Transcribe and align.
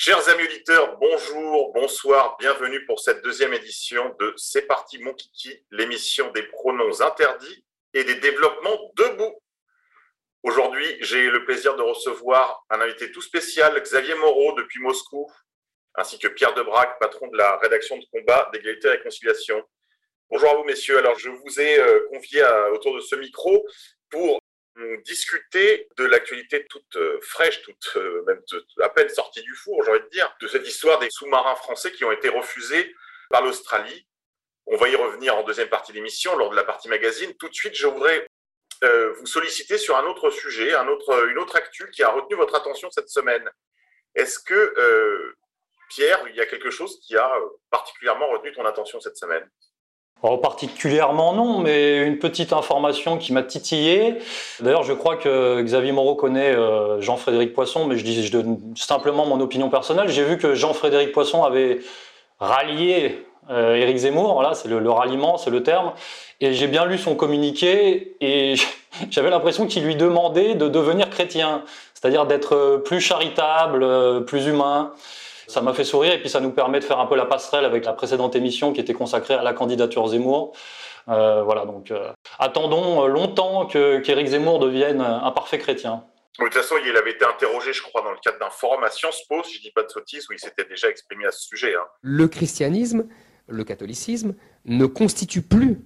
Chers 0.00 0.28
amis 0.28 0.44
auditeurs, 0.44 0.96
bonjour, 0.98 1.72
bonsoir, 1.72 2.36
bienvenue 2.38 2.86
pour 2.86 3.00
cette 3.00 3.20
deuxième 3.24 3.52
édition 3.52 4.14
de 4.20 4.32
C'est 4.36 4.62
parti 4.68 4.96
mon 5.00 5.12
kiki, 5.12 5.66
l'émission 5.72 6.30
des 6.30 6.44
pronoms 6.44 7.00
interdits 7.00 7.64
et 7.94 8.04
des 8.04 8.14
développements 8.14 8.78
debout. 8.94 9.42
Aujourd'hui, 10.44 10.86
j'ai 11.00 11.28
le 11.28 11.44
plaisir 11.44 11.74
de 11.74 11.82
recevoir 11.82 12.64
un 12.70 12.80
invité 12.80 13.10
tout 13.10 13.20
spécial, 13.20 13.76
Xavier 13.82 14.14
Moreau 14.14 14.52
depuis 14.52 14.80
Moscou, 14.80 15.28
ainsi 15.96 16.16
que 16.20 16.28
Pierre 16.28 16.54
Debrac, 16.54 16.96
patron 17.00 17.26
de 17.26 17.36
la 17.36 17.56
rédaction 17.56 17.98
de 17.98 18.04
combat 18.12 18.48
d'égalité 18.52 18.86
et 18.86 18.90
réconciliation. 18.92 19.60
Bonjour 20.30 20.48
à 20.48 20.54
vous 20.54 20.62
messieurs, 20.62 20.98
alors 20.98 21.18
je 21.18 21.30
vous 21.30 21.60
ai 21.60 21.80
euh, 21.80 22.06
convié 22.12 22.42
à- 22.42 22.70
autour 22.70 22.94
de 22.94 23.00
ce 23.00 23.16
micro 23.16 23.66
pour 24.10 24.38
discuter 25.04 25.88
de 25.96 26.04
l'actualité 26.04 26.66
toute 26.66 26.96
euh, 26.96 27.18
fraîche, 27.22 27.62
toute 27.62 27.96
euh, 27.96 28.22
même 28.26 28.40
à 28.80 28.88
peine 28.88 29.08
sortie 29.08 29.42
du 29.42 29.54
four, 29.54 29.82
j'ai 29.84 29.90
envie 29.90 30.00
de 30.00 30.08
dire, 30.08 30.34
de 30.40 30.48
cette 30.48 30.66
histoire 30.66 30.98
des 30.98 31.10
sous-marins 31.10 31.56
français 31.56 31.92
qui 31.92 32.04
ont 32.04 32.12
été 32.12 32.28
refusés 32.28 32.94
par 33.30 33.42
l'Australie. 33.42 34.06
On 34.66 34.76
va 34.76 34.88
y 34.88 34.96
revenir 34.96 35.36
en 35.36 35.42
deuxième 35.42 35.68
partie 35.68 35.92
d'émission, 35.92 36.36
lors 36.36 36.50
de 36.50 36.56
la 36.56 36.64
partie 36.64 36.88
magazine. 36.88 37.34
Tout 37.36 37.48
de 37.48 37.54
suite, 37.54 37.74
je 37.74 37.86
voudrais 37.86 38.26
euh, 38.84 39.12
vous 39.14 39.26
solliciter 39.26 39.78
sur 39.78 39.96
un 39.96 40.04
autre 40.04 40.30
sujet, 40.30 40.74
un 40.74 40.88
autre, 40.88 41.26
une 41.28 41.38
autre 41.38 41.56
actu 41.56 41.90
qui 41.90 42.02
a 42.02 42.10
retenu 42.10 42.36
votre 42.36 42.54
attention 42.54 42.90
cette 42.90 43.08
semaine. 43.08 43.48
Est-ce 44.14 44.38
que, 44.38 45.34
Pierre, 45.90 46.26
il 46.28 46.36
y 46.36 46.40
a 46.40 46.46
quelque 46.46 46.70
chose 46.70 47.00
qui 47.06 47.16
a 47.16 47.32
particulièrement 47.70 48.28
retenu 48.28 48.52
ton 48.52 48.64
attention 48.66 49.00
cette 49.00 49.16
semaine? 49.16 49.48
Oh, 50.24 50.36
particulièrement 50.36 51.32
non, 51.32 51.60
mais 51.60 51.98
une 51.98 52.18
petite 52.18 52.52
information 52.52 53.18
qui 53.18 53.32
m'a 53.32 53.44
titillé. 53.44 54.16
D'ailleurs, 54.58 54.82
je 54.82 54.92
crois 54.92 55.16
que 55.16 55.62
Xavier 55.62 55.92
Moreau 55.92 56.16
connaît 56.16 56.52
euh, 56.56 57.00
Jean-Frédéric 57.00 57.54
Poisson, 57.54 57.86
mais 57.86 57.96
je 57.96 58.04
dis 58.04 58.26
je 58.26 58.32
donne 58.32 58.58
simplement 58.74 59.26
mon 59.26 59.40
opinion 59.40 59.70
personnelle. 59.70 60.08
J'ai 60.08 60.24
vu 60.24 60.36
que 60.36 60.54
Jean-Frédéric 60.54 61.12
Poisson 61.12 61.44
avait 61.44 61.78
rallié 62.40 63.24
euh, 63.48 63.76
Éric 63.76 63.98
Zemmour. 63.98 64.34
Voilà, 64.34 64.54
c'est 64.54 64.66
le, 64.66 64.90
ralliement, 64.90 65.38
c'est 65.38 65.50
le 65.50 65.62
terme. 65.62 65.92
Et 66.40 66.52
j'ai 66.52 66.66
bien 66.66 66.84
lu 66.84 66.98
son 66.98 67.14
communiqué 67.14 68.16
et 68.20 68.54
j'avais 69.10 69.30
l'impression 69.30 69.68
qu'il 69.68 69.84
lui 69.84 69.94
demandait 69.94 70.56
de 70.56 70.68
devenir 70.68 71.10
chrétien, 71.10 71.62
c'est-à-dire 71.94 72.26
d'être 72.26 72.56
euh, 72.56 72.78
plus 72.78 73.00
charitable, 73.00 74.24
plus 74.24 74.46
humain. 74.46 74.92
Ça 75.48 75.62
m'a 75.62 75.72
fait 75.74 75.84
sourire 75.84 76.12
et 76.12 76.20
puis 76.20 76.28
ça 76.28 76.40
nous 76.40 76.50
permet 76.52 76.78
de 76.78 76.84
faire 76.84 77.00
un 77.00 77.06
peu 77.06 77.16
la 77.16 77.24
passerelle 77.26 77.64
avec 77.64 77.84
la 77.84 77.94
précédente 77.94 78.36
émission 78.36 78.72
qui 78.72 78.80
était 78.80 78.92
consacrée 78.92 79.34
à 79.34 79.42
la 79.42 79.54
candidature 79.54 80.06
Zemmour. 80.08 80.52
Euh, 81.08 81.42
voilà, 81.42 81.64
donc 81.64 81.90
euh, 81.90 82.12
attendons 82.38 83.04
euh, 83.04 83.08
longtemps 83.08 83.64
que 83.66 83.98
qu'Éric 84.00 84.26
Zemmour 84.28 84.58
devienne 84.58 85.00
un 85.00 85.30
parfait 85.30 85.58
chrétien. 85.58 86.04
De 86.38 86.44
toute 86.44 86.54
façon, 86.54 86.74
il 86.86 86.96
avait 86.96 87.12
été 87.12 87.24
interrogé, 87.24 87.72
je 87.72 87.82
crois, 87.82 88.02
dans 88.02 88.10
le 88.12 88.18
cadre 88.22 88.38
d'un 88.38 88.50
forum 88.50 88.84
à 88.84 88.90
Sciences 88.90 89.22
Po, 89.28 89.42
si 89.42 89.56
je 89.56 89.62
dis 89.62 89.72
pas 89.72 89.82
de 89.82 89.88
sottises, 89.88 90.26
où 90.28 90.34
il 90.34 90.38
s'était 90.38 90.66
déjà 90.68 90.88
exprimé 90.88 91.24
à 91.26 91.32
ce 91.32 91.40
sujet. 91.48 91.74
hein. 91.74 91.84
le 92.02 92.28
christianisme, 92.28 93.06
le 93.48 93.64
catholicisme, 93.64 94.34
ne 94.66 94.84
constitue 94.86 95.42
plus 95.42 95.80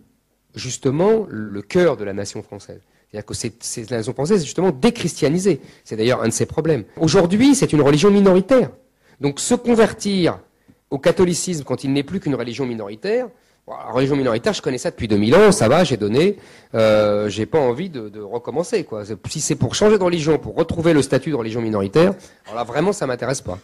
justement 0.55 1.25
le 1.29 1.63
cœur 1.63 1.97
de 1.97 2.05
la 2.05 2.13
nation 2.13 2.43
française. 2.43 2.83
C'est-à-dire 3.11 3.27
que 3.27 3.35
c'est- 3.35 3.91
la 3.91 3.99
nation 3.99 4.13
française 4.13 4.43
est 4.43 4.45
justement 4.45 4.71
déchristianisée. 4.73 5.61
C'est 5.85 5.97
d'ailleurs 5.97 6.23
un 6.23 6.29
de 6.29 6.33
ses 6.33 6.47
problèmes. 6.47 6.85
Aujourd'hui, 6.97 7.55
c'est 7.55 7.73
une 7.73 7.81
religion 7.83 8.11
minoritaire. 8.11 8.71
Donc 9.23 9.39
se 9.39 9.55
convertir 9.55 10.41
au 10.91 10.99
catholicisme 10.99 11.63
quand 11.63 11.85
il 11.85 11.93
n'est 11.93 12.03
plus 12.03 12.19
qu'une 12.19 12.35
religion 12.35 12.67
minoritaire, 12.67 13.29
la 13.69 13.93
religion 13.93 14.17
minoritaire, 14.17 14.53
je 14.53 14.61
connais 14.61 14.79
ça 14.79 14.91
depuis 14.91 15.07
2000 15.07 15.37
ans, 15.37 15.53
ça 15.53 15.69
va, 15.69 15.85
j'ai 15.85 15.97
donné, 15.97 16.39
euh, 16.75 17.29
j'ai 17.29 17.47
pas 17.47 17.61
envie 17.61 17.89
de, 17.89 18.21
recommencer. 18.21 18.83
Quoi. 18.83 19.05
Si 19.29 19.41
c'est 19.41 19.55
pour 19.55 19.77
changer 19.77 19.97
de 19.97 20.03
religion, 20.03 20.39
pour 20.39 20.57
retrouver 20.57 20.93
le 20.93 21.03
statut 21.03 21.31
de 21.31 21.37
religion 21.37 21.61
minoritaire, 21.61 22.15
alors 22.47 22.57
là 22.57 22.65
vraiment 22.65 22.93
ça 22.93 23.07
m'intéresse 23.07 23.41
pas. 23.41 23.61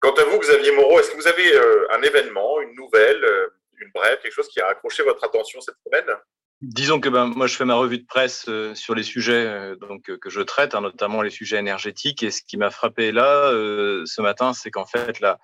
Quant 0.00 0.14
à 0.14 0.24
vous, 0.24 0.38
Xavier 0.40 0.72
Moreau, 0.74 0.98
est-ce 0.98 1.12
que 1.12 1.16
vous 1.16 1.28
avez 1.28 1.54
euh, 1.54 1.96
un 1.96 2.02
événement, 2.02 2.60
une 2.60 2.74
nouvelle, 2.74 3.22
euh, 3.24 3.54
une 3.80 3.92
brève, 3.94 4.18
quelque 4.20 4.34
chose 4.34 4.48
qui 4.48 4.60
a 4.60 4.66
accroché 4.66 5.04
votre 5.04 5.22
attention 5.22 5.60
cette 5.60 5.76
semaine? 5.86 6.12
Disons 6.60 6.98
que 6.98 7.08
ben, 7.08 7.26
moi, 7.26 7.46
je 7.46 7.54
fais 7.54 7.64
ma 7.64 7.76
revue 7.76 7.98
de 7.98 8.04
presse 8.04 8.46
euh, 8.48 8.74
sur 8.74 8.96
les 8.96 9.04
sujets 9.04 9.46
euh, 9.46 9.76
donc, 9.76 10.10
euh, 10.10 10.18
que 10.18 10.28
je 10.28 10.40
traite, 10.40 10.74
hein, 10.74 10.80
notamment 10.80 11.22
les 11.22 11.30
sujets 11.30 11.58
énergétiques. 11.58 12.24
Et 12.24 12.32
ce 12.32 12.42
qui 12.42 12.56
m'a 12.56 12.70
frappé 12.70 13.12
là, 13.12 13.52
euh, 13.52 14.02
ce 14.06 14.20
matin, 14.22 14.52
c'est 14.52 14.72
qu'en 14.72 14.84
fait, 14.84 15.20
la, 15.20 15.38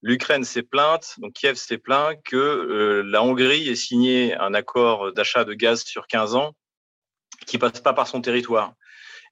l'Ukraine 0.00 0.44
s'est 0.44 0.62
plainte, 0.62 1.16
donc 1.18 1.34
Kiev 1.34 1.56
s'est 1.56 1.76
plaint 1.76 2.18
que 2.24 2.36
euh, 2.36 3.02
la 3.02 3.22
Hongrie 3.22 3.68
ait 3.68 3.74
signé 3.74 4.34
un 4.34 4.54
accord 4.54 5.12
d'achat 5.12 5.44
de 5.44 5.52
gaz 5.52 5.84
sur 5.84 6.06
15 6.06 6.34
ans 6.36 6.52
qui 7.46 7.58
passe 7.58 7.80
pas 7.80 7.92
par 7.92 8.08
son 8.08 8.22
territoire. 8.22 8.72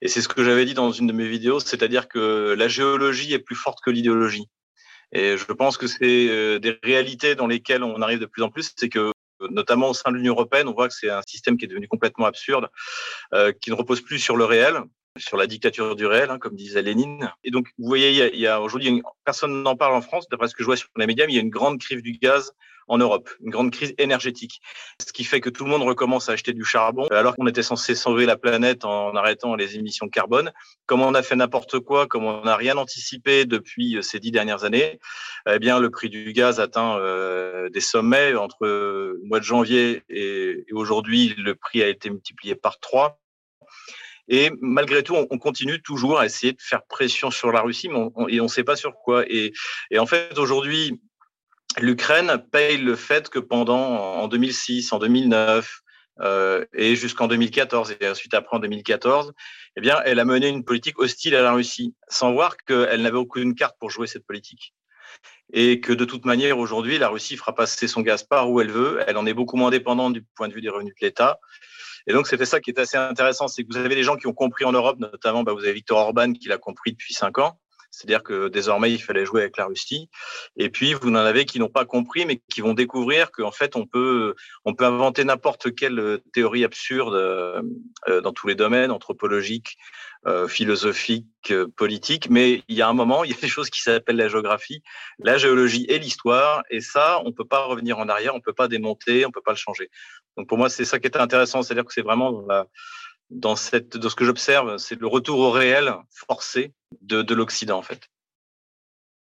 Et 0.03 0.09
c'est 0.09 0.21
ce 0.21 0.27
que 0.27 0.43
j'avais 0.43 0.65
dit 0.65 0.75
dans 0.75 0.91
une 0.91 1.07
de 1.07 1.13
mes 1.13 1.27
vidéos, 1.27 1.59
c'est-à-dire 1.59 2.07
que 2.07 2.53
la 2.55 2.67
géologie 2.67 3.33
est 3.33 3.39
plus 3.39 3.55
forte 3.55 3.79
que 3.83 3.89
l'idéologie. 3.89 4.45
Et 5.11 5.37
je 5.37 5.53
pense 5.53 5.77
que 5.77 5.87
c'est 5.87 6.59
des 6.59 6.77
réalités 6.83 7.35
dans 7.35 7.47
lesquelles 7.47 7.83
on 7.83 8.01
arrive 8.01 8.19
de 8.19 8.25
plus 8.25 8.43
en 8.43 8.49
plus, 8.49 8.73
c'est 8.75 8.89
que 8.89 9.11
notamment 9.49 9.89
au 9.89 9.93
sein 9.93 10.11
de 10.11 10.17
l'Union 10.17 10.33
européenne, 10.33 10.67
on 10.67 10.73
voit 10.73 10.87
que 10.87 10.93
c'est 10.93 11.09
un 11.09 11.21
système 11.27 11.57
qui 11.57 11.65
est 11.65 11.67
devenu 11.67 11.87
complètement 11.87 12.25
absurde, 12.25 12.67
euh, 13.33 13.51
qui 13.51 13.69
ne 13.69 13.75
repose 13.75 14.01
plus 14.01 14.19
sur 14.19 14.35
le 14.35 14.45
réel, 14.45 14.81
sur 15.17 15.37
la 15.37 15.47
dictature 15.47 15.95
du 15.95 16.05
réel, 16.05 16.29
hein, 16.29 16.39
comme 16.39 16.55
disait 16.55 16.81
Lénine. 16.81 17.31
Et 17.43 17.51
donc, 17.51 17.67
vous 17.77 17.87
voyez, 17.87 18.11
il 18.11 18.39
y 18.39 18.47
a, 18.47 18.55
a 18.55 18.59
aujourd'hui, 18.59 19.01
personne 19.23 19.63
n'en 19.63 19.75
parle 19.75 19.93
en 19.93 20.01
France, 20.01 20.27
d'après 20.29 20.47
ce 20.47 20.55
que 20.55 20.63
je 20.63 20.65
vois 20.65 20.77
sur 20.77 20.89
les 20.97 21.07
médias, 21.07 21.25
mais 21.25 21.33
il 21.33 21.35
y 21.35 21.39
a 21.39 21.43
une 21.43 21.49
grande 21.49 21.79
crise 21.79 22.01
du 22.01 22.13
gaz 22.13 22.53
en 22.87 22.97
Europe, 22.97 23.29
une 23.43 23.49
grande 23.49 23.71
crise 23.71 23.93
énergétique, 23.97 24.61
ce 25.05 25.11
qui 25.11 25.23
fait 25.23 25.41
que 25.41 25.49
tout 25.49 25.63
le 25.63 25.71
monde 25.71 25.81
recommence 25.81 26.29
à 26.29 26.33
acheter 26.33 26.53
du 26.53 26.63
charbon, 26.63 27.07
alors 27.07 27.35
qu'on 27.35 27.47
était 27.47 27.63
censé 27.63 27.95
sauver 27.95 28.25
la 28.25 28.37
planète 28.37 28.85
en 28.85 29.15
arrêtant 29.15 29.55
les 29.55 29.75
émissions 29.75 30.05
de 30.05 30.11
carbone. 30.11 30.51
Comme 30.85 31.01
on 31.01 31.13
a 31.15 31.23
fait 31.23 31.35
n'importe 31.35 31.79
quoi, 31.79 32.05
comme 32.05 32.25
on 32.25 32.43
n'a 32.43 32.55
rien 32.55 32.77
anticipé 32.77 33.45
depuis 33.45 33.97
ces 34.01 34.19
dix 34.19 34.31
dernières 34.31 34.63
années, 34.63 34.99
eh 35.49 35.59
bien, 35.59 35.79
le 35.79 35.89
prix 35.89 36.09
du 36.09 36.31
gaz 36.33 36.59
atteint 36.59 36.97
euh, 36.97 37.69
des 37.69 37.81
sommets 37.81 38.35
entre 38.35 38.65
euh, 38.65 39.19
le 39.21 39.27
mois 39.27 39.39
de 39.39 39.45
janvier 39.45 40.03
et, 40.09 40.65
aujourd'hui, 40.71 41.33
le 41.37 41.55
prix 41.55 41.81
a 41.81 41.87
été 41.87 42.09
multiplié 42.09 42.55
par 42.55 42.79
trois. 42.79 43.19
Et 44.27 44.51
malgré 44.59 45.03
tout, 45.03 45.15
on, 45.15 45.27
on 45.29 45.37
continue 45.37 45.81
toujours 45.81 46.19
à 46.19 46.25
essayer 46.25 46.53
de 46.53 46.61
faire 46.61 46.83
pression 46.83 47.29
sur 47.29 47.51
la 47.51 47.61
Russie, 47.61 47.89
mais 47.89 48.09
on, 48.15 48.27
ne 48.27 48.47
sait 48.47 48.63
pas 48.63 48.75
sur 48.75 48.95
quoi. 48.95 49.23
Et 49.27 49.53
en 49.97 50.05
fait, 50.07 50.37
aujourd'hui, 50.39 50.99
l'Ukraine 51.79 52.43
paye 52.51 52.77
le 52.77 52.95
fait 52.95 53.29
que 53.29 53.39
pendant, 53.39 53.77
en 53.77 54.27
2006, 54.27 54.93
en 54.93 54.99
2009, 54.99 55.81
euh, 56.21 56.65
et 56.73 56.95
jusqu'en 56.95 57.27
2014 57.27 57.97
et 57.99 58.07
ensuite 58.07 58.33
après 58.33 58.55
en 58.55 58.59
2014, 58.59 59.33
eh 59.75 59.81
bien, 59.81 59.99
elle 60.05 60.19
a 60.19 60.25
mené 60.25 60.47
une 60.47 60.63
politique 60.63 60.99
hostile 60.99 61.35
à 61.35 61.41
la 61.41 61.51
Russie, 61.51 61.93
sans 62.07 62.31
voir 62.31 62.55
qu'elle 62.57 63.01
n'avait 63.01 63.17
aucune 63.17 63.55
carte 63.55 63.75
pour 63.79 63.89
jouer 63.89 64.07
cette 64.07 64.25
politique. 64.25 64.73
Et 65.53 65.79
que 65.79 65.93
de 65.93 66.05
toute 66.05 66.25
manière, 66.25 66.57
aujourd'hui, 66.57 66.97
la 66.97 67.09
Russie 67.09 67.37
fera 67.37 67.53
passer 67.53 67.87
son 67.87 68.01
gaz 68.01 68.23
par 68.23 68.49
où 68.49 68.61
elle 68.61 68.71
veut. 68.71 68.99
Elle 69.05 69.17
en 69.17 69.25
est 69.25 69.33
beaucoup 69.33 69.57
moins 69.57 69.69
dépendante 69.69 70.13
du 70.13 70.23
point 70.35 70.47
de 70.47 70.53
vue 70.53 70.61
des 70.61 70.69
revenus 70.69 70.93
de 70.99 71.05
l'État. 71.05 71.39
Et 72.07 72.13
donc, 72.13 72.27
c'était 72.27 72.45
ça 72.45 72.59
qui 72.59 72.69
est 72.69 72.79
assez 72.79 72.97
intéressant, 72.97 73.47
c'est 73.47 73.63
que 73.63 73.67
vous 73.71 73.77
avez 73.77 73.95
des 73.95 74.03
gens 74.03 74.15
qui 74.15 74.27
ont 74.27 74.33
compris 74.33 74.63
en 74.63 74.71
Europe, 74.71 74.97
notamment, 74.99 75.43
bah, 75.43 75.53
vous 75.53 75.63
avez 75.63 75.73
Viktor 75.73 75.97
Orban 75.97 76.33
qui 76.33 76.47
l'a 76.47 76.57
compris 76.57 76.91
depuis 76.91 77.13
cinq 77.13 77.39
ans. 77.39 77.59
C'est-à-dire 77.95 78.23
que 78.23 78.49
désormais, 78.49 78.91
il 78.91 79.01
fallait 79.01 79.25
jouer 79.25 79.41
avec 79.41 79.55
la 79.55 79.65
Russie. 79.65 80.09
Et 80.57 80.69
puis, 80.69 80.93
vous 80.93 81.09
en 81.09 81.15
avez 81.15 81.45
qui 81.45 81.59
n'ont 81.59 81.69
pas 81.69 81.85
compris, 81.85 82.25
mais 82.25 82.41
qui 82.51 82.59
vont 82.59 82.73
découvrir 82.73 83.31
qu'en 83.31 83.51
fait, 83.51 83.75
on 83.77 83.85
peut, 83.85 84.35
on 84.65 84.73
peut 84.73 84.85
inventer 84.85 85.23
n'importe 85.23 85.73
quelle 85.73 86.19
théorie 86.33 86.65
absurde 86.65 87.15
euh, 87.15 88.21
dans 88.21 88.33
tous 88.33 88.47
les 88.47 88.55
domaines, 88.55 88.91
anthropologiques, 88.91 89.77
euh, 90.27 90.47
philosophiques, 90.47 91.51
euh, 91.51 91.67
politiques. 91.77 92.29
Mais 92.29 92.63
il 92.67 92.75
y 92.75 92.81
a 92.81 92.89
un 92.89 92.93
moment, 92.93 93.23
il 93.23 93.31
y 93.31 93.33
a 93.33 93.39
des 93.39 93.47
choses 93.47 93.69
qui 93.69 93.81
s'appellent 93.81 94.17
la 94.17 94.27
géographie, 94.27 94.81
la 95.19 95.37
géologie 95.37 95.85
et 95.87 95.97
l'histoire. 95.97 96.63
Et 96.69 96.81
ça, 96.81 97.21
on 97.23 97.31
peut 97.31 97.45
pas 97.45 97.63
revenir 97.63 97.99
en 97.99 98.09
arrière, 98.09 98.35
on 98.35 98.41
peut 98.41 98.51
pas 98.51 98.67
démonter, 98.67 99.25
on 99.25 99.31
peut 99.31 99.43
pas 99.45 99.51
le 99.51 99.57
changer. 99.57 99.89
Donc, 100.35 100.49
pour 100.49 100.57
moi, 100.57 100.67
c'est 100.67 100.83
ça 100.83 100.99
qui 100.99 101.07
est 101.07 101.15
intéressant. 101.15 101.61
C'est-à-dire 101.61 101.85
que 101.85 101.93
c'est 101.93 102.01
vraiment 102.01 102.31
dans 102.31 102.47
la, 102.47 102.65
dans, 103.29 103.55
ce 103.55 104.15
que 104.15 104.25
j'observe, 104.25 104.77
c'est 104.77 104.99
le 104.99 105.07
retour 105.07 105.39
au 105.39 105.51
réel 105.51 105.93
forcé 106.11 106.73
de, 107.01 107.21
de 107.21 107.33
l'Occident, 107.33 107.77
en 107.77 107.81
fait. 107.81 108.09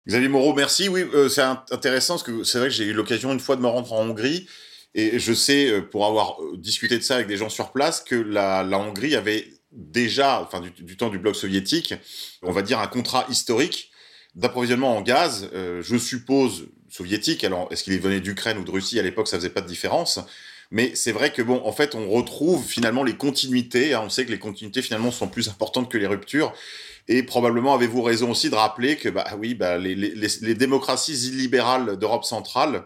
Xavier 0.08 0.30
Moreau, 0.30 0.54
merci. 0.54 0.88
Oui, 0.88 1.02
euh, 1.14 1.28
c'est 1.28 1.42
intéressant 1.42 2.14
parce 2.14 2.24
que 2.24 2.44
c'est 2.46 2.60
vrai 2.60 2.70
que 2.70 2.74
j'ai 2.74 2.86
eu 2.86 2.94
l'occasion 2.94 3.34
une 3.34 3.42
fois 3.42 3.58
de 3.58 3.62
me 3.62 3.68
rendre 3.68 3.92
en 3.92 4.04
Hongrie 4.04 4.48
et 4.96 5.20
je 5.20 5.34
sais, 5.34 5.70
euh, 5.70 5.82
pour 5.82 6.06
avoir 6.06 6.42
euh, 6.42 6.58
discuté 6.58 6.98
de 6.98 7.04
ça 7.04 7.16
avec 7.16 7.28
des 7.28 7.36
gens 7.36 7.50
sur 7.50 7.74
place, 7.74 8.02
que 8.02 8.16
la, 8.16 8.64
Hongrie 8.72 9.16
avait 9.16 9.50
déjà, 9.72 10.42
enfin 10.42 10.62
du, 10.62 10.96
temps 10.96 11.10
du 11.10 11.20
bloc 11.20 11.36
soviétique, 11.36 11.94
on 12.42 12.54
va 12.54 12.62
dire 12.62 12.80
un 12.80 12.88
contrat 12.88 13.26
historique 13.30 13.92
d'approvisionnement 14.34 14.96
en 14.96 15.02
gaz, 15.02 15.50
je 15.54 15.98
suppose 15.98 16.68
soviétique. 16.90 17.44
Alors, 17.44 17.68
est-ce 17.72 17.84
qu'il 17.84 18.00
venait 18.00 18.20
d'Ukraine 18.20 18.60
ou 18.60 18.64
de 18.64 18.70
Russie? 18.70 19.00
À 19.00 19.02
l'époque, 19.02 19.28
ça 19.28 19.38
faisait 19.38 19.50
pas 19.50 19.62
de 19.62 19.68
différence. 19.68 20.20
Mais 20.72 20.96
c'est 20.96 21.12
vrai 21.12 21.32
que 21.32 21.42
bon, 21.42 21.62
en 21.66 21.72
fait, 21.72 21.96
on 21.96 22.10
retrouve 22.10 22.66
finalement 22.66 23.04
les 23.04 23.16
continuités. 23.16 23.94
Hein, 23.94 24.02
on 24.06 24.10
sait 24.10 24.26
que 24.26 24.32
les 24.32 24.40
continuités 24.40 24.82
finalement 24.82 25.12
sont 25.12 25.28
plus 25.28 25.50
importantes 25.50 25.90
que 25.90 25.98
les 25.98 26.08
ruptures. 26.08 26.54
Et 27.08 27.24
probablement 27.24 27.74
avez-vous 27.74 28.02
raison 28.02 28.32
aussi 28.32 28.50
de 28.50 28.56
rappeler 28.56 28.98
que 28.98 29.08
bah 29.08 29.26
oui, 29.40 29.54
bah, 29.54 29.78
les, 29.78 30.56
démocraties 30.56 31.30
illibérales 31.30 31.98
d'Europe 31.98 32.26
centrale 32.26 32.84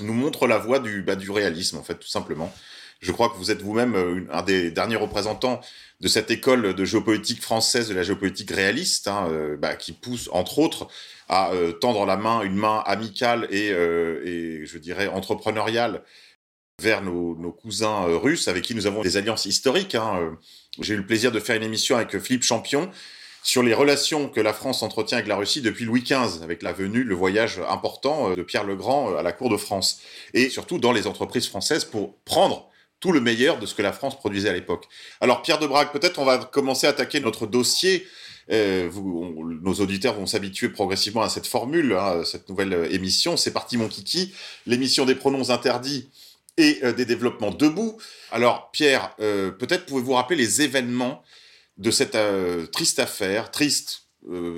nous 0.00 0.12
montrent 0.12 0.46
la 0.46 0.58
voie 0.58 0.80
du, 0.80 1.02
bah, 1.02 1.16
du 1.16 1.30
réalisme, 1.30 1.78
en 1.78 1.82
fait, 1.82 1.94
tout 1.94 2.08
simplement. 2.08 2.52
Je 3.00 3.12
crois 3.12 3.30
que 3.30 3.36
vous 3.36 3.50
êtes 3.50 3.62
vous-même 3.62 4.28
un 4.30 4.42
des 4.42 4.70
derniers 4.70 4.96
représentants 4.96 5.60
de 6.00 6.08
cette 6.08 6.30
école 6.30 6.74
de 6.74 6.84
géopolitique 6.84 7.42
française, 7.42 7.88
de 7.88 7.94
la 7.94 8.02
géopolitique 8.02 8.50
réaliste, 8.50 9.08
hein, 9.08 9.28
euh, 9.30 9.56
bah, 9.56 9.74
qui 9.74 9.92
pousse, 9.92 10.28
entre 10.32 10.58
autres, 10.58 10.88
à 11.28 11.52
euh, 11.52 11.72
tendre 11.72 12.06
la 12.06 12.16
main, 12.16 12.42
une 12.42 12.54
main 12.54 12.82
amicale 12.86 13.48
euh, 13.52 14.22
et 14.24 14.66
je 14.66 14.78
dirais, 14.78 15.08
entrepreneuriale 15.08 16.02
vers 16.80 17.02
nos, 17.02 17.34
nos 17.36 17.52
cousins 17.52 18.04
russes, 18.04 18.48
avec 18.48 18.62
qui 18.62 18.74
nous 18.74 18.86
avons 18.86 19.02
des 19.02 19.16
alliances 19.16 19.46
historiques. 19.46 19.94
Hein. 19.94 20.36
J'ai 20.80 20.94
eu 20.94 20.98
le 20.98 21.06
plaisir 21.06 21.32
de 21.32 21.40
faire 21.40 21.56
une 21.56 21.64
émission 21.64 21.96
avec 21.96 22.18
Philippe 22.20 22.44
Champion 22.44 22.90
sur 23.42 23.62
les 23.62 23.74
relations 23.74 24.28
que 24.28 24.40
la 24.40 24.52
France 24.52 24.82
entretient 24.82 25.18
avec 25.18 25.28
la 25.28 25.36
Russie 25.36 25.60
depuis 25.60 25.84
Louis 25.84 26.02
XV, 26.02 26.42
avec 26.42 26.62
la 26.62 26.72
venue, 26.72 27.02
le 27.02 27.14
voyage 27.14 27.60
important 27.68 28.34
de 28.34 28.42
Pierre 28.42 28.64
le 28.64 28.76
Grand 28.76 29.16
à 29.16 29.22
la 29.22 29.32
cour 29.32 29.48
de 29.48 29.56
France, 29.56 30.00
et 30.34 30.50
surtout 30.50 30.78
dans 30.78 30.92
les 30.92 31.06
entreprises 31.06 31.48
françaises 31.48 31.84
pour 31.84 32.16
prendre 32.24 32.68
tout 33.00 33.12
le 33.12 33.20
meilleur 33.20 33.58
de 33.58 33.66
ce 33.66 33.74
que 33.74 33.82
la 33.82 33.92
France 33.92 34.16
produisait 34.16 34.48
à 34.48 34.52
l'époque. 34.52 34.86
Alors 35.20 35.42
Pierre 35.42 35.58
de 35.58 35.66
Brague, 35.66 35.92
peut-être 35.92 36.18
on 36.18 36.24
va 36.24 36.38
commencer 36.38 36.86
à 36.86 36.90
attaquer 36.90 37.20
notre 37.20 37.46
dossier. 37.46 38.06
Euh, 38.50 38.88
vous, 38.90 39.58
nos 39.62 39.74
auditeurs 39.74 40.14
vont 40.14 40.26
s'habituer 40.26 40.68
progressivement 40.68 41.22
à 41.22 41.28
cette 41.28 41.46
formule, 41.46 41.92
hein, 41.92 42.24
cette 42.24 42.48
nouvelle 42.48 42.72
euh, 42.72 42.90
émission. 42.90 43.36
C'est 43.36 43.52
parti 43.52 43.76
mon 43.76 43.88
kiki, 43.88 44.32
l'émission 44.66 45.04
des 45.04 45.14
pronoms 45.14 45.50
interdits 45.50 46.08
et 46.58 46.80
euh, 46.82 46.92
des 46.92 47.06
développements 47.06 47.50
debout. 47.50 47.98
Alors 48.30 48.70
Pierre, 48.70 49.14
euh, 49.20 49.50
peut-être 49.50 49.86
pouvez-vous 49.86 50.12
rappeler 50.12 50.36
les 50.36 50.60
événements 50.60 51.22
de 51.78 51.90
cette 51.90 52.16
euh, 52.16 52.66
triste 52.66 52.98
affaire, 52.98 53.50
triste, 53.50 54.02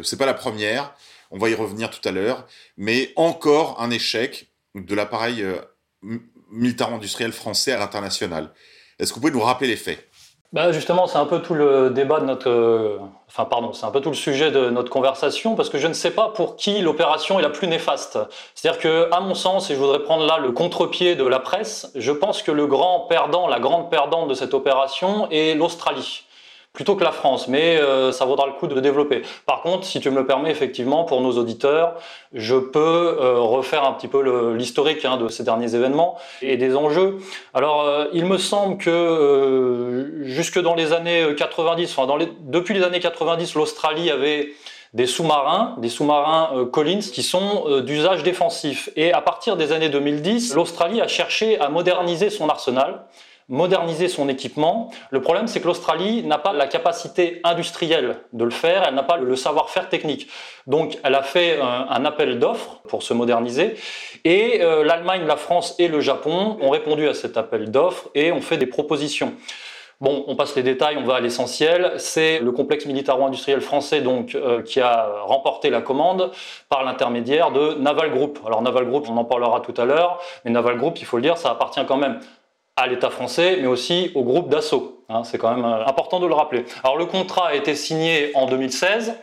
c'est 0.02 0.16
pas 0.16 0.26
la 0.26 0.34
première, 0.34 0.94
on 1.30 1.38
va 1.38 1.48
y 1.48 1.54
revenir 1.54 1.90
tout 1.90 2.06
à 2.08 2.10
l'heure, 2.10 2.48
mais 2.76 3.12
encore 3.14 3.80
un 3.80 3.90
échec 3.90 4.50
de 4.74 4.94
l'appareil 4.96 5.44
militaro-industriel 6.50 7.30
français 7.30 7.70
à 7.70 7.78
l'international. 7.78 8.52
Est-ce 8.98 9.10
que 9.10 9.16
vous 9.16 9.20
pouvez 9.20 9.32
nous 9.32 9.40
rappeler 9.40 9.68
les 9.68 9.76
faits? 9.76 10.09
Bah 10.52 10.72
justement, 10.72 11.06
c'est 11.06 11.18
un 11.18 11.26
peu 11.26 11.40
tout 11.40 11.54
le 11.54 11.90
débat 11.90 12.18
de 12.18 12.24
notre, 12.24 12.48
euh, 12.48 12.98
enfin 13.28 13.44
pardon, 13.44 13.72
c'est 13.72 13.86
un 13.86 13.90
peu 13.92 14.00
tout 14.00 14.08
le 14.08 14.16
sujet 14.16 14.50
de 14.50 14.68
notre 14.68 14.90
conversation 14.90 15.54
parce 15.54 15.70
que 15.70 15.78
je 15.78 15.86
ne 15.86 15.92
sais 15.92 16.10
pas 16.10 16.28
pour 16.30 16.56
qui 16.56 16.80
l'opération 16.80 17.38
est 17.38 17.42
la 17.42 17.50
plus 17.50 17.68
néfaste. 17.68 18.18
C'est-à-dire 18.56 18.80
que, 18.80 19.08
à 19.12 19.20
mon 19.20 19.36
sens, 19.36 19.70
et 19.70 19.74
je 19.74 19.78
voudrais 19.78 20.00
prendre 20.00 20.26
là 20.26 20.38
le 20.38 20.50
contre-pied 20.50 21.14
de 21.14 21.24
la 21.24 21.38
presse, 21.38 21.92
je 21.94 22.10
pense 22.10 22.42
que 22.42 22.50
le 22.50 22.66
grand 22.66 23.00
perdant, 23.08 23.46
la 23.46 23.60
grande 23.60 23.90
perdante 23.90 24.28
de 24.28 24.34
cette 24.34 24.52
opération 24.52 25.28
est 25.30 25.54
l'Australie 25.54 26.24
plutôt 26.72 26.94
que 26.94 27.02
la 27.02 27.10
France, 27.10 27.48
mais 27.48 27.78
euh, 27.78 28.12
ça 28.12 28.24
vaudra 28.24 28.46
le 28.46 28.52
coup 28.52 28.68
de 28.68 28.78
développer. 28.78 29.22
Par 29.44 29.62
contre, 29.62 29.84
si 29.84 30.00
tu 30.00 30.10
me 30.10 30.16
le 30.16 30.26
permets, 30.26 30.50
effectivement, 30.50 31.04
pour 31.04 31.20
nos 31.20 31.32
auditeurs, 31.32 31.94
je 32.32 32.54
peux 32.54 33.18
euh, 33.20 33.40
refaire 33.40 33.84
un 33.84 33.92
petit 33.92 34.06
peu 34.06 34.54
l'historique 34.54 35.04
hein, 35.04 35.16
de 35.16 35.28
ces 35.28 35.42
derniers 35.42 35.74
événements 35.74 36.16
et 36.42 36.56
des 36.56 36.76
enjeux. 36.76 37.18
Alors, 37.54 37.82
euh, 37.82 38.06
il 38.12 38.24
me 38.24 38.38
semble 38.38 38.78
que 38.78 40.12
jusque 40.22 40.60
dans 40.60 40.76
les 40.76 40.92
années 40.92 41.34
90, 41.36 41.98
enfin 41.98 42.16
depuis 42.40 42.74
les 42.74 42.84
années 42.84 43.00
90, 43.00 43.54
l'Australie 43.56 44.10
avait 44.10 44.52
des 44.94 45.06
sous-marins, 45.06 45.76
des 45.78 45.88
sous-marins 45.88 46.66
Collins 46.72 47.00
qui 47.00 47.22
sont 47.22 47.80
d'usage 47.80 48.22
défensif. 48.24 48.90
Et 48.96 49.12
à 49.12 49.20
partir 49.20 49.56
des 49.56 49.72
années 49.72 49.88
2010, 49.88 50.54
l'Australie 50.54 51.00
a 51.00 51.06
cherché 51.08 51.60
à 51.60 51.68
moderniser 51.68 52.28
son 52.28 52.48
arsenal 52.48 53.04
moderniser 53.50 54.08
son 54.08 54.28
équipement. 54.28 54.90
Le 55.10 55.20
problème, 55.20 55.46
c'est 55.46 55.60
que 55.60 55.66
l'Australie 55.66 56.22
n'a 56.22 56.38
pas 56.38 56.54
la 56.54 56.66
capacité 56.66 57.40
industrielle 57.44 58.16
de 58.32 58.44
le 58.44 58.50
faire, 58.50 58.84
elle 58.86 58.94
n'a 58.94 59.02
pas 59.02 59.18
le 59.18 59.36
savoir-faire 59.36 59.88
technique. 59.90 60.28
Donc, 60.66 60.98
elle 61.02 61.16
a 61.16 61.22
fait 61.22 61.60
un, 61.60 61.86
un 61.90 62.04
appel 62.06 62.38
d'offres 62.38 62.80
pour 62.88 63.02
se 63.02 63.12
moderniser, 63.12 63.74
et 64.24 64.62
euh, 64.62 64.84
l'Allemagne, 64.84 65.26
la 65.26 65.36
France 65.36 65.74
et 65.78 65.88
le 65.88 66.00
Japon 66.00 66.56
ont 66.62 66.70
répondu 66.70 67.08
à 67.08 67.14
cet 67.14 67.36
appel 67.36 67.70
d'offres 67.70 68.08
et 68.14 68.32
ont 68.32 68.40
fait 68.40 68.56
des 68.56 68.66
propositions. 68.66 69.34
Bon, 70.00 70.24
on 70.28 70.34
passe 70.34 70.56
les 70.56 70.62
détails, 70.62 70.96
on 70.96 71.04
va 71.04 71.16
à 71.16 71.20
l'essentiel. 71.20 71.92
C'est 71.98 72.38
le 72.38 72.52
complexe 72.52 72.86
militaro-industriel 72.86 73.60
français 73.60 74.00
donc 74.00 74.34
euh, 74.34 74.62
qui 74.62 74.80
a 74.80 75.10
remporté 75.24 75.68
la 75.68 75.82
commande 75.82 76.30
par 76.70 76.84
l'intermédiaire 76.84 77.50
de 77.50 77.74
Naval 77.74 78.10
Group. 78.10 78.38
Alors 78.46 78.62
Naval 78.62 78.86
Group, 78.86 79.06
on 79.10 79.16
en 79.18 79.26
parlera 79.26 79.60
tout 79.60 79.74
à 79.76 79.84
l'heure, 79.84 80.18
mais 80.44 80.52
Naval 80.52 80.78
Group, 80.78 80.98
il 81.00 81.04
faut 81.04 81.18
le 81.18 81.22
dire, 81.22 81.36
ça 81.36 81.50
appartient 81.50 81.84
quand 81.86 81.98
même 81.98 82.18
à 82.80 82.86
l'État 82.86 83.10
français, 83.10 83.58
mais 83.60 83.66
aussi 83.66 84.10
au 84.14 84.22
groupe 84.22 84.48
d'assaut. 84.48 85.04
Hein, 85.08 85.22
c'est 85.24 85.38
quand 85.38 85.54
même 85.54 85.64
euh, 85.64 85.84
important 85.86 86.20
de 86.20 86.26
le 86.26 86.34
rappeler. 86.34 86.64
Alors 86.82 86.96
le 86.96 87.06
contrat 87.06 87.48
a 87.48 87.54
été 87.54 87.74
signé 87.74 88.30
en 88.34 88.46
2016. 88.46 89.14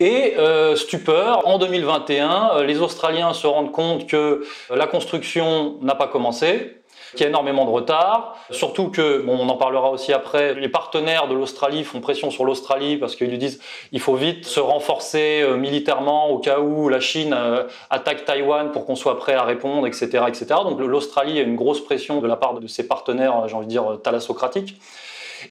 Et 0.00 0.34
euh, 0.38 0.74
stupeur, 0.74 1.46
en 1.46 1.58
2021, 1.58 2.50
euh, 2.54 2.64
les 2.64 2.80
Australiens 2.80 3.34
se 3.34 3.46
rendent 3.46 3.70
compte 3.70 4.08
que 4.08 4.44
la 4.74 4.86
construction 4.86 5.76
n'a 5.82 5.94
pas 5.94 6.08
commencé, 6.08 6.81
qu'il 7.12 7.22
y 7.22 7.24
a 7.24 7.28
énormément 7.28 7.64
de 7.64 7.70
retard. 7.70 8.36
Surtout 8.50 8.88
que, 8.88 9.22
bon, 9.22 9.38
on 9.38 9.48
en 9.48 9.56
parlera 9.56 9.90
aussi 9.90 10.12
après, 10.12 10.54
les 10.54 10.68
partenaires 10.68 11.28
de 11.28 11.34
l'Australie 11.34 11.84
font 11.84 12.00
pression 12.00 12.30
sur 12.30 12.44
l'Australie 12.44 12.96
parce 12.96 13.16
qu'ils 13.16 13.28
lui 13.28 13.38
disent 13.38 13.60
il 13.92 14.00
faut 14.00 14.14
vite 14.14 14.44
se 14.46 14.60
renforcer 14.60 15.42
euh, 15.42 15.56
militairement 15.56 16.30
au 16.30 16.38
cas 16.38 16.60
où 16.60 16.88
la 16.88 17.00
Chine 17.00 17.34
euh, 17.36 17.64
attaque 17.90 18.24
Taïwan 18.24 18.70
pour 18.72 18.86
qu'on 18.86 18.96
soit 18.96 19.18
prêt 19.18 19.34
à 19.34 19.44
répondre, 19.44 19.86
etc. 19.86 20.24
etc. 20.28 20.46
Donc 20.64 20.80
l'Australie 20.80 21.38
a 21.38 21.42
une 21.42 21.56
grosse 21.56 21.82
pression 21.82 22.20
de 22.20 22.26
la 22.26 22.36
part 22.36 22.54
de 22.54 22.66
ses 22.66 22.86
partenaires, 22.86 23.48
j'ai 23.48 23.54
envie 23.54 23.66
de 23.66 23.70
dire, 23.70 23.98
thalassocratiques. 24.02 24.76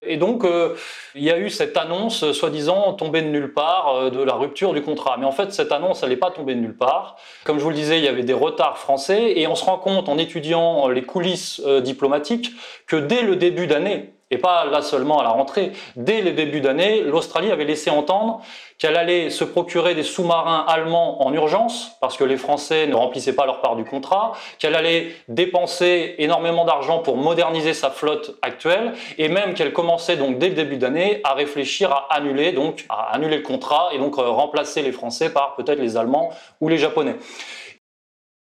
Et 0.02 0.18
donc, 0.18 0.44
euh, 0.44 0.76
il 1.16 1.24
y 1.24 1.32
a 1.32 1.38
eu 1.38 1.50
cette 1.50 1.78
annonce, 1.78 2.24
euh, 2.24 2.34
soi-disant, 2.34 2.94
tombée 2.94 3.22
de 3.22 3.28
nulle 3.28 3.54
part, 3.54 3.96
euh, 3.96 4.10
de 4.10 4.22
la 4.22 4.34
rupture 4.34 4.74
du 4.74 4.82
contrat. 4.82 5.18
Mais 5.18 5.26
en 5.26 5.32
fait, 5.32 5.54
cette 5.54 5.72
annonce, 5.72 6.04
elle 6.04 6.10
n'est 6.10 6.18
pas 6.18 6.32
tombée 6.32 6.56
de 6.56 6.60
nulle 6.60 6.78
part. 6.78 7.18
Comme 7.44 7.58
je 7.58 7.64
vous 7.64 7.70
le 7.70 7.76
disais, 7.76 7.98
il 7.98 8.04
y 8.04 8.08
avait 8.08 8.24
des 8.24 8.34
retards 8.34 8.78
français, 8.78 9.34
et 9.36 9.48
on 9.48 9.56
se 9.56 9.66
rend 9.66 9.78
compte, 9.78 10.10
en 10.10 10.18
étudiant 10.18 10.88
les 10.88 11.04
coulisses 11.04 11.62
euh, 11.66 11.82
diplomatiques, 11.82 12.52
que 12.88 12.96
dès 12.96 13.22
le 13.22 13.36
début 13.36 13.68
d'année, 13.68 14.14
et 14.32 14.38
pas 14.38 14.66
là 14.66 14.82
seulement 14.82 15.20
à 15.20 15.24
la 15.24 15.30
rentrée, 15.30 15.74
dès 15.96 16.22
le 16.22 16.32
début 16.32 16.62
d'année, 16.62 17.02
l'Australie 17.02 17.52
avait 17.52 17.66
laissé 17.66 17.90
entendre 17.90 18.42
qu'elle 18.78 18.98
allait 18.98 19.30
se 19.30 19.44
procurer 19.44 19.94
des 19.94 20.02
sous-marins 20.02 20.66
allemands 20.68 21.24
en 21.24 21.32
urgence, 21.34 21.98
parce 22.02 22.18
que 22.18 22.24
les 22.24 22.38
Français 22.38 22.88
ne 22.88 22.96
remplissaient 22.96 23.36
pas 23.36 23.46
leur 23.46 23.62
part 23.62 23.76
du 23.76 23.84
contrat, 23.84 24.32
qu'elle 24.58 24.74
allait 24.74 25.16
dépenser 25.28 26.16
énormément 26.18 26.66
d'argent 26.66 27.00
pour 27.00 27.16
moderniser 27.16 27.76
sa 27.76 27.92
flotte 27.92 28.38
actuelle, 28.42 28.94
et 29.20 29.28
même 29.28 29.54
qu'elle 29.54 29.72
commençait 29.72 30.18
donc 30.18 30.40
dès 30.40 30.50
le 30.50 30.56
début 30.56 30.78
d'année 30.78 31.22
à 31.24 31.34
réfléchir 31.34 31.92
à 31.92 32.08
annuler, 32.16 32.54
donc 32.54 32.86
à 32.90 33.14
annuler 33.14 33.38
le 33.38 33.44
contrat, 33.44 33.90
et 33.94 34.00
donc 34.00 34.18
euh, 34.18 34.28
remplacer 34.30 34.82
les 34.82 34.92
Français 34.92 35.32
par 35.32 35.56
peut-être 35.56 35.80
les 35.80 35.96
Allemands 35.98 36.32
ou 36.60 36.68
les 36.68 36.78
Japonais. 36.78 37.18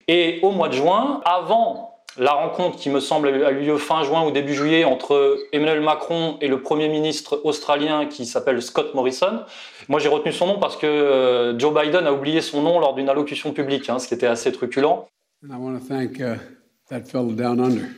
Et 0.07 0.39
au 0.41 0.51
mois 0.51 0.69
de 0.69 0.73
juin, 0.73 1.21
avant 1.25 1.92
la 2.17 2.31
rencontre 2.31 2.77
qui 2.77 2.89
me 2.89 2.99
semble 2.99 3.29
a 3.29 3.51
eu 3.51 3.61
lieu 3.61 3.77
fin 3.77 4.03
juin 4.03 4.25
ou 4.25 4.31
début 4.31 4.53
juillet 4.53 4.83
entre 4.83 5.37
Emmanuel 5.51 5.81
Macron 5.81 6.37
et 6.41 6.47
le 6.47 6.61
Premier 6.61 6.87
ministre 6.87 7.41
australien 7.43 8.05
qui 8.05 8.25
s'appelle 8.25 8.61
Scott 8.61 8.93
Morrison. 8.93 9.41
Moi 9.89 9.99
j'ai 9.99 10.09
retenu 10.09 10.31
son 10.31 10.47
nom 10.47 10.59
parce 10.59 10.77
que 10.77 10.85
euh, 10.85 11.57
Joe 11.57 11.73
Biden 11.73 12.05
a 12.05 12.13
oublié 12.13 12.41
son 12.41 12.61
nom 12.61 12.79
lors 12.79 12.93
d'une 12.93 13.09
allocution 13.09 13.51
publique, 13.51 13.89
hein, 13.89 13.99
ce 13.99 14.07
qui 14.07 14.13
était 14.13 14.27
assez 14.27 14.51
truculent. 14.51 15.07
And 15.43 15.53
I 15.53 15.57
want 15.57 15.79
to 15.79 15.85
thank 15.85 16.19
that 16.89 17.05
fellow 17.05 17.31
down 17.31 17.59
under. 17.59 17.89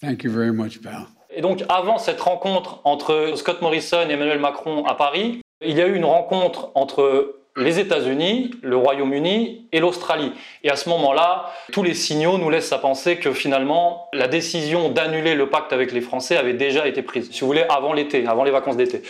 Thank 0.00 0.22
you 0.22 0.30
very 0.30 0.52
much, 0.52 0.80
pal. 0.82 1.06
Et 1.30 1.40
donc 1.40 1.64
avant 1.68 1.98
cette 1.98 2.20
rencontre 2.20 2.80
entre 2.84 3.32
Scott 3.36 3.62
Morrison 3.62 4.08
et 4.08 4.12
Emmanuel 4.12 4.38
Macron 4.38 4.84
à 4.84 4.94
Paris, 4.94 5.40
il 5.64 5.76
y 5.76 5.80
a 5.80 5.86
eu 5.86 5.96
une 5.96 6.04
rencontre 6.04 6.70
entre 6.74 7.36
les 7.56 7.78
États-Unis, 7.78 8.50
le 8.62 8.76
Royaume-Uni 8.76 9.66
et 9.70 9.80
l'Australie. 9.80 10.32
Et 10.64 10.70
à 10.70 10.76
ce 10.76 10.88
moment-là, 10.88 11.52
tous 11.72 11.84
les 11.84 11.94
signaux 11.94 12.36
nous 12.36 12.50
laissent 12.50 12.72
à 12.72 12.78
penser 12.78 13.16
que 13.18 13.32
finalement, 13.32 14.08
la 14.12 14.26
décision 14.26 14.88
d'annuler 14.88 15.34
le 15.34 15.48
pacte 15.48 15.72
avec 15.72 15.92
les 15.92 16.00
Français 16.00 16.36
avait 16.36 16.54
déjà 16.54 16.88
été 16.88 17.02
prise, 17.02 17.30
si 17.30 17.40
vous 17.42 17.46
voulez, 17.46 17.64
avant 17.68 17.92
l'été, 17.92 18.26
avant 18.26 18.42
les 18.42 18.50
vacances 18.50 18.76
d'été. 18.76 19.02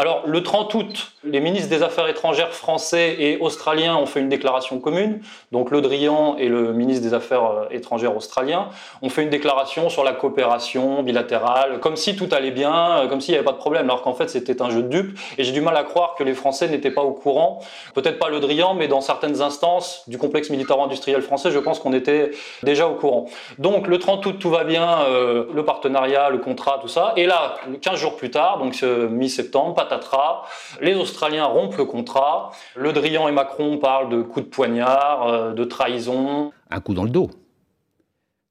Alors, 0.00 0.22
le 0.26 0.42
30 0.42 0.72
août, 0.74 1.12
les 1.24 1.40
ministres 1.40 1.68
des 1.68 1.82
Affaires 1.82 2.08
étrangères 2.08 2.54
français 2.54 3.16
et 3.18 3.36
australiens 3.38 3.96
ont 3.96 4.06
fait 4.06 4.20
une 4.20 4.30
déclaration 4.30 4.78
commune. 4.78 5.20
Donc, 5.52 5.70
Le 5.70 5.82
Drian 5.82 6.36
et 6.38 6.48
le 6.48 6.72
ministre 6.72 7.06
des 7.06 7.12
Affaires 7.12 7.44
euh, 7.44 7.64
étrangères 7.70 8.16
australien 8.16 8.68
ont 9.02 9.10
fait 9.10 9.22
une 9.22 9.28
déclaration 9.28 9.90
sur 9.90 10.02
la 10.02 10.12
coopération 10.12 11.02
bilatérale, 11.02 11.80
comme 11.80 11.96
si 11.96 12.16
tout 12.16 12.28
allait 12.32 12.50
bien, 12.50 12.72
euh, 12.72 13.08
comme 13.08 13.20
s'il 13.20 13.32
n'y 13.32 13.36
avait 13.36 13.44
pas 13.44 13.52
de 13.52 13.58
problème, 13.58 13.84
alors 13.84 14.00
qu'en 14.00 14.14
fait, 14.14 14.28
c'était 14.28 14.62
un 14.62 14.70
jeu 14.70 14.82
de 14.82 14.88
dupes. 14.88 15.18
Et 15.36 15.44
j'ai 15.44 15.52
du 15.52 15.60
mal 15.60 15.76
à 15.76 15.82
croire 15.82 16.14
que 16.14 16.24
les 16.24 16.32
Français 16.32 16.68
n'étaient 16.68 16.90
pas 16.90 17.02
au 17.02 17.12
courant. 17.12 17.60
Peut-être 17.94 18.18
pas 18.18 18.28
Le 18.28 18.40
Drian, 18.40 18.74
mais 18.74 18.88
dans 18.88 19.00
certaines 19.00 19.40
instances 19.42 20.04
du 20.06 20.18
complexe 20.18 20.50
militaro-industriel 20.50 21.22
français, 21.22 21.50
je 21.50 21.58
pense 21.58 21.78
qu'on 21.78 21.92
était 21.92 22.30
déjà 22.62 22.86
au 22.88 22.94
courant. 22.94 23.26
Donc, 23.58 23.86
le 23.86 23.98
30 23.98 24.24
août, 24.26 24.36
tout 24.38 24.50
va 24.50 24.64
bien, 24.64 25.02
euh, 25.02 25.46
le 25.52 25.64
partenariat, 25.64 26.30
le 26.30 26.38
contrat, 26.38 26.78
tout 26.80 26.88
ça. 26.88 27.12
Et 27.16 27.26
là, 27.26 27.56
15 27.80 27.98
jours 27.98 28.16
plus 28.16 28.30
tard, 28.30 28.58
donc 28.58 28.80
mi-septembre, 28.82 29.74
patatras, 29.74 30.42
les 30.80 30.94
Australiens 30.94 31.44
rompent 31.44 31.76
le 31.76 31.84
contrat, 31.84 32.50
Le 32.76 32.92
Drian 32.92 33.28
et 33.28 33.32
Macron 33.32 33.78
parlent 33.78 34.08
de 34.08 34.22
coups 34.22 34.46
de 34.46 34.50
poignard, 34.50 35.26
euh, 35.26 35.52
de 35.52 35.64
trahison. 35.64 36.52
Un 36.70 36.80
coup 36.80 36.94
dans 36.94 37.04
le 37.04 37.10
dos. 37.10 37.30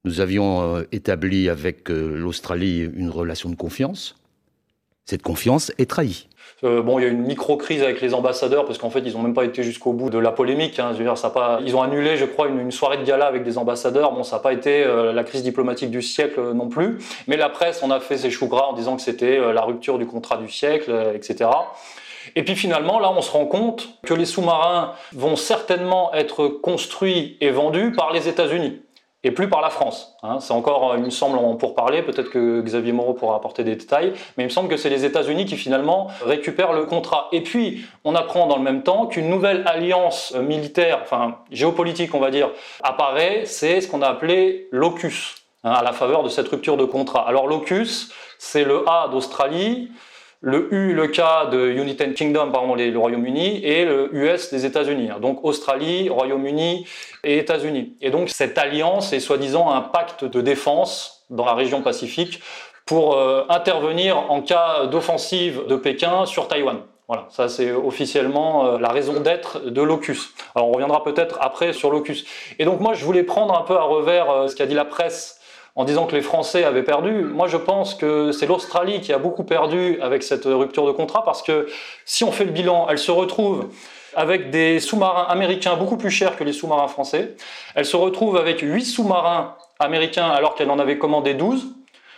Nous 0.05 0.21
avions 0.21 0.75
euh, 0.75 0.83
établi 0.91 1.49
avec 1.49 1.89
l'Australie 1.89 2.89
une 2.93 3.09
relation 3.09 3.49
de 3.49 3.55
confiance. 3.55 4.15
Cette 5.05 5.23
confiance 5.23 5.71
est 5.77 5.89
trahie. 5.89 6.28
Euh, 6.63 6.81
bon, 6.81 6.99
il 6.99 7.03
y 7.03 7.05
a 7.05 7.09
une 7.09 7.23
micro-crise 7.23 7.83
avec 7.83 8.01
les 8.01 8.13
ambassadeurs 8.13 8.65
parce 8.65 8.77
qu'en 8.77 8.89
fait, 8.89 8.99
ils 8.99 9.13
n'ont 9.13 9.21
même 9.21 9.33
pas 9.33 9.45
été 9.45 9.63
jusqu'au 9.63 9.93
bout 9.93 10.09
de 10.09 10.17
la 10.17 10.31
polémique. 10.31 10.79
Hein. 10.79 10.89
Je 10.93 10.97
veux 10.97 11.03
dire, 11.05 11.17
ça 11.17 11.29
pas... 11.29 11.59
Ils 11.63 11.75
ont 11.75 11.81
annulé, 11.81 12.17
je 12.17 12.25
crois, 12.25 12.47
une, 12.47 12.71
soirée 12.71 12.97
de 12.97 13.03
gala 13.03 13.25
avec 13.25 13.43
des 13.43 13.57
ambassadeurs. 13.57 14.11
Bon, 14.11 14.23
ça 14.23 14.37
n'a 14.37 14.41
pas 14.41 14.53
été 14.53 14.83
euh, 14.83 15.13
la 15.13 15.23
crise 15.23 15.43
diplomatique 15.43 15.89
du 15.89 16.01
siècle 16.01 16.39
euh, 16.39 16.53
non 16.53 16.67
plus. 16.67 16.99
Mais 17.27 17.37
la 17.37 17.49
presse, 17.49 17.81
on 17.83 17.91
a 17.91 17.99
fait 17.99 18.17
ses 18.17 18.29
choux 18.29 18.47
gras 18.47 18.67
en 18.67 18.73
disant 18.73 18.95
que 18.95 19.01
c'était 19.01 19.39
la 19.53 19.61
rupture 19.61 19.97
du 19.97 20.05
contrat 20.05 20.37
du 20.37 20.49
siècle, 20.49 20.93
etc. 21.13 21.49
Et 22.35 22.43
puis 22.43 22.55
finalement, 22.55 22.99
là, 22.99 23.11
on 23.11 23.21
se 23.21 23.31
rend 23.31 23.45
compte 23.45 23.89
que 24.03 24.13
les 24.13 24.25
sous-marins 24.25 24.93
vont 25.13 25.35
certainement 25.35 26.13
être 26.13 26.47
construits 26.47 27.37
et 27.41 27.49
vendus 27.49 27.91
par 27.91 28.11
les 28.11 28.27
États-Unis 28.27 28.81
et 29.23 29.31
plus 29.31 29.49
par 29.49 29.61
la 29.61 29.69
France. 29.69 30.15
Hein. 30.23 30.39
C'est 30.39 30.53
encore, 30.53 30.95
il 30.95 31.03
me 31.03 31.09
semble, 31.09 31.37
pour 31.57 31.75
parler, 31.75 32.01
peut-être 32.01 32.29
que 32.29 32.61
Xavier 32.61 32.93
Moreau 32.93 33.13
pourra 33.13 33.35
apporter 33.35 33.63
des 33.63 33.75
détails, 33.75 34.13
mais 34.37 34.43
il 34.43 34.47
me 34.47 34.51
semble 34.51 34.69
que 34.69 34.77
c'est 34.77 34.89
les 34.89 35.03
États-Unis 35.03 35.45
qui 35.45 35.57
finalement 35.57 36.07
récupèrent 36.25 36.73
le 36.73 36.85
contrat. 36.85 37.27
Et 37.31 37.41
puis, 37.41 37.85
on 38.05 38.15
apprend 38.15 38.47
dans 38.47 38.57
le 38.57 38.63
même 38.63 38.83
temps 38.83 39.07
qu'une 39.07 39.29
nouvelle 39.29 39.63
alliance 39.67 40.33
militaire, 40.35 40.99
enfin 41.01 41.37
géopolitique, 41.51 42.15
on 42.15 42.19
va 42.19 42.31
dire, 42.31 42.49
apparaît, 42.81 43.43
c'est 43.45 43.81
ce 43.81 43.87
qu'on 43.89 44.01
a 44.01 44.07
appelé 44.07 44.67
l'OCUS, 44.71 45.35
hein, 45.65 45.71
à 45.71 45.83
la 45.83 45.91
faveur 45.91 46.23
de 46.23 46.29
cette 46.29 46.47
rupture 46.47 46.77
de 46.77 46.85
contrat. 46.85 47.27
Alors 47.27 47.47
l'OCUS, 47.47 48.11
c'est 48.37 48.63
le 48.63 48.87
A 48.87 49.09
d'Australie, 49.11 49.91
le 50.41 50.73
U, 50.73 50.93
le 50.93 51.07
K 51.07 51.49
de 51.51 51.69
United 51.69 52.13
Kingdom, 52.13 52.51
pardon, 52.51 52.75
le 52.75 52.97
Royaume-Uni, 52.97 53.63
et 53.63 53.83
le 53.85 54.09
US 54.15 54.51
des 54.51 54.65
États-Unis. 54.65 55.09
Donc 55.21 55.43
Australie, 55.43 56.09
Royaume-Uni 56.09 56.85
et 57.23 57.37
États-Unis. 57.37 57.97
Et 58.01 58.09
donc 58.09 58.29
cette 58.29 58.57
alliance 58.57 59.11
est 59.11 59.19
soi-disant 59.19 59.69
un 59.69 59.81
pacte 59.81 60.23
de 60.23 60.41
défense 60.41 61.25
dans 61.29 61.45
la 61.45 61.53
région 61.53 61.81
Pacifique 61.81 62.41
pour 62.85 63.15
euh, 63.15 63.43
intervenir 63.49 64.31
en 64.31 64.41
cas 64.41 64.87
d'offensive 64.87 65.61
de 65.67 65.75
Pékin 65.75 66.25
sur 66.25 66.47
Taïwan. 66.47 66.79
Voilà, 67.07 67.25
ça 67.29 67.49
c'est 67.49 67.71
officiellement 67.71 68.65
euh, 68.65 68.79
la 68.79 68.89
raison 68.89 69.19
d'être 69.19 69.59
de 69.69 69.81
l'OCUS. 69.81 70.19
Alors 70.55 70.69
on 70.69 70.71
reviendra 70.71 71.03
peut-être 71.03 71.37
après 71.41 71.73
sur 71.73 71.91
l'OCUS. 71.91 72.23
Et 72.59 72.65
donc 72.65 72.79
moi 72.79 72.93
je 72.93 73.03
voulais 73.03 73.23
prendre 73.23 73.57
un 73.57 73.63
peu 73.63 73.75
à 73.75 73.81
revers 73.81 74.29
euh, 74.29 74.47
ce 74.47 74.55
qu'a 74.55 74.65
dit 74.65 74.75
la 74.75 74.85
presse 74.85 75.38
en 75.75 75.83
disant 75.85 76.05
que 76.05 76.15
les 76.15 76.21
Français 76.21 76.63
avaient 76.63 76.83
perdu. 76.83 77.23
Moi, 77.23 77.47
je 77.47 77.57
pense 77.57 77.95
que 77.95 78.31
c'est 78.31 78.47
l'Australie 78.47 79.01
qui 79.01 79.13
a 79.13 79.17
beaucoup 79.17 79.43
perdu 79.43 79.99
avec 80.01 80.23
cette 80.23 80.45
rupture 80.45 80.85
de 80.85 80.91
contrat 80.91 81.23
parce 81.23 81.41
que 81.41 81.67
si 82.05 82.23
on 82.23 82.31
fait 82.31 82.45
le 82.45 82.51
bilan, 82.51 82.87
elle 82.89 82.97
se 82.97 83.11
retrouve 83.11 83.69
avec 84.15 84.49
des 84.49 84.79
sous-marins 84.79 85.27
américains 85.29 85.75
beaucoup 85.75 85.97
plus 85.97 86.09
chers 86.09 86.35
que 86.35 86.43
les 86.43 86.53
sous-marins 86.53 86.87
français. 86.87 87.35
Elle 87.75 87.85
se 87.85 87.95
retrouve 87.95 88.37
avec 88.37 88.61
8 88.61 88.83
sous-marins 88.83 89.55
américains 89.79 90.29
alors 90.29 90.55
qu'elle 90.55 90.71
en 90.71 90.79
avait 90.79 90.97
commandé 90.97 91.33
12. 91.33 91.67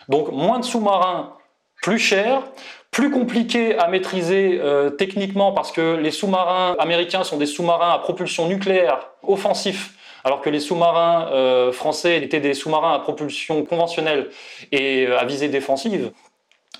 Donc 0.09 0.31
moins 0.31 0.59
de 0.59 0.65
sous-marins 0.65 1.33
plus 1.81 1.99
chers, 1.99 2.43
plus 2.91 3.11
compliqués 3.11 3.77
à 3.77 3.87
maîtriser 3.87 4.59
euh, 4.61 4.89
techniquement 4.89 5.51
parce 5.51 5.71
que 5.71 5.95
les 5.95 6.11
sous-marins 6.11 6.75
américains 6.79 7.23
sont 7.23 7.37
des 7.37 7.45
sous-marins 7.45 7.91
à 7.91 7.99
propulsion 7.99 8.47
nucléaire 8.47 9.09
offensifs 9.23 9.93
alors 10.23 10.41
que 10.41 10.49
les 10.49 10.59
sous-marins 10.59 11.27
euh, 11.31 11.71
français 11.71 12.21
étaient 12.21 12.39
des 12.39 12.53
sous-marins 12.53 12.93
à 12.93 12.99
propulsion 12.99 13.63
conventionnelle 13.63 14.29
et 14.71 15.07
euh, 15.07 15.19
à 15.19 15.25
visée 15.25 15.49
défensive. 15.49 16.11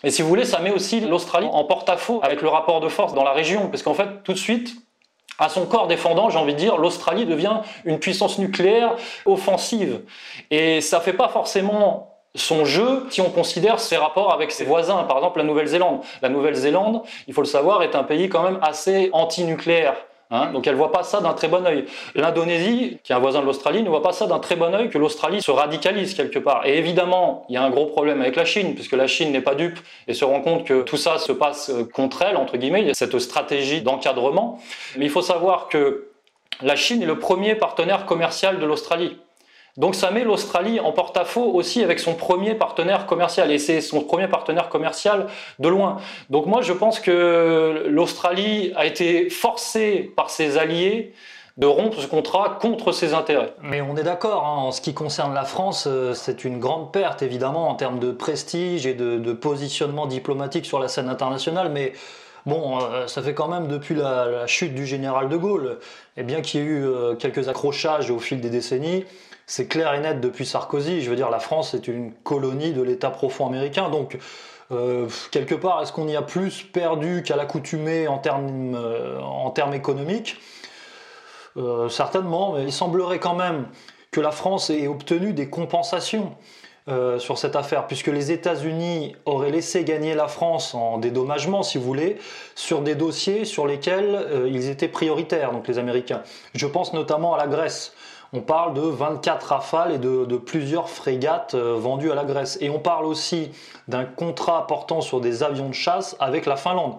Et 0.04 0.10
si 0.10 0.22
vous 0.22 0.28
voulez, 0.28 0.46
ça 0.46 0.60
met 0.60 0.72
aussi 0.72 1.00
l'Australie 1.00 1.48
en 1.52 1.64
porte-à-faux 1.64 2.22
avec 2.24 2.42
le 2.42 2.50
rapport 2.50 2.80
de 2.80 2.90
force 2.90 3.14
dans 3.14 3.24
la 3.24 3.34
région, 3.34 3.68
parce 3.68 3.84
qu'en 3.84 3.94
fait, 3.94 4.24
tout 4.24 4.34
de 4.34 4.38
suite, 4.38 4.76
à 5.38 5.50
son 5.50 5.66
corps 5.66 5.88
défendant, 5.88 6.30
j'ai 6.30 6.38
envie 6.38 6.54
de 6.54 6.60
dire, 6.60 6.78
l'Australie 6.78 7.26
devient 7.26 7.62
une 7.86 8.00
puissance 8.00 8.38
nucléaire 8.38 8.96
offensive. 9.26 10.02
Et 10.50 10.82
ça 10.82 11.00
fait 11.00 11.14
pas 11.14 11.30
forcément 11.30 12.12
son 12.36 12.64
jeu 12.64 13.06
si 13.10 13.22
on 13.22 13.30
considère 13.30 13.80
ses 13.80 13.98
rapports 13.98 14.34
avec 14.34 14.52
ses 14.52 14.64
voisins, 14.64 15.04
par 15.04 15.18
exemple 15.18 15.40
la 15.40 15.44
Nouvelle-Zélande. 15.44 16.02
La 16.22 16.30
Nouvelle-Zélande, 16.30 17.02
il 17.28 17.34
faut 17.34 17.42
le 17.42 17.48
savoir, 17.48 17.84
est 17.84 17.96
un 17.96 18.04
pays 18.04 18.30
quand 18.30 18.44
même 18.44 18.60
assez 18.62 19.10
anti-nucléaire. 19.14 19.96
Hein. 20.32 20.52
donc 20.54 20.66
elle 20.66 20.74
ne 20.74 20.78
voit 20.78 20.92
pas 20.92 21.04
ça 21.04 21.20
d'un 21.22 21.34
très 21.34 21.48
bon 21.48 21.66
œil. 21.66 21.86
L'Indonésie, 22.16 23.00
qui 23.04 23.12
est 23.12 23.16
un 23.16 23.20
voisin 23.20 23.42
de 23.42 23.46
l'Australie, 23.46 23.84
ne 23.84 23.90
voit 23.90 24.02
pas 24.02 24.14
ça 24.14 24.28
d'un 24.28 24.40
très 24.40 24.56
bon 24.56 24.74
œil 24.74 24.90
que 24.90 24.98
l'Australie 24.98 25.42
se 25.42 25.52
radicalise 25.52 26.14
quelque 26.14 26.40
part. 26.40 26.66
Et 26.66 26.78
évidemment, 26.78 27.46
il 27.50 27.56
y 27.56 27.58
a 27.58 27.64
un 27.64 27.70
gros 27.70 27.88
problème 27.88 28.22
avec 28.22 28.36
la 28.36 28.46
Chine, 28.46 28.74
puisque 28.74 28.94
la 28.94 29.08
Chine 29.08 29.32
n'est 29.32 29.42
pas 29.42 29.56
dupe 29.56 29.80
et 30.08 30.14
se 30.14 30.24
rend 30.24 30.42
compte 30.42 30.66
que 30.66 30.82
tout 30.82 30.98
ça 30.98 31.18
se 31.18 31.32
passe 31.32 31.70
euh, 31.70 31.84
contre 31.84 32.22
elle, 32.22 32.38
entre 32.38 32.58
guillemets, 32.58 32.82
il 32.82 32.88
y 32.88 32.92
a 32.92 32.94
cette 32.94 33.20
stratégie 33.20 33.82
d'encadrement. 33.82 34.60
Mais 34.98 35.06
il 35.06 35.12
faut 35.12 35.22
savoir 35.22 35.68
que 35.68 36.08
la 36.62 36.76
Chine 36.76 37.02
est 37.02 37.08
le 37.08 37.20
premier 37.20 37.56
partenaire 37.56 38.06
commercial 38.06 38.60
de 38.60 38.66
l'Australie. 38.66 39.18
Donc 39.78 39.96
ça 39.96 40.12
met 40.12 40.24
l'Australie 40.24 40.80
en 40.80 40.92
porte-à-faux 40.92 41.52
aussi 41.54 41.84
avec 41.84 42.00
son 42.00 42.14
premier 42.14 42.56
partenaire 42.56 43.06
commercial, 43.06 43.52
et 43.52 43.58
c'est 43.58 43.82
son 43.82 44.02
premier 44.02 44.28
partenaire 44.28 44.70
commercial 44.70 45.28
de 45.60 45.70
loin. 45.70 45.98
Donc 46.30 46.46
moi 46.46 46.62
je 46.62 46.74
pense 46.74 47.00
que 47.00 47.86
l'Australie 47.88 48.74
a 48.76 48.86
été 48.86 49.30
forcée 49.30 50.12
par 50.16 50.30
ses 50.30 50.58
alliés 50.58 51.14
de 51.58 51.68
rompre 51.68 52.00
ce 52.00 52.08
contrat 52.08 52.58
contre 52.62 52.92
ses 52.92 53.14
intérêts. 53.14 53.54
Mais 53.62 53.82
on 53.82 53.98
est 53.98 54.04
d'accord, 54.04 54.46
hein, 54.46 54.62
en 54.64 54.72
ce 54.72 54.82
qui 54.82 54.94
concerne 54.94 55.34
la 55.34 55.44
France, 55.44 55.86
euh, 55.88 56.14
c'est 56.14 56.44
une 56.44 56.60
grande 56.60 56.92
perte 56.92 57.22
évidemment 57.22 57.70
en 57.70 57.76
termes 57.76 58.00
de 58.00 58.12
prestige 58.12 58.86
et 58.86 58.94
de, 58.94 59.34
positionnement 59.34 60.08
diplomatique 60.08 60.66
sur 60.66 60.80
la 60.80 60.88
scène 60.88 61.10
internationale, 61.10 61.70
mais 61.72 61.94
Bon, 62.48 62.80
euh, 62.82 63.06
ça 63.06 63.22
fait 63.22 63.36
quand 63.36 63.48
même 63.48 63.68
depuis 63.68 63.94
la, 63.94 64.48
chute 64.48 64.74
du 64.74 64.88
général 64.88 65.30
de 65.30 65.38
Gaulle, 65.38 65.78
et 66.18 66.24
bien 66.24 66.42
qu'il 66.42 66.60
y 66.60 66.64
ait 66.64 66.66
eu 66.66 66.84
euh, 66.84 67.14
quelques 67.14 67.50
accrochages 67.50 68.10
au 68.10 68.18
fil 68.18 68.42
des 68.42 68.50
décennies, 68.50 69.06
c'est 69.52 69.68
clair 69.68 69.94
et 69.94 70.00
net 70.00 70.22
depuis 70.22 70.46
Sarkozy. 70.46 71.02
Je 71.02 71.10
veux 71.10 71.18
dire, 71.18 71.30
la 71.30 71.40
France 71.40 71.74
est 71.74 71.90
une 71.90 72.14
colonie 72.24 72.72
de 72.72 72.82
l'État 72.82 73.10
profond 73.10 73.48
américain. 73.48 73.90
Donc, 73.90 74.18
euh, 74.72 75.10
quelque 75.32 75.56
part, 75.56 75.82
est-ce 75.82 75.92
qu'on 75.92 76.08
y 76.08 76.16
a 76.16 76.22
plus 76.22 76.64
perdu 76.64 77.22
qu'à 77.22 77.36
l'accoutumée 77.36 78.08
en 78.08 78.18
termes, 78.18 78.76
euh, 78.76 79.74
économiques? 79.74 80.38
Euh, 81.58 81.90
Certainement, 81.90 82.54
mais 82.54 82.64
il 82.64 82.72
semblerait 82.72 83.20
quand 83.20 83.36
même 83.36 83.66
que 84.12 84.22
la 84.22 84.32
France 84.32 84.70
ait 84.70 84.88
obtenu 84.88 85.34
des 85.34 85.50
compensations. 85.50 86.32
sur 87.20 87.38
cette 87.38 87.56
affaire, 87.56 87.88
puisque 87.88 88.08
les 88.08 88.32
États-Unis 88.32 89.16
auraient 89.26 89.52
laissé 89.52 89.86
gagner 89.86 90.14
la 90.14 90.28
France 90.28 90.76
en 90.76 90.98
dédommagement, 90.98 91.64
si 91.64 91.78
vous 91.78 91.86
voulez, 91.86 92.18
sur 92.56 92.82
des 92.82 92.96
dossiers 92.96 93.46
sur 93.46 93.66
lesquels 93.66 94.48
ils 94.48 94.68
étaient 94.68 94.90
prioritaires, 94.90 95.54
donc 95.54 95.70
les 95.70 95.78
Américains. 95.78 96.22
Je 96.54 96.68
pense 96.68 96.92
notamment 96.92 97.34
à 97.34 97.38
la 97.38 97.48
Grèce 97.48 97.94
on 98.34 98.42
parle 98.42 98.74
de 98.74 98.82
24 98.82 99.44
rafales 99.44 99.92
et 99.92 99.98
de, 99.98 100.38
plusieurs 100.38 100.90
frégates 100.90 101.54
euh, 101.54 101.76
vendues 101.76 102.12
à 102.12 102.16
la 102.16 102.24
Grèce. 102.24 102.58
Et 102.62 102.70
on 102.70 102.80
parle 102.80 103.06
aussi 103.06 103.52
d'un 103.88 104.06
contrat 104.06 104.68
portant 104.68 105.02
sur 105.02 105.20
des 105.20 105.44
avions 105.44 105.68
de 105.68 105.74
chasse 105.74 106.16
avec 106.20 106.46
la 106.46 106.56
Finlande. 106.56 106.96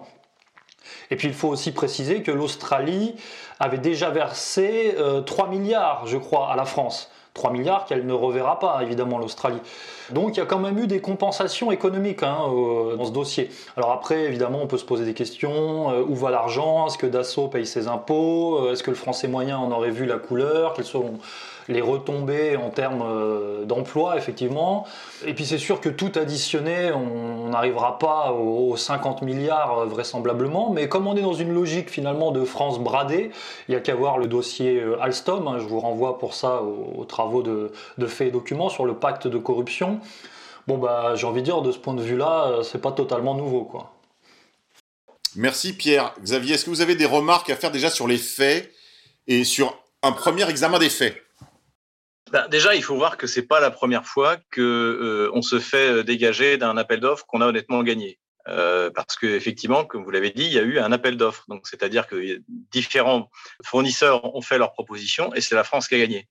Et 1.09 1.15
puis 1.15 1.27
il 1.27 1.33
faut 1.33 1.47
aussi 1.47 1.71
préciser 1.71 2.21
que 2.21 2.31
l'Australie 2.31 3.15
avait 3.59 3.77
déjà 3.77 4.09
versé 4.09 4.95
3 5.25 5.45
euh, 5.45 5.49
milliards, 5.49 6.05
je 6.05 6.17
crois, 6.17 6.51
à 6.51 6.55
la 6.55 6.65
France. 6.65 7.09
3 7.33 7.51
milliards 7.51 7.85
qu'elle 7.85 8.05
ne 8.05 8.13
reverra 8.13 8.59
pas, 8.59 8.79
évidemment, 8.83 9.17
l'Australie. 9.17 9.59
Donc 10.11 10.35
il 10.35 10.39
y 10.39 10.43
a 10.43 10.45
quand 10.45 10.59
même 10.59 10.77
eu 10.77 10.87
des 10.87 11.01
compensations 11.01 11.71
économiques 11.71 12.23
hein, 12.23 12.37
dans 12.97 13.05
ce 13.05 13.11
dossier. 13.11 13.49
Alors 13.75 13.91
après, 13.91 14.25
évidemment, 14.25 14.59
on 14.61 14.67
peut 14.67 14.77
se 14.77 14.85
poser 14.85 15.05
des 15.05 15.13
questions. 15.13 15.91
Euh, 15.91 16.03
où 16.07 16.15
va 16.15 16.29
l'argent? 16.29 16.87
Est-ce 16.87 16.97
que 16.97 17.07
Dassault 17.07 17.47
paye 17.47 17.65
ses 17.65 17.87
impôts? 17.87 18.59
Euh, 18.59 18.73
Est-ce 18.73 18.83
que 18.83 18.91
le 18.91 18.95
français 18.95 19.27
moyen 19.27 19.57
en 19.57 19.71
aurait 19.71 19.89
vu 19.89 20.05
la 20.05 20.17
couleur? 20.17 20.75
Sont 20.83 21.13
les 21.67 21.81
retombées 21.81 22.57
en 22.57 22.69
termes 22.69 23.03
euh, 23.05 23.65
d'emploi, 23.65 24.17
effectivement. 24.17 24.85
Et 25.25 25.33
puis 25.33 25.45
c'est 25.45 25.57
sûr 25.57 25.81
que 25.81 25.89
tout 25.89 26.11
additionné, 26.15 26.91
on 26.91 27.49
n'arrivera 27.49 27.99
pas 27.99 28.31
aux 28.31 28.75
50 28.75 29.21
milliards 29.21 29.79
euh, 29.79 29.85
vraisemblablement, 29.85 30.71
mais 30.71 30.87
comme 30.87 31.07
on 31.07 31.15
est 31.15 31.21
dans 31.21 31.33
une 31.33 31.53
logique 31.53 31.89
finalement 31.89 32.31
de 32.31 32.43
France 32.43 32.79
bradée, 32.79 33.31
il 33.67 33.71
n'y 33.71 33.75
a 33.75 33.79
qu'à 33.79 33.95
voir 33.95 34.17
le 34.17 34.27
dossier 34.27 34.79
euh, 34.79 35.01
Alstom, 35.01 35.47
hein, 35.47 35.57
je 35.59 35.65
vous 35.65 35.79
renvoie 35.79 36.19
pour 36.19 36.33
ça 36.33 36.61
aux, 36.61 37.05
travaux 37.05 37.43
de, 37.43 37.71
de 37.97 38.07
faits 38.07 38.29
et 38.29 38.31
documents 38.31 38.69
sur 38.69 38.85
le 38.85 38.95
pacte 38.95 39.27
de 39.27 39.37
corruption. 39.37 39.99
Bon 40.67 40.77
bah 40.77 41.15
j'ai 41.15 41.27
envie 41.27 41.41
de 41.41 41.45
dire 41.45 41.61
de 41.61 41.71
ce 41.71 41.77
point 41.77 41.93
de 41.93 42.01
vue-là, 42.01 42.61
c'est 42.63 42.81
pas 42.81 42.93
totalement 42.93 43.35
nouveau 43.35 43.65
quoi. 43.65 43.91
Merci 45.35 45.73
Pierre. 45.73 46.13
Xavier, 46.21 46.55
est-ce 46.55 46.65
que 46.65 46.69
vous 46.69 46.81
avez 46.81 46.95
des 46.95 47.05
remarques 47.05 47.49
à 47.49 47.55
faire 47.55 47.71
déjà 47.71 47.89
sur 47.89 48.07
les 48.07 48.17
faits 48.17 48.71
et 49.27 49.43
sur 49.43 49.77
un 50.03 50.11
premier 50.11 50.47
examen 50.49 50.79
des 50.79 50.89
faits? 50.89 51.22
Déjà, 52.49 52.75
il 52.75 52.83
faut 52.83 52.95
voir 52.95 53.17
que 53.17 53.27
c'est 53.27 53.43
pas 53.43 53.59
la 53.59 53.71
première 53.71 54.05
fois 54.05 54.37
que 54.51 54.61
euh, 54.61 55.31
on 55.33 55.41
se 55.41 55.59
fait 55.59 55.89
euh, 55.89 56.03
dégager 56.03 56.57
d'un 56.57 56.77
appel 56.77 56.99
d'offres 56.99 57.25
qu'on 57.27 57.41
a 57.41 57.47
honnêtement 57.47 57.83
gagné. 57.83 58.19
Euh, 58.49 58.89
parce 58.93 59.15
que 59.15 59.27
effectivement, 59.27 59.85
comme 59.85 60.03
vous 60.03 60.11
l'avez 60.11 60.31
dit, 60.31 60.43
il 60.43 60.51
y 60.51 60.59
a 60.59 60.63
eu 60.63 60.79
un 60.79 60.91
appel 60.91 61.15
d'offres. 61.15 61.45
Donc, 61.47 61.67
c'est-à-dire 61.67 62.07
que 62.07 62.41
différents 62.47 63.29
fournisseurs 63.63 64.35
ont 64.35 64.41
fait 64.41 64.57
leurs 64.57 64.73
propositions 64.73 65.33
et 65.33 65.41
c'est 65.41 65.55
la 65.55 65.63
France 65.63 65.87
qui 65.87 65.95
a 65.95 65.99
gagné. 65.99 66.27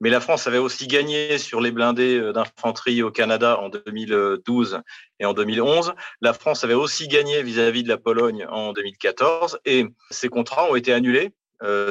Mais 0.00 0.10
la 0.10 0.20
France 0.20 0.48
avait 0.48 0.58
aussi 0.58 0.88
gagné 0.88 1.38
sur 1.38 1.60
les 1.60 1.70
blindés 1.70 2.32
d'infanterie 2.32 3.04
au 3.04 3.12
Canada 3.12 3.60
en 3.60 3.68
2012 3.68 4.80
et 5.20 5.24
en 5.24 5.32
2011. 5.32 5.94
La 6.20 6.32
France 6.32 6.64
avait 6.64 6.74
aussi 6.74 7.06
gagné 7.06 7.40
vis-à-vis 7.44 7.84
de 7.84 7.88
la 7.88 7.98
Pologne 7.98 8.44
en 8.50 8.72
2014 8.72 9.60
et 9.64 9.86
ces 10.10 10.28
contrats 10.28 10.68
ont 10.68 10.74
été 10.74 10.92
annulés 10.92 11.30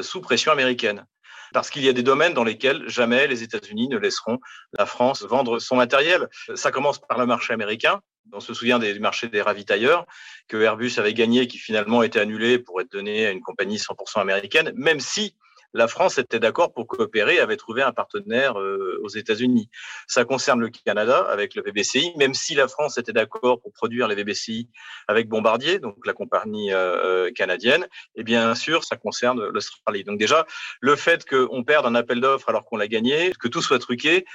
sous 0.02 0.20
pression 0.20 0.52
américaine 0.52 1.06
parce 1.54 1.70
qu'il 1.70 1.84
y 1.84 1.90
a 1.90 1.94
des 1.94 2.04
domaines 2.04 2.34
dans 2.34 2.44
lesquels 2.44 2.88
jamais 2.88 3.28
les 3.28 3.44
États-Unis 3.44 3.88
ne 3.88 3.98
laisseront 3.98 4.40
la 4.78 4.86
France 4.86 5.24
vendre 5.24 5.60
son 5.60 5.76
matériel. 5.76 6.28
Ça 6.56 6.72
commence 6.72 7.00
par 7.00 7.18
le 7.18 7.26
marché 7.26 7.54
américain. 7.54 8.02
On 8.34 8.40
se 8.40 8.54
souvient 8.54 8.80
du 8.80 9.00
marché 9.00 9.28
des 9.28 9.42
ravitailleurs 9.42 10.06
que 10.48 10.58
Airbus 10.58 10.94
avait 10.98 11.14
gagné, 11.14 11.48
qui 11.48 11.58
finalement 11.58 12.04
été 12.04 12.20
annulé 12.20 12.60
pour 12.60 12.80
être 12.80 12.92
donné 12.92 13.26
à 13.26 13.32
une 13.32 13.42
compagnie 13.42 13.78
100% 13.78 14.22
américaine, 14.22 14.72
même 14.76 15.00
si 15.00 15.36
la 15.74 15.88
France 15.88 16.18
était 16.18 16.40
d'accord 16.40 16.74
pour 16.74 16.88
coopérer, 16.88 17.40
avait 17.40 17.58
trouvé 17.58 17.82
un 17.82 17.92
partenaire 17.92 18.60
euh, 18.60 19.00
aux 19.04 19.10
États-Unis. 19.10 19.70
Ça 20.08 20.26
concerne 20.26 20.60
le 20.60 20.70
Canada 20.70 21.26
avec 21.30 21.56
le 21.56 21.62
VBCI, 21.62 22.14
même 22.18 22.34
si 22.34 22.56
la 22.56 22.68
France 22.68 22.98
était 22.98 23.14
d'accord 23.14 23.62
pour 23.62 23.72
produire 23.74 24.08
les 24.08 24.16
VBCI 24.16 24.70
avec 25.08 25.28
Bombardier, 25.30 25.80
donc 25.80 25.96
la 26.06 26.14
compagnie 26.14 26.74
euh, 26.74 27.28
euh, 27.28 27.32
canadienne, 27.32 27.88
et 28.16 28.24
bien 28.24 28.56
sûr, 28.56 28.84
ça 28.84 28.98
concerne 28.98 29.46
l'Australie. 29.48 30.04
Donc 30.04 30.20
déjà, 30.20 30.46
le 30.80 30.96
fait 30.96 31.26
qu'on 31.26 31.64
perde 31.64 31.86
un 31.86 31.96
appel 31.96 32.20
d'offres 32.20 32.50
alors 32.50 32.66
qu'on 32.66 32.78
l'a 32.78 32.88
gagné, 32.88 33.32
que 33.40 33.48
tout 33.48 33.62
soit 33.62 33.80
truqué, 33.80 34.26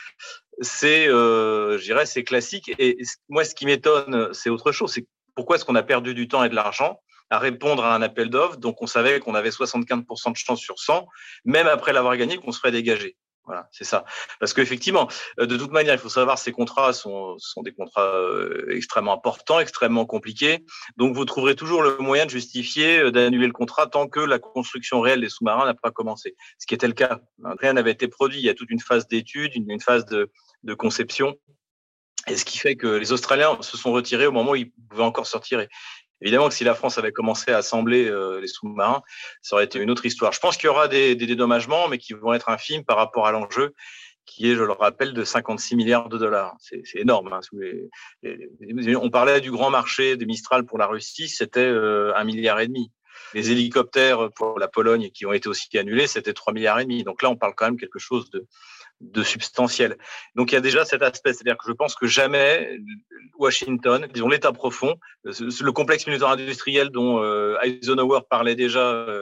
c'est, 0.61 1.09
euh, 1.09 1.79
c'est 2.05 2.25
classique. 2.25 2.73
Et 2.79 2.99
moi, 3.29 3.45
ce 3.45 3.55
qui 3.55 3.67
m'étonne, 3.67 4.33
c'est 4.33 4.51
autre 4.51 4.73
chose. 4.73 4.93
C'est 4.93 5.07
pourquoi 5.35 5.57
est-ce 5.57 5.65
qu'on 5.65 5.75
a 5.75 5.83
perdu 5.83 6.15
du 6.15 6.29
temps 6.29 6.45
et 6.45 6.49
de 6.49 6.55
l'argent 6.55 7.01
à 7.31 7.39
répondre 7.39 7.85
à 7.85 7.95
un 7.95 8.03
appel 8.03 8.31
d'offres. 8.31 8.57
Donc, 8.57 8.83
on 8.83 8.87
savait 8.87 9.21
qu'on 9.21 9.35
avait 9.35 9.51
75% 9.51 10.33
de 10.33 10.37
chance 10.37 10.61
sur 10.61 10.79
100, 10.79 11.07
même 11.45 11.67
après 11.67 11.93
l'avoir 11.93 12.17
gagné, 12.17 12.37
qu'on 12.39 12.53
serait 12.53 12.73
dégagé. 12.73 13.17
Voilà, 13.47 13.69
c'est 13.71 13.85
ça. 13.85 14.05
Parce 14.41 14.53
qu'effectivement, 14.53 15.09
euh, 15.39 15.47
de 15.47 15.57
toute 15.57 15.71
manière, 15.71 15.95
il 15.95 16.01
faut 16.01 16.09
savoir, 16.09 16.37
ces 16.37 16.51
contrats 16.51 16.93
sont, 16.93 17.37
sont 17.39 17.63
des 17.63 17.73
contrats 17.73 18.03
euh, 18.03 18.75
extrêmement 18.75 19.13
importants, 19.13 19.61
extrêmement 19.61 20.05
compliqués. 20.05 20.65
Donc, 20.97 21.15
vous 21.15 21.25
trouverez 21.25 21.55
toujours 21.55 21.83
le 21.83 21.97
moyen 21.99 22.27
de 22.27 22.31
justifier 22.31 22.99
euh, 22.99 23.13
d'annuler 23.13 23.47
le 23.47 23.53
contrat 23.53 23.87
tant 23.87 24.09
que 24.09 24.19
la 24.19 24.41
construction 24.41 25.01
réelle 25.01 25.21
des 25.21 25.29
sous-marins 25.29 25.65
n'a 25.65 25.75
pas 25.75 25.93
commencé. 25.93 26.35
Ce 26.59 26.67
qui 26.67 26.75
était 26.75 26.89
le 26.89 26.93
cas. 26.93 27.21
Rien 27.61 27.75
n'avait 27.75 27.93
été 27.93 28.09
produit. 28.09 28.41
Il 28.41 28.45
y 28.45 28.51
a 28.51 28.55
toute 28.55 28.71
une 28.71 28.81
phase 28.81 29.07
d'étude, 29.07 29.53
une, 29.55 29.81
phase 29.81 30.07
de, 30.07 30.29
de 30.65 30.75
conception. 30.75 31.37
Et 32.27 32.37
ce 32.37 32.45
qui 32.45 32.59
fait 32.59 32.75
que 32.75 32.89
les 32.89 33.13
Australiens 33.13 33.57
se 33.61 33.77
sont 33.77 33.93
retirés 33.93 34.27
au 34.27 34.33
moment 34.33 34.53
où 34.53 34.57
ils 34.57 34.73
pouvaient 34.91 35.05
encore 35.05 35.27
sortir. 35.27 35.65
Évidemment 36.23 36.49
que 36.49 36.55
si 36.55 36.65
la 36.65 36.75
France 36.75 36.99
avait 36.99 37.13
commencé 37.13 37.51
à 37.51 37.59
assembler 37.59 38.09
euh, 38.09 38.41
les 38.41 38.47
sous-marins, 38.47 39.03
ça 39.43 39.57
aurait 39.57 39.65
été 39.65 39.79
une 39.79 39.91
autre 39.91 40.07
histoire. 40.07 40.33
Je 40.33 40.41
pense 40.41 40.57
qu'il 40.57 40.67
y 40.67 40.71
aura 40.71 40.89
des, 40.89 41.15
des, 41.15 41.27
dédommagements, 41.27 41.89
mais 41.89 41.99
qui 41.99 42.15
vont 42.15 42.33
être 42.33 42.49
infimes 42.49 42.85
par 42.85 42.97
rapport 42.97 43.27
à 43.27 43.33
l'enjeu, 43.33 43.75
qui 44.25 44.51
est, 44.51 44.55
je 44.55 44.63
le 44.63 44.73
rappelle, 44.73 45.13
de 45.13 45.25
56 45.25 45.77
milliards 45.77 46.09
de 46.09 46.19
dollars. 46.19 46.57
C'est 46.61 46.83
énorme. 46.95 47.33
Hein, 47.33 47.41
on 49.01 49.11
parlait 49.11 49.41
du 49.41 49.51
grand 49.51 49.71
marché 49.71 50.17
des 50.17 50.27
Mistral 50.27 50.65
pour 50.65 50.79
la 50.79 50.87
Russie, 50.87 51.29
c'était 51.29 51.61
euh, 51.61 52.15
un 52.17 52.25
milliard 52.25 52.61
et 52.61 52.67
demi. 52.67 52.91
Les 53.35 53.51
hélicoptères 53.51 54.31
pour 54.35 54.59
la 54.59 54.69
Pologne 54.69 55.11
qui 55.11 55.27
ont 55.27 55.33
été 55.33 55.49
aussi 55.49 55.77
annulés, 55.79 56.07
c'était 56.07 56.33
3 56.33 56.53
milliards 56.53 56.81
et 56.81 56.85
demi. 56.85 57.03
Donc 57.03 57.23
là, 57.23 57.31
on 57.31 57.37
parle 57.37 57.55
quand 57.57 57.67
même 57.67 57.79
quelque 57.79 57.99
chose 57.99 58.31
de, 58.31 58.47
de 59.01 59.23
substantiel. 59.23 59.97
Donc 60.35 60.53
il 60.53 60.55
y 60.55 60.59
a 60.59 60.61
déjà 60.61 60.85
cet 60.85 61.03
aspect, 61.03 61.33
c'est-à-dire 61.33 61.59
que 61.59 61.69
je 61.69 61.73
pense 61.73 61.95
que 61.95 62.07
jamais 62.07 62.79
Washington, 63.39 64.07
disons 64.13 64.29
l'État 64.29 64.53
profond, 64.53 64.95
le 65.25 65.71
complexe 65.71 66.07
militaire 66.07 66.29
industriel 66.29 66.91
dont 66.91 67.23
euh, 67.23 67.59
Eisenhower 67.63 68.21
parlait 68.29 68.55
déjà 68.55 68.81
euh, 68.81 69.21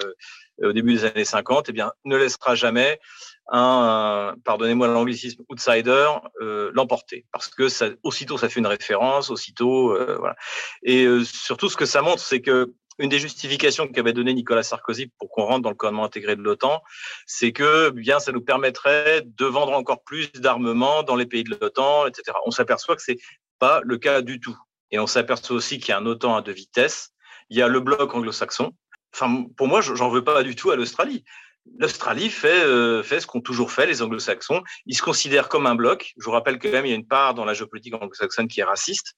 au 0.63 0.73
début 0.73 0.95
des 0.95 1.05
années 1.05 1.25
50, 1.25 1.69
eh 1.69 1.73
bien 1.73 1.93
ne 2.05 2.17
laissera 2.17 2.55
jamais 2.55 3.01
un, 3.49 4.35
pardonnez-moi 4.45 4.87
l'anglicisme, 4.87 5.43
outsider 5.49 6.09
euh, 6.41 6.71
l'emporter, 6.73 7.27
parce 7.33 7.49
que 7.49 7.69
ça, 7.69 7.89
aussitôt 8.03 8.39
ça 8.39 8.49
fait 8.49 8.61
une 8.61 8.67
référence, 8.67 9.31
aussitôt 9.31 9.97
voilà. 10.19 10.37
Et 10.85 11.07
surtout 11.25 11.69
ce 11.69 11.77
que 11.77 11.85
ça 11.85 12.01
montre, 12.01 12.21
c'est 12.21 12.41
que 12.41 12.73
une 12.99 13.09
des 13.09 13.19
justifications 13.19 13.89
qu'avait 13.89 14.13
donné 14.13 14.35
Nicolas 14.35 14.63
Sarkozy 14.63 15.11
pour 15.19 15.31
qu'on 15.31 15.45
rentre 15.45 15.63
dans 15.63 15.71
le 15.71 15.75
commandement 15.75 16.05
intégré 16.05 16.37
de 16.37 16.43
l'OTAN, 16.43 16.83
c'est 17.27 17.53
que 17.53 17.91
bien 17.91 18.21
ça 18.21 18.33
nous 18.33 18.41
permettrait 18.41 19.23
de 19.25 19.45
vendre 19.47 19.73
encore 19.73 20.03
plus 20.05 20.31
d'armements 20.33 21.03
dans 21.03 21.17
les 21.17 21.27
pays 21.27 21.45
de 21.45 21.57
l'OTAN, 21.61 22.07
etc. 22.07 22.37
On 22.47 22.51
s'aperçoit 22.51 22.97
que 22.97 23.03
c'est 23.03 23.19
pas 23.59 23.81
le 23.85 23.99
cas 23.99 24.23
du 24.23 24.41
tout. 24.41 24.57
Et 24.91 24.99
on 24.99 25.07
s'aperçoit 25.07 25.57
aussi 25.57 25.79
qu'il 25.79 25.89
y 25.89 25.93
a 25.93 25.99
un 25.99 26.07
OTAN 26.07 26.37
à 26.37 26.43
deux 26.43 26.53
vitesses. 26.53 27.11
Il 27.51 27.59
y 27.59 27.63
a 27.63 27.69
le 27.69 27.81
bloc 27.81 28.15
anglo-saxon. 28.15 28.73
Enfin, 29.13 29.47
pour 29.57 29.69
moi, 29.69 29.81
j'en 29.81 30.09
veux 30.09 30.25
pas 30.25 30.43
du 30.43 30.55
tout 30.55 30.71
à 30.71 30.77
l'Australie. 30.77 31.25
L'Australie 31.79 32.31
fait, 32.31 32.63
euh, 32.65 33.03
ce 33.03 33.27
qu'ont 33.27 33.41
toujours 33.41 33.73
fait 33.73 33.87
les 33.87 34.03
anglo-saxons. 34.03 34.63
Ils 34.87 34.97
se 34.97 35.03
considèrent 35.03 35.49
comme 35.49 35.67
un 35.67 35.75
bloc. 35.75 36.13
Je 36.19 36.25
vous 36.25 36.31
rappelle 36.31 36.59
que 36.59 36.69
même 36.69 36.87
y 36.87 36.93
a 36.93 36.95
une 36.95 37.07
part 37.07 37.35
dans 37.35 37.45
la 37.45 37.55
géopolitique 37.55 37.95
anglo-saxonne 37.95 38.49
qui 38.49 38.61
est 38.61 38.65
raciste 38.65 39.15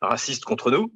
racistes 0.00 0.44
contre 0.44 0.70
nous, 0.70 0.92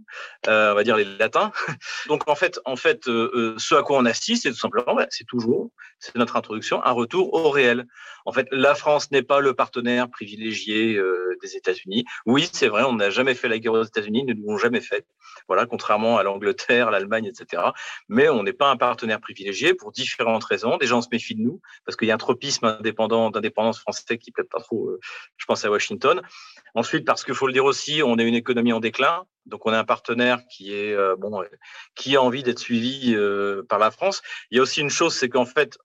euh, 0.48 0.72
on 0.72 0.74
va 0.74 0.84
dire 0.84 0.96
les 0.96 1.04
latins. 1.04 1.52
Donc 2.08 2.28
en 2.28 2.34
fait, 2.34 2.60
en 2.64 2.76
fait, 2.76 3.08
euh, 3.08 3.30
euh, 3.34 3.54
ce 3.58 3.74
à 3.74 3.82
quoi 3.82 3.98
on 3.98 4.04
assiste, 4.04 4.44
c'est 4.44 4.50
tout 4.50 4.58
simplement, 4.58 4.94
bah, 4.94 5.06
c'est 5.10 5.26
toujours, 5.26 5.70
c'est 5.98 6.14
notre 6.16 6.36
introduction, 6.36 6.82
un 6.84 6.92
retour 6.92 7.34
au 7.34 7.50
réel. 7.50 7.86
En 8.24 8.32
fait, 8.32 8.48
la 8.50 8.74
France 8.74 9.10
n'est 9.10 9.22
pas 9.22 9.40
le 9.40 9.54
partenaire 9.54 10.08
privilégié 10.08 10.98
des 11.42 11.56
États-Unis. 11.56 12.04
Oui, 12.24 12.48
c'est 12.52 12.68
vrai, 12.68 12.82
on 12.84 12.94
n'a 12.94 13.10
jamais 13.10 13.34
fait 13.34 13.48
la 13.48 13.58
guerre 13.58 13.72
aux 13.72 13.84
États-Unis, 13.84 14.24
nous 14.24 14.34
ne 14.34 14.40
l'avons 14.40 14.58
jamais 14.58 14.80
fait. 14.80 15.04
Voilà, 15.48 15.66
contrairement 15.66 16.18
à 16.18 16.22
l'Angleterre, 16.22 16.90
l'Allemagne, 16.90 17.26
etc. 17.26 17.62
Mais 18.08 18.28
on 18.28 18.42
n'est 18.42 18.52
pas 18.52 18.70
un 18.70 18.76
partenaire 18.76 19.20
privilégié 19.20 19.74
pour 19.74 19.92
différentes 19.92 20.44
raisons. 20.44 20.76
Des 20.76 20.86
gens 20.86 21.02
se 21.02 21.08
méfient 21.10 21.34
de 21.34 21.42
nous 21.42 21.60
parce 21.84 21.96
qu'il 21.96 22.08
y 22.08 22.10
a 22.10 22.14
un 22.14 22.18
tropisme 22.18 22.66
indépendant 22.66 23.30
d'indépendance 23.30 23.78
français 23.78 24.18
qui 24.18 24.30
plaît 24.30 24.44
pas 24.44 24.60
trop. 24.60 24.90
je 25.36 25.44
pense 25.46 25.64
à 25.64 25.70
Washington. 25.70 26.22
Ensuite, 26.74 27.04
parce 27.04 27.24
qu'il 27.24 27.34
faut 27.34 27.46
le 27.46 27.52
dire 27.52 27.64
aussi, 27.64 28.02
on 28.02 28.18
est 28.18 28.26
une 28.26 28.34
économie 28.34 28.72
en 28.72 28.80
déclin. 28.80 29.24
Donc, 29.46 29.66
on 29.66 29.72
a 29.72 29.78
un 29.78 29.84
partenaire 29.84 30.40
qui 30.48 30.74
est 30.74 30.92
euh, 30.92 31.16
bon, 31.16 31.42
euh, 31.42 31.46
qui 31.94 32.16
a 32.16 32.22
envie 32.22 32.42
d'être 32.42 32.58
suivi 32.58 33.14
euh, 33.14 33.62
par 33.68 33.78
la 33.78 33.90
France. 33.90 34.22
Il 34.50 34.56
y 34.56 34.58
a 34.58 34.62
aussi 34.62 34.80
une 34.80 34.90
chose, 34.90 35.14
c'est 35.14 35.28
qu'en 35.28 35.46
fait, 35.46 35.78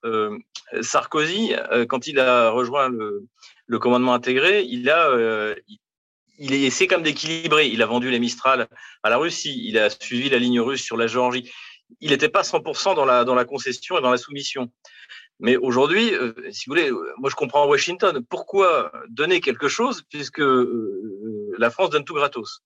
Sarkozy, 0.80 1.52
quand 1.88 2.06
il 2.06 2.18
a 2.18 2.50
rejoint 2.50 2.88
le 2.88 3.78
commandement 3.78 4.14
intégré, 4.14 4.62
il 4.62 4.88
a 4.90 5.54
il 6.40 6.54
essayé 6.54 6.88
comme 6.88 7.02
d'équilibrer. 7.02 7.68
Il 7.68 7.82
a 7.82 7.86
vendu 7.86 8.10
les 8.10 8.18
Mistral 8.18 8.66
à 9.02 9.10
la 9.10 9.18
Russie. 9.18 9.62
Il 9.64 9.78
a 9.78 9.90
suivi 9.90 10.28
la 10.30 10.38
ligne 10.38 10.60
russe 10.60 10.82
sur 10.82 10.96
la 10.96 11.06
Géorgie. 11.06 11.50
Il 12.00 12.10
n'était 12.10 12.28
pas 12.28 12.42
100% 12.42 12.96
dans 12.96 13.04
la, 13.04 13.24
dans 13.24 13.34
la 13.34 13.44
concession 13.44 13.98
et 13.98 14.00
dans 14.00 14.10
la 14.10 14.16
soumission. 14.16 14.70
Mais 15.38 15.56
aujourd'hui, 15.56 16.14
euh, 16.14 16.32
si 16.50 16.64
vous 16.66 16.72
voulez, 16.72 16.90
euh, 16.90 17.14
moi 17.18 17.30
je 17.30 17.34
comprends 17.34 17.66
Washington. 17.66 18.24
Pourquoi 18.28 18.90
donner 19.08 19.40
quelque 19.40 19.68
chose 19.68 20.02
puisque 20.08 20.40
euh, 20.40 21.54
la 21.58 21.70
France 21.70 21.90
donne 21.90 22.04
tout 22.04 22.14
gratos? 22.14 22.62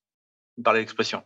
Par 0.62 0.75
l'expression. 0.75 1.23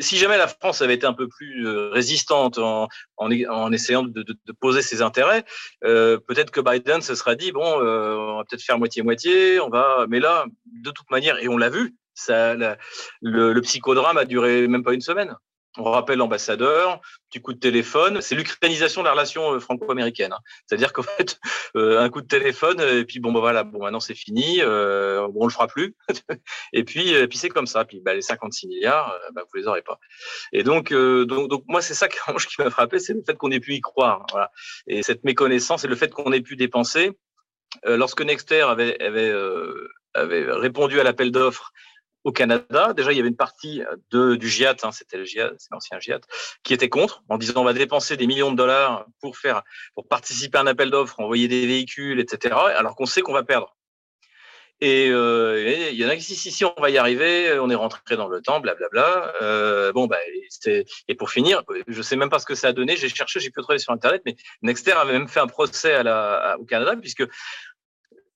Si 0.00 0.16
jamais 0.16 0.36
la 0.36 0.48
France 0.48 0.82
avait 0.82 0.94
été 0.94 1.06
un 1.06 1.12
peu 1.12 1.28
plus 1.28 1.66
résistante 1.66 2.58
en, 2.58 2.88
en, 3.16 3.72
essayant 3.72 4.02
de, 4.02 4.22
de, 4.22 4.36
de, 4.44 4.52
poser 4.52 4.82
ses 4.82 5.02
intérêts, 5.02 5.44
euh, 5.84 6.18
peut-être 6.18 6.50
que 6.50 6.60
Biden 6.60 7.00
se 7.00 7.14
sera 7.14 7.34
dit 7.34 7.52
bon, 7.52 7.64
on 7.64 8.36
va 8.36 8.44
peut-être 8.48 8.62
faire 8.62 8.78
moitié-moitié, 8.78 9.60
on 9.60 9.68
va. 9.68 10.06
Mais 10.08 10.20
là, 10.20 10.46
de 10.66 10.90
toute 10.90 11.10
manière, 11.10 11.38
et 11.38 11.48
on 11.48 11.56
l'a 11.56 11.70
vu, 11.70 11.94
ça, 12.14 12.54
le, 12.54 13.52
le, 13.52 13.60
psychodrame 13.60 14.18
a 14.18 14.24
duré 14.24 14.66
même 14.66 14.82
pas 14.82 14.94
une 14.94 15.00
semaine 15.00 15.34
on 15.76 15.90
rappelle 15.90 16.18
l'ambassadeur, 16.18 17.00
petit 17.30 17.40
coup 17.40 17.52
de 17.52 17.58
téléphone. 17.58 18.20
C'est 18.20 18.34
l'ukrainisation 18.34 19.02
de 19.02 19.06
la 19.06 19.12
relation 19.12 19.54
euh, 19.54 19.60
franco-américaine. 19.60 20.32
Hein. 20.32 20.38
C'est-à-dire 20.66 20.92
qu'en 20.92 21.02
fait, 21.02 21.38
euh, 21.76 22.00
un 22.00 22.08
coup 22.08 22.20
de 22.20 22.26
téléphone, 22.26 22.80
et 22.80 23.04
puis 23.04 23.20
bon, 23.20 23.32
bah, 23.32 23.64
bon, 23.64 23.80
maintenant 23.80 24.00
c'est 24.00 24.14
fini, 24.14 24.60
euh, 24.60 25.28
bon, 25.28 25.42
on 25.42 25.46
le 25.46 25.52
fera 25.52 25.66
plus. 25.66 25.94
et 26.72 26.84
puis, 26.84 27.14
puis 27.28 27.38
c'est 27.38 27.48
comme 27.48 27.66
ça. 27.66 27.84
Puis 27.84 28.00
bah, 28.00 28.14
les 28.14 28.22
56 28.22 28.68
milliards, 28.68 29.14
bah, 29.32 29.42
vous 29.44 29.60
les 29.60 29.66
aurez 29.66 29.82
pas. 29.82 29.98
Et 30.52 30.62
donc, 30.62 30.92
donc, 30.92 31.48
donc, 31.48 31.64
moi, 31.68 31.82
c'est 31.82 31.94
ça 31.94 32.08
qui 32.08 32.18
m'a 32.58 32.70
frappé, 32.70 32.98
c'est 32.98 33.14
le 33.14 33.22
fait 33.24 33.36
qu'on 33.36 33.50
ait 33.50 33.60
pu 33.60 33.74
y 33.74 33.80
croire. 33.80 34.26
Voilà. 34.30 34.50
Et 34.86 35.02
cette 35.02 35.24
méconnaissance 35.24 35.84
et 35.84 35.88
le 35.88 35.96
fait 35.96 36.12
qu'on 36.12 36.32
ait 36.32 36.40
pu 36.40 36.56
dépenser 36.56 37.12
lorsque 37.84 38.22
Nexter 38.22 38.62
avait, 38.62 39.00
avait, 39.02 39.32
avait 40.14 40.50
répondu 40.50 40.98
à 41.00 41.04
l'appel 41.04 41.30
d'offres 41.30 41.70
au 42.24 42.32
Canada, 42.32 42.92
déjà 42.94 43.12
il 43.12 43.16
y 43.16 43.20
avait 43.20 43.28
une 43.28 43.36
partie 43.36 43.82
de, 44.10 44.34
du 44.34 44.48
GIAT, 44.48 44.76
hein, 44.82 44.92
c'était 44.92 45.24
c'est 45.24 45.70
l'ancien 45.70 45.98
GIAT, 46.00 46.20
qui 46.62 46.74
était 46.74 46.88
contre, 46.88 47.22
en 47.28 47.38
disant 47.38 47.62
on 47.62 47.64
va 47.64 47.72
dépenser 47.72 48.16
des 48.16 48.26
millions 48.26 48.50
de 48.50 48.56
dollars 48.56 49.06
pour 49.20 49.36
faire, 49.36 49.62
pour 49.94 50.08
participer 50.08 50.58
à 50.58 50.62
un 50.62 50.66
appel 50.66 50.90
d'offres, 50.90 51.20
envoyer 51.20 51.48
des 51.48 51.66
véhicules, 51.66 52.20
etc. 52.20 52.54
Alors 52.76 52.96
qu'on 52.96 53.06
sait 53.06 53.22
qu'on 53.22 53.32
va 53.32 53.44
perdre. 53.44 53.74
Et 54.80 55.08
euh, 55.10 55.88
il 55.90 55.98
y 55.98 56.06
en 56.06 56.08
a 56.08 56.14
qui 56.14 56.24
disent 56.24 56.40
si, 56.40 56.52
si, 56.52 56.64
on 56.64 56.72
va 56.78 56.88
y 56.88 56.98
arriver, 56.98 57.58
on 57.58 57.68
est 57.68 57.74
rentré 57.74 58.16
dans 58.16 58.28
le 58.28 58.40
temps, 58.40 58.60
blablabla. 58.60 59.34
Euh, 59.42 59.92
bon, 59.92 60.06
bah, 60.06 60.18
et 61.08 61.14
pour 61.16 61.30
finir, 61.30 61.64
je 61.88 62.00
sais 62.00 62.14
même 62.14 62.30
pas 62.30 62.38
ce 62.38 62.46
que 62.46 62.54
ça 62.54 62.68
a 62.68 62.72
donné. 62.72 62.96
J'ai 62.96 63.08
cherché, 63.08 63.40
j'ai 63.40 63.50
pu 63.50 63.60
trouver 63.60 63.78
sur 63.78 63.92
Internet, 63.92 64.22
mais 64.24 64.36
Nexter 64.62 64.92
avait 64.92 65.14
même 65.14 65.26
fait 65.26 65.40
un 65.40 65.48
procès 65.48 65.98
au 65.98 66.64
Canada, 66.64 66.94
puisque 67.00 67.24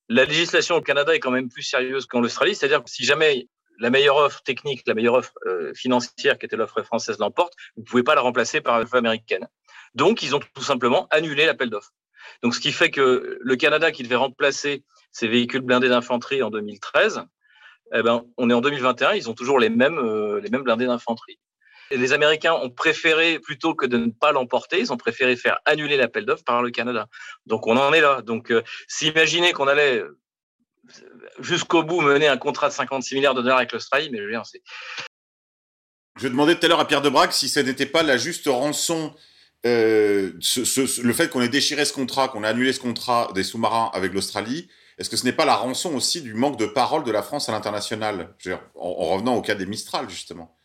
la 0.08 0.24
législation 0.24 0.76
au 0.76 0.80
Canada 0.80 1.14
est 1.14 1.20
quand 1.20 1.30
même 1.30 1.48
plus 1.48 1.62
sérieuse 1.62 2.06
qu'en 2.06 2.24
Australie. 2.24 2.56
C'est-à-dire 2.56 2.82
que 2.82 2.90
si 2.90 3.04
jamais 3.04 3.46
la 3.82 3.90
meilleure 3.90 4.16
offre 4.16 4.42
technique, 4.42 4.82
la 4.86 4.94
meilleure 4.94 5.14
offre 5.14 5.34
euh, 5.44 5.74
financière 5.74 6.38
qui 6.38 6.46
était 6.46 6.56
l'offre 6.56 6.82
française 6.82 7.18
l'emporte, 7.18 7.52
vous 7.76 7.82
ne 7.82 7.86
pouvez 7.86 8.04
pas 8.04 8.14
la 8.14 8.20
remplacer 8.20 8.60
par 8.60 8.78
l'offre 8.78 8.94
américaine. 8.94 9.48
Donc, 9.94 10.22
ils 10.22 10.36
ont 10.36 10.40
tout 10.54 10.62
simplement 10.62 11.08
annulé 11.10 11.46
l'appel 11.46 11.68
d'offres. 11.68 11.92
Donc, 12.44 12.54
ce 12.54 12.60
qui 12.60 12.70
fait 12.70 12.90
que 12.90 13.38
le 13.40 13.56
Canada, 13.56 13.90
qui 13.90 14.04
devait 14.04 14.14
remplacer 14.14 14.84
ces 15.10 15.26
véhicules 15.26 15.62
blindés 15.62 15.88
d'infanterie 15.88 16.44
en 16.44 16.50
2013, 16.50 17.24
eh 17.94 18.02
ben, 18.02 18.24
on 18.38 18.48
est 18.50 18.54
en 18.54 18.60
2021, 18.60 19.14
ils 19.14 19.28
ont 19.28 19.34
toujours 19.34 19.58
les 19.58 19.68
mêmes, 19.68 19.98
euh, 19.98 20.40
les 20.40 20.48
mêmes 20.48 20.62
blindés 20.62 20.86
d'infanterie. 20.86 21.40
Les 21.90 22.12
Américains 22.12 22.54
ont 22.54 22.70
préféré, 22.70 23.40
plutôt 23.40 23.74
que 23.74 23.84
de 23.84 23.98
ne 23.98 24.12
pas 24.12 24.30
l'emporter, 24.30 24.78
ils 24.78 24.92
ont 24.92 24.96
préféré 24.96 25.34
faire 25.34 25.58
annuler 25.64 25.96
l'appel 25.96 26.24
d'offres 26.24 26.44
par 26.44 26.62
le 26.62 26.70
Canada. 26.70 27.08
Donc 27.46 27.66
on 27.66 27.76
en 27.76 27.92
est 27.92 28.00
là. 28.00 28.22
Donc 28.22 28.52
euh, 28.52 28.62
s'imaginer 28.86 29.52
qu'on 29.52 29.66
allait 29.66 30.02
jusqu'au 31.40 31.82
bout 31.82 32.00
mener 32.00 32.28
un 32.28 32.36
contrat 32.36 32.68
de 32.68 32.74
56 32.74 33.14
milliards 33.14 33.34
de 33.34 33.42
dollars 33.42 33.58
avec 33.58 33.72
l'Australie, 33.72 34.10
mais 34.10 34.18
je 34.18 34.24
veux 34.24 34.30
dire, 34.30 34.46
c'est... 34.46 34.62
Je 36.20 36.28
demandais 36.28 36.54
tout 36.56 36.66
à 36.66 36.68
l'heure 36.68 36.80
à 36.80 36.86
Pierre 36.86 37.00
de 37.02 37.08
Brague 37.08 37.32
si 37.32 37.48
ce 37.48 37.60
n'était 37.60 37.86
pas 37.86 38.02
la 38.02 38.18
juste 38.18 38.46
rançon 38.46 39.14
euh, 39.64 40.32
le 41.02 41.12
fait 41.12 41.30
qu'on 41.30 41.40
ait 41.40 41.48
déchiré 41.48 41.84
ce 41.84 41.92
contrat, 41.92 42.28
qu'on 42.28 42.44
ait 42.44 42.48
annulé 42.48 42.72
ce 42.72 42.80
contrat 42.80 43.30
des 43.34 43.44
sous-marins 43.44 43.90
avec 43.94 44.12
l'Australie, 44.12 44.68
est-ce 44.98 45.08
que 45.08 45.16
ce 45.16 45.24
n'est 45.24 45.32
pas 45.32 45.44
la 45.44 45.54
rançon 45.54 45.94
aussi 45.94 46.20
du 46.20 46.34
manque 46.34 46.58
de 46.58 46.66
parole 46.66 47.04
de 47.04 47.12
la 47.12 47.22
France 47.22 47.48
à 47.48 47.52
l'international? 47.52 48.34
En, 48.74 48.88
en, 48.88 49.04
revenant 49.12 49.36
au 49.36 49.42
cas 49.42 49.54
des 49.54 49.66
Mistral, 49.66 50.08
justement. 50.10 50.56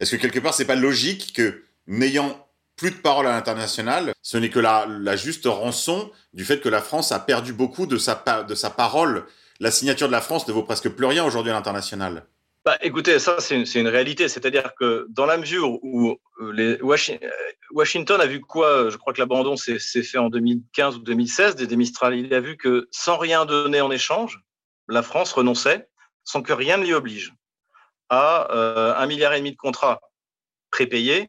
Est-ce 0.00 0.16
que 0.16 0.20
quelque 0.20 0.38
part, 0.38 0.54
c'est 0.54 0.64
pas 0.64 0.74
logique 0.74 1.32
que, 1.34 1.64
n'ayant 1.86 2.46
plus 2.76 2.90
de 2.90 2.96
parole 2.96 3.26
à 3.26 3.30
l'international, 3.30 4.12
ce 4.22 4.36
n'est 4.36 4.50
que 4.50 4.58
la, 4.58 4.86
la, 4.86 5.16
juste 5.16 5.46
rançon 5.46 6.10
du 6.34 6.44
fait 6.44 6.60
que 6.60 6.68
la 6.68 6.82
France 6.82 7.12
a 7.12 7.18
perdu 7.18 7.52
beaucoup 7.52 7.86
de 7.86 7.96
sa, 7.96 8.44
de 8.46 8.54
sa 8.54 8.70
parole. 8.70 9.24
La 9.60 9.70
signature 9.70 10.06
de 10.06 10.12
la 10.12 10.20
France 10.20 10.46
ne 10.48 10.52
vaut 10.52 10.62
presque 10.62 10.88
plus 10.90 11.06
rien 11.06 11.24
aujourd'hui 11.24 11.50
à 11.50 11.54
l'international. 11.54 12.26
Bah, 12.64 12.76
écoutez, 12.82 13.18
ça 13.20 13.40
c'est 13.40 13.62
une, 13.74 13.88
réalité, 13.88 14.28
c'est-à-dire 14.28 14.74
que 14.74 15.06
dans 15.10 15.24
la 15.24 15.36
mesure 15.36 15.78
où 15.84 16.18
euh, 16.40 16.78
euh, 16.82 17.22
Washington 17.70 18.20
a 18.20 18.26
vu 18.26 18.40
quoi 18.40 18.90
Je 18.90 18.96
crois 18.96 19.12
que 19.12 19.20
l'abandon 19.20 19.56
s'est 19.56 19.78
fait 19.78 20.18
en 20.18 20.28
2015 20.30 20.96
ou 20.96 20.98
2016 20.98 21.54
des 21.54 21.76
Mistral. 21.76 22.16
Il 22.16 22.34
a 22.34 22.40
vu 22.40 22.56
que 22.56 22.88
sans 22.90 23.18
rien 23.18 23.46
donner 23.46 23.80
en 23.80 23.90
échange, 23.92 24.40
la 24.88 25.02
France 25.02 25.32
renonçait 25.32 25.88
sans 26.24 26.42
que 26.42 26.52
rien 26.52 26.76
ne 26.76 26.84
l'y 26.84 26.92
oblige 26.92 27.32
à 28.08 28.52
euh, 28.52 28.94
un 28.96 29.06
milliard 29.06 29.32
et 29.32 29.38
demi 29.38 29.52
de 29.52 29.56
contrats 29.56 30.00
prépayés. 30.70 31.28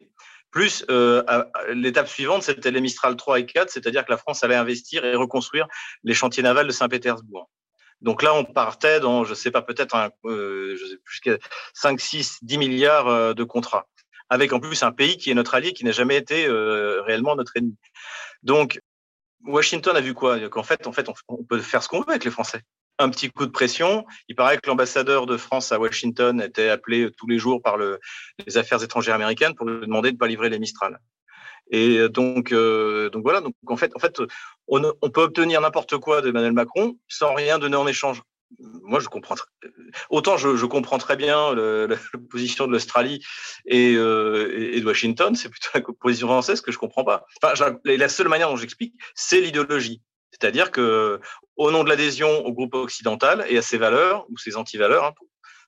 Plus 0.50 0.86
euh, 0.90 1.24
l'étape 1.70 2.08
suivante, 2.08 2.44
c'était 2.44 2.72
les 2.72 2.82
Mistral 2.82 3.16
3 3.16 3.42
et 3.42 3.46
4, 3.46 3.70
c'est-à-dire 3.70 4.06
que 4.06 4.12
la 4.12 4.18
France 4.18 4.44
allait 4.44 4.56
investir 4.56 5.06
et 5.06 5.16
reconstruire 5.16 5.68
les 6.04 6.14
chantiers 6.14 6.42
navals 6.42 6.68
de 6.68 6.72
Saint-Pétersbourg. 6.72 7.50
Donc 8.02 8.22
là, 8.22 8.34
on 8.34 8.44
partait 8.44 9.00
dans, 9.00 9.24
je 9.24 9.34
sais 9.34 9.52
pas, 9.52 9.62
peut-être 9.62 9.96
euh, 10.26 10.76
je 10.80 10.86
sais 10.86 10.98
plus, 11.04 11.40
5, 11.74 12.00
6, 12.00 12.40
10 12.44 12.58
milliards 12.58 13.08
euh, 13.08 13.34
de 13.34 13.44
contrats, 13.44 13.88
avec 14.30 14.54
en 14.54 14.60
plus 14.60 14.84
un 14.84 14.92
pays 14.92 15.18
qui 15.18 15.32
est 15.32 15.34
notre 15.34 15.56
allié, 15.56 15.74
qui 15.74 15.84
n'a 15.84 15.92
jamais 15.92 16.16
été 16.16 16.46
euh, 16.46 17.02
réellement 17.02 17.36
notre 17.36 17.58
ennemi. 17.58 17.76
Donc, 18.44 18.80
Washington 19.46 19.96
a 19.96 20.02
vu 20.02 20.14
quoi? 20.14 20.40
Qu'en 20.50 20.64
fait, 20.64 20.86
en 20.88 20.92
fait, 20.92 21.08
on, 21.28 21.44
peut 21.44 21.60
faire 21.60 21.82
ce 21.82 21.88
qu'on 21.88 22.02
veut 22.02 22.10
avec 22.10 22.26
les 22.26 22.32
Français. 22.32 22.62
Un 23.00 23.10
petit 23.10 23.30
coup 23.30 23.46
de 23.46 23.52
pression. 23.52 24.06
Il 24.28 24.36
paraît 24.36 24.58
que 24.58 24.68
l'ambassadeur 24.68 25.28
de 25.28 25.38
France 25.38 25.72
à 25.72 25.80
Washington 25.80 26.42
était 26.42 26.70
appelé 26.70 27.12
tous 27.16 27.28
les 27.28 27.38
jours 27.38 27.62
par 27.62 27.78
le, 27.78 28.00
les 28.46 28.58
affaires 28.58 28.84
étrangères 28.84 29.16
américaines 29.16 29.54
pour 29.54 29.68
lui 29.68 29.86
demander 29.86 30.10
de 30.10 30.16
ne 30.16 30.20
pas 30.20 30.28
livrer 30.28 30.50
les 30.50 30.60
Mistral. 30.60 31.00
Et 31.72 32.08
donc, 32.10 32.52
euh, 32.52 33.10
donc 33.10 33.24
voilà. 33.24 33.42
Donc 33.42 33.54
en 33.68 33.78
fait, 33.78 33.92
en 33.96 34.00
fait, 34.00 34.22
on, 34.68 34.94
on 35.02 35.10
peut 35.10 35.22
obtenir 35.22 35.62
n'importe 35.62 35.98
quoi 35.98 36.22
d'Emmanuel 36.22 36.54
Macron 36.54 36.98
sans 37.08 37.34
rien 37.34 37.60
donner 37.60 37.78
en 37.78 37.88
échange. 37.88 38.22
Moi, 38.60 39.02
je 39.02 39.10
comprends. 39.10 39.36
Autant 40.10 40.38
je, 40.38 40.56
je 40.56 40.66
comprends 40.66 40.98
très 40.98 41.18
bien 41.18 41.54
le, 41.54 41.86
la, 41.86 41.98
position 42.30 42.66
de 42.66 42.72
l'Australie 42.72 43.22
et, 43.66 43.96
euh, 43.96 44.74
et, 44.74 44.80
de 44.80 44.86
Washington, 44.86 45.36
c'est 45.36 45.50
plutôt 45.50 45.70
la 45.74 45.82
position 46.00 46.28
française 46.28 46.62
que 46.62 46.72
je 46.72 46.78
comprends 46.78 47.04
pas. 47.04 47.26
Enfin, 47.44 47.78
la 47.84 48.10
seule 48.10 48.30
manière 48.30 48.50
dont 48.50 48.56
j'explique, 48.56 48.94
c'est 49.16 49.42
l'idéologie. 49.42 50.02
C'est-à-dire 50.32 50.72
que, 50.72 51.20
au 51.56 51.72
nom 51.72 51.84
de 51.84 51.90
l'adhésion 51.90 52.46
au 52.46 52.54
groupe 52.54 52.76
occidental 52.76 53.46
et 53.50 53.58
à 53.58 53.62
ses 53.62 53.78
valeurs 53.78 54.26
ou 54.30 54.38
ses 54.38 54.56
antivaleurs, 54.56 55.06
hein, 55.06 55.14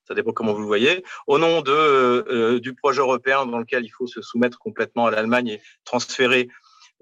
ça 0.10 0.16
dépend 0.16 0.32
comment 0.32 0.54
vous 0.54 0.62
le 0.62 0.68
voyez, 0.68 1.04
au 1.28 1.38
nom 1.38 1.62
de, 1.62 1.72
euh, 1.72 2.60
du 2.60 2.74
projet 2.74 3.00
européen 3.00 3.46
dans 3.46 3.60
lequel 3.60 3.86
il 3.86 3.90
faut 3.90 4.08
se 4.08 4.22
soumettre 4.22 4.58
complètement 4.58 5.06
à 5.06 5.12
l'Allemagne 5.12 5.48
et 5.48 5.62
transférer 5.86 6.50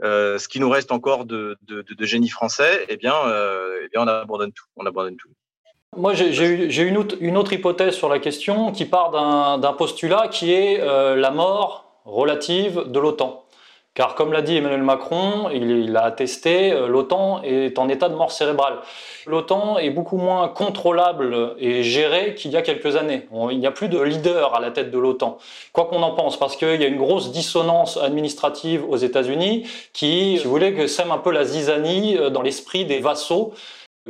euh, 0.04 0.38
ce 0.38 0.48
qui 0.48 0.60
nous 0.60 0.70
reste 0.70 0.91
encore 0.91 1.26
de, 1.26 1.58
génie 2.02 2.30
français, 2.30 2.86
eh 2.89 2.98
bien, 2.98 3.15
euh, 3.26 3.80
eh 3.84 3.89
bien, 3.89 4.04
on 4.04 4.08
abandonne 4.08 4.52
tout. 4.52 4.65
On 4.76 4.86
abandonne 4.86 5.17
tout. 5.17 5.30
Moi, 5.96 6.13
j'ai 6.13 6.84
une, 6.84 7.08
une 7.20 7.38
autre 7.38 7.54
hypothèse 7.54 7.96
sur 7.96 8.10
la 8.10 8.20
question 8.20 8.72
qui 8.72 8.86
part 8.86 9.12
d'un 9.60 9.74
postulat 9.74 10.28
qui 10.28 10.52
est 10.52 10.80
euh, 10.82 11.15
la 11.15 11.32
mort 11.32 12.02
relative 12.06 12.84
de 12.88 13.00
l'OTAN. 13.00 13.46
Car 13.97 14.13
comme 14.13 14.31
l'a 14.31 14.43
dit 14.43 14.55
Emmanuel 14.55 14.83
Macron, 14.83 15.49
il 15.51 15.91
l'a 15.91 16.03
attesté, 16.03 16.71
euh, 16.71 16.88
l'OTAN 16.88 17.41
est 17.41 17.79
en 17.79 17.89
état 17.89 18.10
de 18.10 18.13
mort 18.13 18.31
cérébrale. 18.31 18.75
L'OTAN 19.25 19.79
est 19.79 19.89
beaucoup 19.89 20.17
moins 20.17 20.49
contrôlable 20.49 21.55
et 21.57 21.81
géré 21.81 22.36
qu'il 22.36 22.51
y 22.51 22.57
a 22.57 22.62
quelques 22.62 22.95
années. 22.95 23.27
il 23.49 23.57
n'y 23.57 23.65
a 23.65 23.71
plus 23.71 23.89
de 23.89 23.99
leader 23.99 24.53
à 24.53 24.60
la 24.60 24.69
tête 24.69 24.91
de 24.91 24.99
l'OTAN. 24.99 25.39
Quoi 25.73 25.86
qu'on 25.86 26.03
en 26.03 26.12
pense, 26.12 26.38
parce 26.38 26.55
qu'il 26.55 26.79
y 26.79 26.83
a 26.83 26.88
une 26.88 26.99
grosse 26.99 27.31
dissonance 27.31 27.97
administrative 27.97 28.86
aux 28.88 28.97
États-Unis 28.97 29.67
qui, 29.93 30.38
si 30.38 30.43
vous 30.43 30.51
voulez, 30.51 30.75
que 30.75 30.86
sème 30.86 31.12
un 31.12 31.17
peu 31.17 31.31
la 31.31 31.43
zizanie 31.43 32.17
euh, 32.19 32.29
dans 32.29 32.43
l'esprit 32.43 32.86
des 32.86 32.99
vassaux 32.99 33.53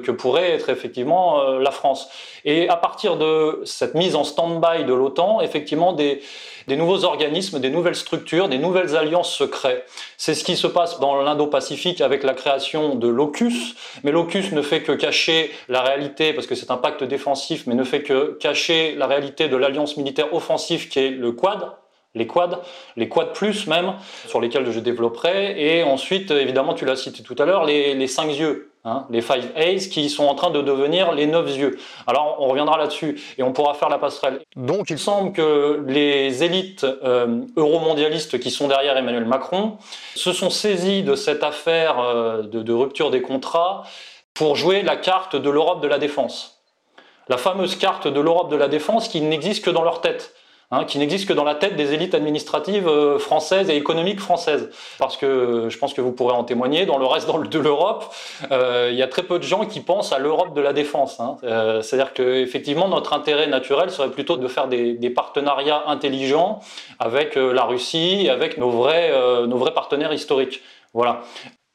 que 0.03 0.11
pourrait 0.11 0.51
être 0.51 0.69
effectivement 0.69 1.41
euh, 1.41 1.59
la 1.59 1.71
France. 1.71 2.09
Et 2.45 2.69
à 2.69 2.75
partir 2.75 3.17
de 3.17 3.61
cette 3.65 3.95
mise 3.95 4.15
en 4.15 4.23
stand-by 4.23 4.85
de 4.85 4.93
l'OTAN, 4.93 5.41
effectivement, 5.41 5.93
des, 5.93 6.21
nouveaux 6.67 7.03
organismes, 7.03 7.59
des 7.59 7.69
nouvelles 7.69 7.95
structures, 7.95 8.49
des 8.49 8.57
nouvelles 8.57 8.95
alliances 8.95 9.33
se 9.33 9.43
créent. 9.43 9.83
C'est 10.17 10.33
ce 10.33 10.43
qui 10.43 10.55
se 10.55 10.67
passe 10.67 10.99
dans 10.99 11.21
l'Indo-Pacifique 11.21 12.01
avec 12.01 12.23
la 12.23 12.33
création 12.33 12.95
de 12.95 13.07
l'OCUS, 13.07 13.75
mais 14.03 14.11
l'OCUS 14.11 14.51
ne 14.53 14.61
fait 14.61 14.81
que 14.81 14.91
cacher 14.91 15.51
la 15.69 15.81
réalité, 15.81 16.33
parce 16.33 16.47
que 16.47 16.55
c'est 16.55 16.71
un 16.71 16.77
pacte 16.77 17.03
défensif, 17.03 17.65
mais 17.67 17.75
ne 17.75 17.83
fait 17.83 18.03
que 18.03 18.37
cacher 18.39 18.95
la 18.95 19.07
réalité 19.07 19.47
de 19.47 19.57
l'alliance 19.57 19.97
militaire 19.97 20.33
offensive 20.33 20.89
qui 20.89 20.99
est 20.99 21.09
le 21.09 21.31
Quad, 21.31 21.71
les 22.15 22.27
quads, 22.27 22.61
les 22.95 23.09
quads 23.09 23.33
plus 23.33 23.67
même, 23.67 23.93
sur 24.27 24.41
lesquels 24.41 24.69
je 24.71 24.79
développerai, 24.79 25.55
et 25.57 25.83
ensuite, 25.83 26.31
évidemment, 26.31 26.73
tu 26.73 26.85
l'as 26.85 26.95
cité 26.95 27.23
tout 27.23 27.35
à 27.37 27.45
l'heure, 27.45 27.65
les 27.65 28.07
cinq 28.07 28.29
yeux, 28.29 28.71
Hein, 28.85 29.05
les 29.09 29.21
Five 29.21 29.51
A's 29.57 29.87
qui 29.87 30.09
sont 30.09 30.25
en 30.25 30.35
train 30.35 30.49
de 30.49 30.61
devenir 30.61 31.11
les 31.11 31.25
neuf 31.25 31.57
yeux. 31.57 31.77
Alors 32.05 32.37
on 32.39 32.47
reviendra 32.47 32.77
là-dessus 32.77 33.19
et 33.37 33.43
on 33.43 33.51
pourra 33.51 33.73
faire 33.73 33.89
la 33.89 33.97
passerelle. 33.97 34.39
Donc 34.55 34.89
il 34.89 34.97
semble 34.97 35.33
que 35.33 35.83
les 35.87 36.43
élites 36.43 36.85
euh, 36.85 37.41
euromondialistes 37.57 38.39
qui 38.39 38.49
sont 38.49 38.69
derrière 38.69 38.95
Emmanuel 38.95 39.25
Macron 39.25 39.77
se 40.15 40.31
sont 40.31 40.49
saisis 40.49 41.03
de 41.03 41.15
cette 41.15 41.43
affaire 41.43 41.99
euh, 41.99 42.43
de, 42.43 42.61
de 42.61 42.73
rupture 42.73 43.11
des 43.11 43.21
contrats 43.21 43.83
pour 44.33 44.55
jouer 44.55 44.83
la 44.83 44.95
carte 44.95 45.35
de 45.35 45.49
l'Europe 45.49 45.81
de 45.81 45.87
la 45.87 45.97
défense. 45.97 46.61
La 47.27 47.37
fameuse 47.37 47.75
carte 47.75 48.07
de 48.07 48.19
l'Europe 48.21 48.49
de 48.49 48.55
la 48.55 48.69
défense 48.69 49.09
qui 49.09 49.19
n'existe 49.19 49.65
que 49.65 49.69
dans 49.69 49.83
leur 49.83 49.99
tête. 49.99 50.33
Hein, 50.69 50.83
qui 50.83 50.99
n'existe 50.99 51.29
que 51.29 51.33
dans 51.33 51.45
la 51.45 51.55
tête 51.55 51.77
des 51.77 51.93
élites 51.93 52.13
administratives 52.13 52.89
euh, 52.89 53.19
françaises 53.19 53.69
et 53.69 53.77
économiques 53.77 54.19
françaises. 54.19 54.69
Parce 54.99 55.15
que 55.15 55.67
je 55.69 55.77
pense 55.77 55.93
que 55.93 56.01
vous 56.01 56.11
pourrez 56.11 56.33
en 56.33 56.43
témoigner, 56.43 56.85
dans 56.85 56.97
le 56.97 57.05
reste 57.05 57.29
de 57.29 57.59
l'Europe, 57.59 58.13
euh, 58.51 58.89
il 58.91 58.97
y 58.97 59.01
a 59.01 59.07
très 59.07 59.23
peu 59.23 59.39
de 59.39 59.45
gens 59.45 59.65
qui 59.65 59.79
pensent 59.79 60.11
à 60.11 60.19
l'Europe 60.19 60.53
de 60.53 60.59
la 60.59 60.73
défense. 60.73 61.21
Hein. 61.21 61.37
Euh, 61.45 61.81
C'est-à-dire 61.81 62.11
qu'effectivement, 62.11 62.89
notre 62.89 63.13
intérêt 63.13 63.47
naturel 63.47 63.91
serait 63.91 64.11
plutôt 64.11 64.35
de 64.35 64.47
faire 64.49 64.67
des, 64.67 65.09
partenariats 65.09 65.83
intelligents 65.87 66.59
avec 66.99 67.37
euh, 67.37 67.53
la 67.53 67.63
Russie, 67.63 68.27
avec 68.29 68.57
nos 68.57 68.69
vrais, 68.69 69.09
euh, 69.13 69.47
nos 69.47 69.57
vrais 69.57 69.73
partenaires 69.73 70.11
historiques. 70.11 70.61
Voilà. 70.93 71.21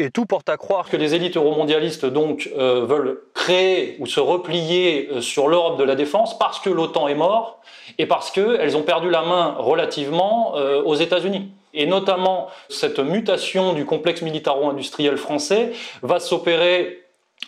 Et 0.03 0.11
tout 0.11 0.27
porte 0.27 0.49
à 0.49 0.57
croire 0.57 0.89
que 0.89 0.97
les 0.97 1.15
élites 1.15 1.37
euromondialistes 1.37 2.07
donc 2.07 2.51
euh, 2.59 2.85
veulent 2.85 3.21
créer 3.35 3.95
ou 4.01 4.07
se 4.07 4.19
replier 4.19 5.09
euh, 5.13 5.21
sur 5.21 5.47
l'Europe 5.47 5.79
de 5.79 5.85
la 5.85 5.95
défense 5.95 6.37
parce 6.37 6.59
que 6.59 6.71
l'OTAN 6.71 7.07
est 7.07 7.15
mort 7.15 7.61
et 7.99 8.07
parce 8.07 8.33
qu'elles 8.33 8.77
ont 8.77 8.83
perdu 8.83 9.11
la 9.11 9.23
main 9.23 9.55
relativement 9.61 10.55
euh, 10.57 10.83
aux 10.83 10.97
États-Unis. 10.97 11.53
Et 11.73 11.87
notamment, 11.87 12.49
cette 12.69 12.99
mutation 12.99 13.75
du 13.75 13.85
complexe 13.85 14.23
militaro-industriel 14.23 15.17
français 15.17 15.71
va 16.03 16.19
s'opérer 16.19 17.05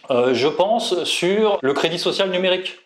Je 0.09 0.47
pense 0.47 1.03
sur 1.03 1.59
le 1.61 1.73
crédit 1.73 1.99
social 1.99 2.31
numérique. 2.31 2.79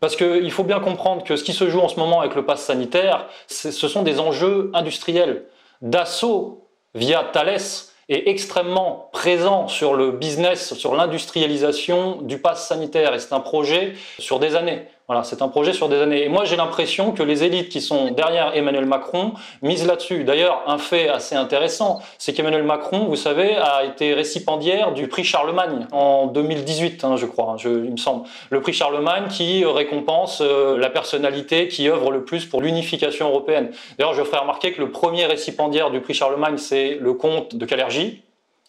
Parce 0.00 0.16
qu'il 0.16 0.50
faut 0.50 0.64
bien 0.64 0.80
comprendre 0.80 1.24
que 1.24 1.36
ce 1.36 1.44
qui 1.44 1.54
se 1.54 1.70
joue 1.70 1.80
en 1.80 1.88
ce 1.88 1.98
moment 1.98 2.20
avec 2.20 2.34
le 2.34 2.44
pass 2.44 2.62
sanitaire, 2.62 3.26
ce 3.46 3.88
sont 3.88 4.02
des 4.02 4.20
enjeux 4.20 4.70
industriels. 4.74 5.46
Dassault, 5.80 6.68
via 6.94 7.24
Thales, 7.24 7.58
est 8.08 8.28
extrêmement 8.28 9.08
présent 9.12 9.68
sur 9.68 9.94
le 9.94 10.12
business, 10.12 10.74
sur 10.74 10.94
l'industrialisation 10.94 12.22
du 12.22 12.38
pass 12.38 12.66
sanitaire. 12.66 13.14
Et 13.14 13.20
c'est 13.20 13.32
un 13.32 13.40
projet 13.40 13.94
sur 14.18 14.38
des 14.38 14.56
années. 14.56 14.86
Voilà, 15.12 15.24
c'est 15.24 15.42
un 15.42 15.48
projet 15.48 15.74
sur 15.74 15.90
des 15.90 16.00
années. 16.00 16.24
Et 16.24 16.30
moi, 16.30 16.46
j'ai 16.46 16.56
l'impression 16.56 17.12
que 17.12 17.22
les 17.22 17.44
élites 17.44 17.68
qui 17.68 17.82
sont 17.82 18.12
derrière 18.12 18.56
Emmanuel 18.56 18.86
Macron 18.86 19.34
misent 19.60 19.86
là-dessus. 19.86 20.24
D'ailleurs, 20.24 20.62
un 20.66 20.78
fait 20.78 21.10
assez 21.10 21.34
intéressant, 21.34 22.00
c'est 22.16 22.32
qu'Emmanuel 22.32 22.62
Macron, 22.62 23.04
vous 23.04 23.16
savez, 23.16 23.54
a 23.54 23.84
été 23.84 24.14
récipiendaire 24.14 24.92
du 24.92 25.08
prix 25.08 25.22
Charlemagne 25.22 25.86
en 25.92 26.28
2018, 26.28 27.04
hein, 27.04 27.16
je 27.18 27.26
crois, 27.26 27.50
hein, 27.50 27.56
je, 27.58 27.68
il 27.68 27.90
me 27.90 27.98
semble. 27.98 28.26
Le 28.48 28.62
prix 28.62 28.72
Charlemagne 28.72 29.24
qui 29.28 29.66
récompense 29.66 30.40
euh, 30.40 30.78
la 30.78 30.88
personnalité 30.88 31.68
qui 31.68 31.90
œuvre 31.90 32.10
le 32.10 32.24
plus 32.24 32.46
pour 32.46 32.62
l'unification 32.62 33.28
européenne. 33.28 33.70
D'ailleurs, 33.98 34.14
je 34.14 34.22
ferai 34.22 34.38
remarquer 34.38 34.72
que 34.72 34.80
le 34.80 34.92
premier 34.92 35.26
récipiendaire 35.26 35.90
du 35.90 36.00
prix 36.00 36.14
Charlemagne, 36.14 36.56
c'est 36.56 36.96
le 36.98 37.12
comte 37.12 37.54
de 37.54 37.66
Calergie, 37.66 38.22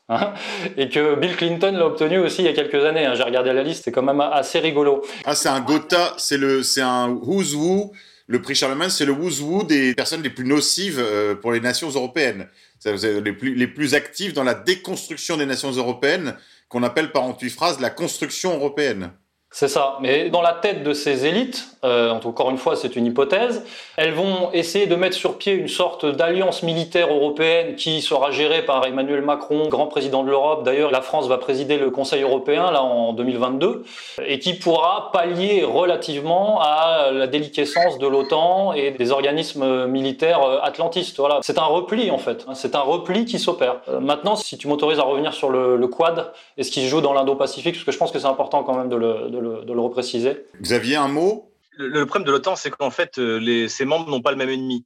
Hein, 0.10 0.34
et 0.76 0.90
que 0.90 1.16
Bill 1.16 1.36
Clinton 1.38 1.72
l'a 1.72 1.86
obtenu 1.86 2.20
aussi 2.20 2.42
il 2.42 2.46
y 2.46 2.50
a 2.50 2.54
quelques 2.54 2.84
années. 2.84 3.06
Hein. 3.06 3.16
J'ai 3.16 3.24
regardé 3.24 3.54
la 3.54 3.64
liste, 3.64 3.86
c'est 3.86 3.92
quand 3.92 4.04
même 4.04 4.20
assez 4.20 4.60
rigolo. 4.60 5.02
Ah, 5.24 5.34
c'est 5.34 5.50
un 5.50 5.62
Gotha, 5.62 6.14
c'est 6.18 6.38
le, 6.38 6.62
c'est 6.62 6.82
un 6.82 7.10
who's 7.10 7.54
who. 7.54 7.94
Le 8.28 8.42
prix 8.42 8.56
Charlemagne, 8.56 8.90
c'est 8.90 9.06
le 9.06 9.14
who's 9.14 9.42
who 9.42 9.64
des 9.64 9.94
personnes 9.94 10.22
les 10.22 10.30
plus 10.30 10.46
nocives 10.46 11.00
euh, 11.00 11.36
pour 11.36 11.52
les 11.52 11.60
nations 11.60 11.90
européennes. 11.90 12.48
Les 12.86 13.32
plus, 13.32 13.56
les 13.56 13.68
plus 13.68 13.96
actives 13.96 14.34
dans 14.34 14.44
la 14.44 14.56
déconstruction 14.56 15.38
des 15.38 15.46
nations 15.46 15.72
européennes, 15.72 16.36
qu'on 16.68 16.84
appelle 16.84 17.12
par 17.12 17.24
phrases 17.50 17.80
la 17.80 17.90
construction 17.90 18.54
européenne. 18.54 19.12
C'est 19.56 19.68
ça. 19.68 19.98
Mais 20.02 20.32
dans 20.32 20.42
la 20.42 20.54
tête 20.54 20.84
de 20.84 20.94
ces 20.94 21.28
élites, 21.28 21.68
euh, 21.86 22.10
encore 22.10 22.50
une 22.50 22.58
fois, 22.58 22.76
c'est 22.76 22.96
une 22.96 23.06
hypothèse, 23.06 23.64
elles 23.98 24.14
vont 24.14 24.50
essayer 24.52 24.88
de 24.88 24.96
mettre 24.96 25.16
sur 25.16 25.38
pied 25.38 25.54
une 25.54 25.68
sorte 25.68 26.08
d'alliance 26.08 26.64
militaire 26.64 27.14
européenne 27.14 27.76
qui 27.76 28.02
sera 28.02 28.32
gérée 28.32 28.64
par 28.64 28.84
Emmanuel 28.88 29.22
Macron, 29.22 29.68
grand 29.68 29.86
président 29.86 30.24
de 30.24 30.30
l'Europe. 30.30 30.64
D'ailleurs, 30.64 30.90
la 30.90 31.02
France 31.02 31.28
va 31.28 31.38
présider 31.38 31.78
le 31.78 31.92
Conseil 31.92 32.24
européen 32.24 32.72
là 32.72 32.82
en 32.82 33.14
2022 33.14 33.84
et 34.26 34.40
qui 34.40 34.56
pourra 34.56 35.12
pallier 35.12 35.64
relativement 35.64 36.60
à 36.62 37.12
la 37.12 37.28
déliquescence 37.28 38.00
de 38.00 38.08
l'OTAN 38.08 38.74
et 38.74 38.90
des 38.90 39.12
organismes 39.12 39.86
militaires 39.86 40.42
euh, 40.42 40.60
atlantistes. 40.64 41.20
Voilà, 41.20 41.40
c'est 41.44 41.60
un 41.60 41.66
repli 41.66 42.10
en 42.10 42.18
fait. 42.18 42.46
C'est 42.56 42.76
un 42.76 42.82
repli 42.82 43.26
qui 43.26 43.38
s'opère. 43.38 43.82
Euh, 43.90 44.00
maintenant, 44.00 44.36
si 44.36 44.58
tu 44.58 44.68
m'autorises 44.68 45.00
à 45.00 45.04
revenir 45.04 45.34
sur 45.34 45.50
le, 45.50 45.84
Quad 45.88 46.32
et 46.58 46.64
ce 46.64 46.72
qui 46.72 46.82
se 46.82 46.88
joue 46.88 47.02
dans 47.02 47.14
l'Indo-Pacifique, 47.14 47.76
parce 47.76 47.84
que 47.84 47.92
je 47.92 47.98
pense 47.98 48.12
que 48.12 48.18
c'est 48.18 48.26
important 48.26 48.64
quand 48.64 48.76
même 48.76 48.90
de 48.90 48.96
le, 48.96 49.43
le, 49.44 49.66
de 49.66 49.74
le 49.74 49.80
repréciser. 49.80 50.46
Xavier, 50.62 50.96
un 50.96 51.08
mot? 51.08 51.54
Le, 51.78 52.06
problème 52.06 52.26
de 52.26 52.32
l'OTAN, 52.32 52.56
c'est 52.56 52.72
qu'en 52.72 52.92
fait, 52.92 53.18
euh, 53.18 53.38
les, 53.38 53.68
ses 53.68 53.86
membres 53.86 54.10
n'ont 54.10 54.22
pas 54.22 54.32
le 54.32 54.38
même 54.38 54.50
ennemi. 54.50 54.86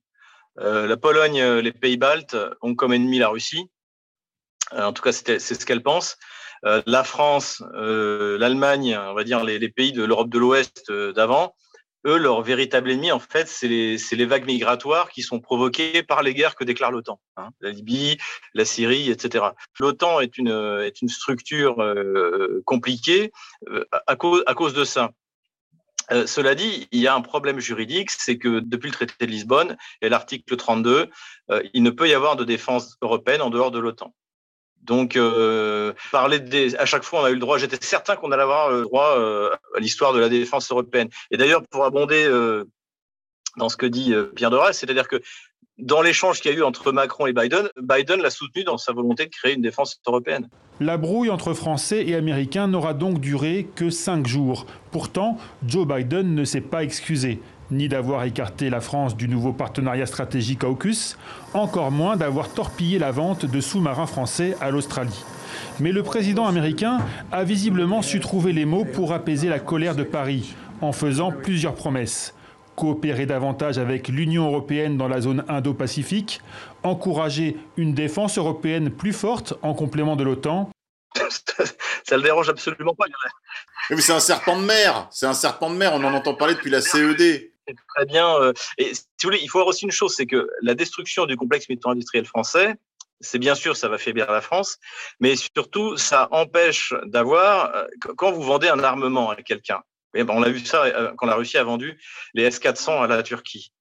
Euh, 0.59 0.87
la 0.87 0.97
Pologne, 0.97 1.39
euh, 1.39 1.61
les 1.61 1.71
pays 1.71 1.97
baltes 1.97 2.35
ont 2.61 2.75
comme 2.75 2.93
ennemi 2.93 3.19
la 3.19 3.29
Russie. 3.29 3.69
en 4.71 4.93
tout 4.93 5.01
cas, 5.01 5.11
c'est 5.11 5.39
ce 5.39 5.65
qu'elle 5.65 5.83
pense. 5.83 6.17
la 6.63 7.03
France, 7.03 7.63
l'Allemagne, 7.73 8.97
on 8.97 9.13
va 9.13 9.23
dire 9.23 9.43
les, 9.43 9.59
les 9.59 9.69
pays 9.69 9.91
de 9.91 10.03
l'Europe 10.03 10.29
de 10.29 10.39
l'Ouest 10.39 10.91
d'avant, 10.91 11.53
eux, 12.07 12.17
leur 12.17 12.41
véritable 12.41 12.91
ennemi, 12.91 13.11
en 13.11 13.19
fait, 13.19 13.47
c'est 13.47 13.67
les, 13.67 13.97
les, 14.11 14.25
vagues 14.25 14.45
migratoires 14.45 15.09
qui 15.09 15.21
sont 15.21 15.39
provoquées 15.39 16.03
par 16.03 16.23
les 16.23 16.33
guerres 16.33 16.55
que 16.55 16.63
déclare 16.63 16.91
l'OTAN. 16.91 17.19
Hein. 17.35 17.49
la 17.61 17.69
Libye, 17.69 18.17
la 18.53 18.65
Syrie, 18.65 19.11
etc. 19.11 19.45
L'OTAN 19.79 20.19
est 20.21 20.37
une, 20.37 20.81
est 20.83 21.01
une 21.01 21.09
structure 21.09 21.79
euh, 21.81 22.61
compliquée 22.65 23.31
à, 24.07 24.15
cause, 24.15 24.43
à 24.47 24.53
cause 24.53 24.73
de 24.73 24.83
ça. 24.83 25.11
Euh, 26.11 26.25
cela 26.25 26.55
dit, 26.55 26.87
il 26.91 27.01
y 27.01 27.07
a 27.07 27.15
un 27.15 27.21
problème 27.21 27.59
juridique, 27.59 28.11
c'est 28.11 28.37
que 28.37 28.59
depuis 28.59 28.87
le 28.87 28.93
traité 28.93 29.25
de 29.25 29.31
Lisbonne 29.31 29.77
et 30.01 30.09
l'article 30.09 30.55
32, 30.55 31.09
euh, 31.51 31.63
il 31.73 31.83
ne 31.83 31.89
peut 31.89 32.07
y 32.07 32.13
avoir 32.13 32.35
de 32.35 32.45
défense 32.45 32.97
européenne 33.01 33.41
en 33.41 33.49
dehors 33.49 33.71
de 33.71 33.79
l'OTAN. 33.79 34.13
Donc, 34.87 35.15
euh, 35.15 35.93
parler 36.11 36.41
à 36.77 36.85
chaque 36.85 37.03
fois, 37.03 37.21
on 37.21 37.25
a 37.25 37.29
eu 37.29 37.35
le 37.35 37.39
droit. 37.39 37.57
J'étais 37.57 37.77
certain 37.81 38.15
qu'on 38.15 38.31
allait 38.31 38.43
avoir 38.43 38.71
le 38.71 38.83
droit 38.83 39.17
à 39.75 39.79
l'histoire 39.79 40.13
de 40.13 40.19
la 40.19 40.29
défense 40.29 40.71
européenne. 40.71 41.09
Et 41.29 41.37
d'ailleurs, 41.37 41.61
pour 41.69 41.85
abonder 41.85 42.27
dans 43.57 43.69
ce 43.69 43.77
que 43.77 43.85
dit 43.85 44.13
Pierre 44.35 44.49
Doras, 44.49 44.73
c'est-à-dire 44.73 45.07
que 45.07 45.21
dans 45.77 46.01
l'échange 46.01 46.41
qu'il 46.41 46.51
y 46.51 46.55
a 46.55 46.57
eu 46.57 46.63
entre 46.63 46.91
Macron 46.91 47.27
et 47.27 47.33
Biden, 47.33 47.69
Biden 47.79 48.21
l'a 48.21 48.29
soutenu 48.29 48.63
dans 48.63 48.77
sa 48.77 48.93
volonté 48.93 49.25
de 49.25 49.29
créer 49.29 49.53
une 49.53 49.61
défense 49.61 49.99
européenne. 50.07 50.49
La 50.79 50.97
brouille 50.97 51.29
entre 51.29 51.53
Français 51.53 52.05
et 52.07 52.15
Américains 52.15 52.67
n'aura 52.67 52.93
donc 52.93 53.19
duré 53.19 53.67
que 53.75 53.89
cinq 53.89 54.27
jours. 54.27 54.65
Pourtant, 54.91 55.37
Joe 55.65 55.87
Biden 55.87 56.33
ne 56.33 56.45
s'est 56.45 56.61
pas 56.61 56.83
excusé, 56.83 57.39
ni 57.71 57.89
d'avoir 57.89 58.23
écarté 58.23 58.69
la 58.69 58.81
France 58.81 59.15
du 59.15 59.27
nouveau 59.27 59.53
partenariat 59.53 60.05
stratégique 60.05 60.63
AUKUS, 60.63 61.17
encore 61.53 61.91
moins 61.91 62.15
d'avoir 62.15 62.49
torpillé 62.49 62.99
la 62.99 63.11
vente 63.11 63.45
de 63.45 63.61
sous-marins 63.61 64.07
français 64.07 64.55
à 64.61 64.71
l'Australie. 64.71 65.23
Mais 65.79 65.91
le 65.91 66.03
président 66.03 66.45
américain 66.45 66.99
a 67.31 67.43
visiblement 67.43 68.01
su 68.01 68.19
trouver 68.19 68.53
les 68.53 68.65
mots 68.65 68.85
pour 68.85 69.13
apaiser 69.13 69.49
la 69.49 69.59
colère 69.59 69.95
de 69.95 70.03
Paris, 70.03 70.55
en 70.81 70.91
faisant 70.91 71.31
plusieurs 71.31 71.75
promesses 71.75 72.33
coopérer 72.77 73.25
davantage 73.25 73.79
avec 73.79 74.07
l'Union 74.07 74.45
européenne 74.45 74.97
dans 74.97 75.07
la 75.07 75.19
zone 75.19 75.43
Indo-Pacifique, 75.49 76.41
encourager 76.83 77.57
une 77.75 77.93
défense 77.93 78.37
européenne 78.37 78.91
plus 78.91 79.13
forte 79.13 79.55
en 79.63 79.73
complément 79.73 80.15
de 80.15 80.23
l'OTAN. 80.23 80.69
Ça 82.03 82.17
le 82.17 82.21
dérange 82.21 82.49
absolument 82.49 82.93
pas. 82.93 83.05
Mais 83.89 83.99
c'est 83.99 84.13
un 84.13 84.19
serpent 84.19 84.59
de 84.59 84.65
mer, 84.65 85.07
c'est 85.09 85.25
un 85.25 85.33
serpent 85.33 85.71
de 85.71 85.75
mer, 85.75 85.91
on 85.93 86.03
en 86.03 86.13
entend 86.13 86.35
parler 86.35 86.53
depuis 86.53 86.69
la 86.69 86.81
CED. 86.81 87.51
Très 87.95 88.05
bien. 88.05 88.35
Euh, 88.35 88.53
et 88.77 88.93
si 88.93 89.03
vous 89.23 89.29
voulez, 89.29 89.39
il 89.41 89.49
faut 89.49 89.59
voir 89.59 89.67
aussi 89.67 89.85
une 89.85 89.91
chose, 89.91 90.13
c'est 90.15 90.25
que 90.25 90.47
la 90.61 90.75
destruction 90.75 91.25
du 91.25 91.35
complexe 91.35 91.67
militaro-industriel 91.69 92.25
français, 92.25 92.75
c'est 93.19 93.39
bien 93.39 93.55
sûr, 93.55 93.75
ça 93.75 93.89
va 93.89 93.97
faiblir 93.97 94.31
la 94.31 94.41
France, 94.41 94.77
mais 95.19 95.35
surtout, 95.35 95.97
ça 95.97 96.27
empêche 96.31 96.93
d'avoir, 97.05 97.75
euh, 97.75 97.85
quand 98.15 98.31
vous 98.31 98.43
vendez 98.43 98.67
un 98.67 98.83
armement 98.83 99.31
à 99.31 99.35
quelqu'un, 99.37 99.81
ben, 100.13 100.27
on 100.29 100.43
a 100.43 100.49
vu 100.49 100.65
ça 100.65 100.83
euh, 100.85 101.13
quand 101.17 101.25
la 101.25 101.35
Russie 101.35 101.57
a 101.57 101.63
vendu 101.63 101.99
les 102.33 102.43
S-400 102.43 103.03
à 103.03 103.07
la 103.07 103.23
Turquie. 103.23 103.71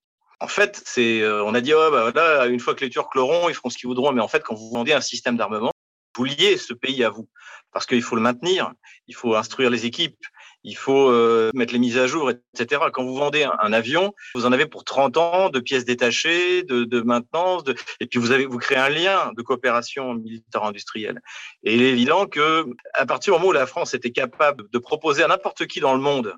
En 0.41 0.49
fait, 0.49 0.83
c'est, 0.85 1.27
on 1.27 1.55
a 1.55 1.63
dit, 1.63 1.73
oh, 1.73 1.91
bah, 1.91 2.47
une 2.47 2.61
fois 2.61 2.75
que 2.75 2.85
les 2.85 2.91
Turcs 2.91 3.09
l'auront, 3.15 3.49
ils 3.49 3.55
feront 3.55 3.71
ce 3.71 3.79
qu'ils 3.79 3.87
voudront. 3.87 4.13
Mais 4.13 4.21
en 4.21 4.29
fait, 4.29 4.43
quand 4.43 4.55
vous 4.55 4.71
vendez 4.71 4.93
un 4.93 5.01
système 5.01 5.39
d'armement, 5.39 5.73
vous 6.15 6.25
liez 6.25 6.59
ce 6.59 6.75
pays 6.75 7.03
à 7.05 7.09
vous. 7.09 7.27
Parce 7.73 7.87
qu'il 7.87 8.03
faut 8.03 8.17
le 8.17 8.23
maintenir, 8.23 8.73
il 9.07 9.15
faut 9.15 9.35
instruire 9.35 9.71
les 9.71 9.87
équipes, 9.87 10.19
il 10.65 10.77
faut 10.77 11.11
euh, 11.11 11.51
mettre 11.55 11.73
les 11.73 11.79
mises 11.79 11.99
à 11.99 12.07
jour, 12.07 12.31
etc. 12.31 12.83
Quand 12.93 13.05
vous 13.05 13.15
vendez 13.15 13.45
un, 13.45 13.73
avion, 13.73 14.15
vous 14.35 14.47
en 14.47 14.53
avez 14.53 14.67
pour 14.67 14.85
30 14.85 15.17
ans 15.17 15.51
de 15.51 15.61
pièces 15.61 15.85
détachées, 15.85 16.63
de, 16.65 17.01
maintenance, 17.01 17.63
et 18.01 18.07
puis 18.07 18.19
vous 18.19 18.33
avez 18.33 18.47
vous 18.47 18.59
créez 18.59 18.79
un 18.79 18.89
lien 18.89 19.33
de 19.37 19.43
coopération 19.43 20.15
militaire-industrielle. 20.15 21.21
Et 21.63 21.75
il 21.75 21.83
est 21.83 21.91
évident 21.91 22.27
que 22.27 22.67
à 22.95 23.07
partir 23.07 23.33
du 23.33 23.39
moment 23.39 23.51
où 23.51 23.53
la 23.53 23.67
France 23.67 23.95
était 23.95 24.11
capable 24.11 24.69
de 24.71 24.79
proposer 24.79 25.23
à 25.23 25.29
n'importe 25.29 25.67
qui 25.67 25.81
dans 25.81 25.95
le 25.95 26.01
monde 26.01 26.35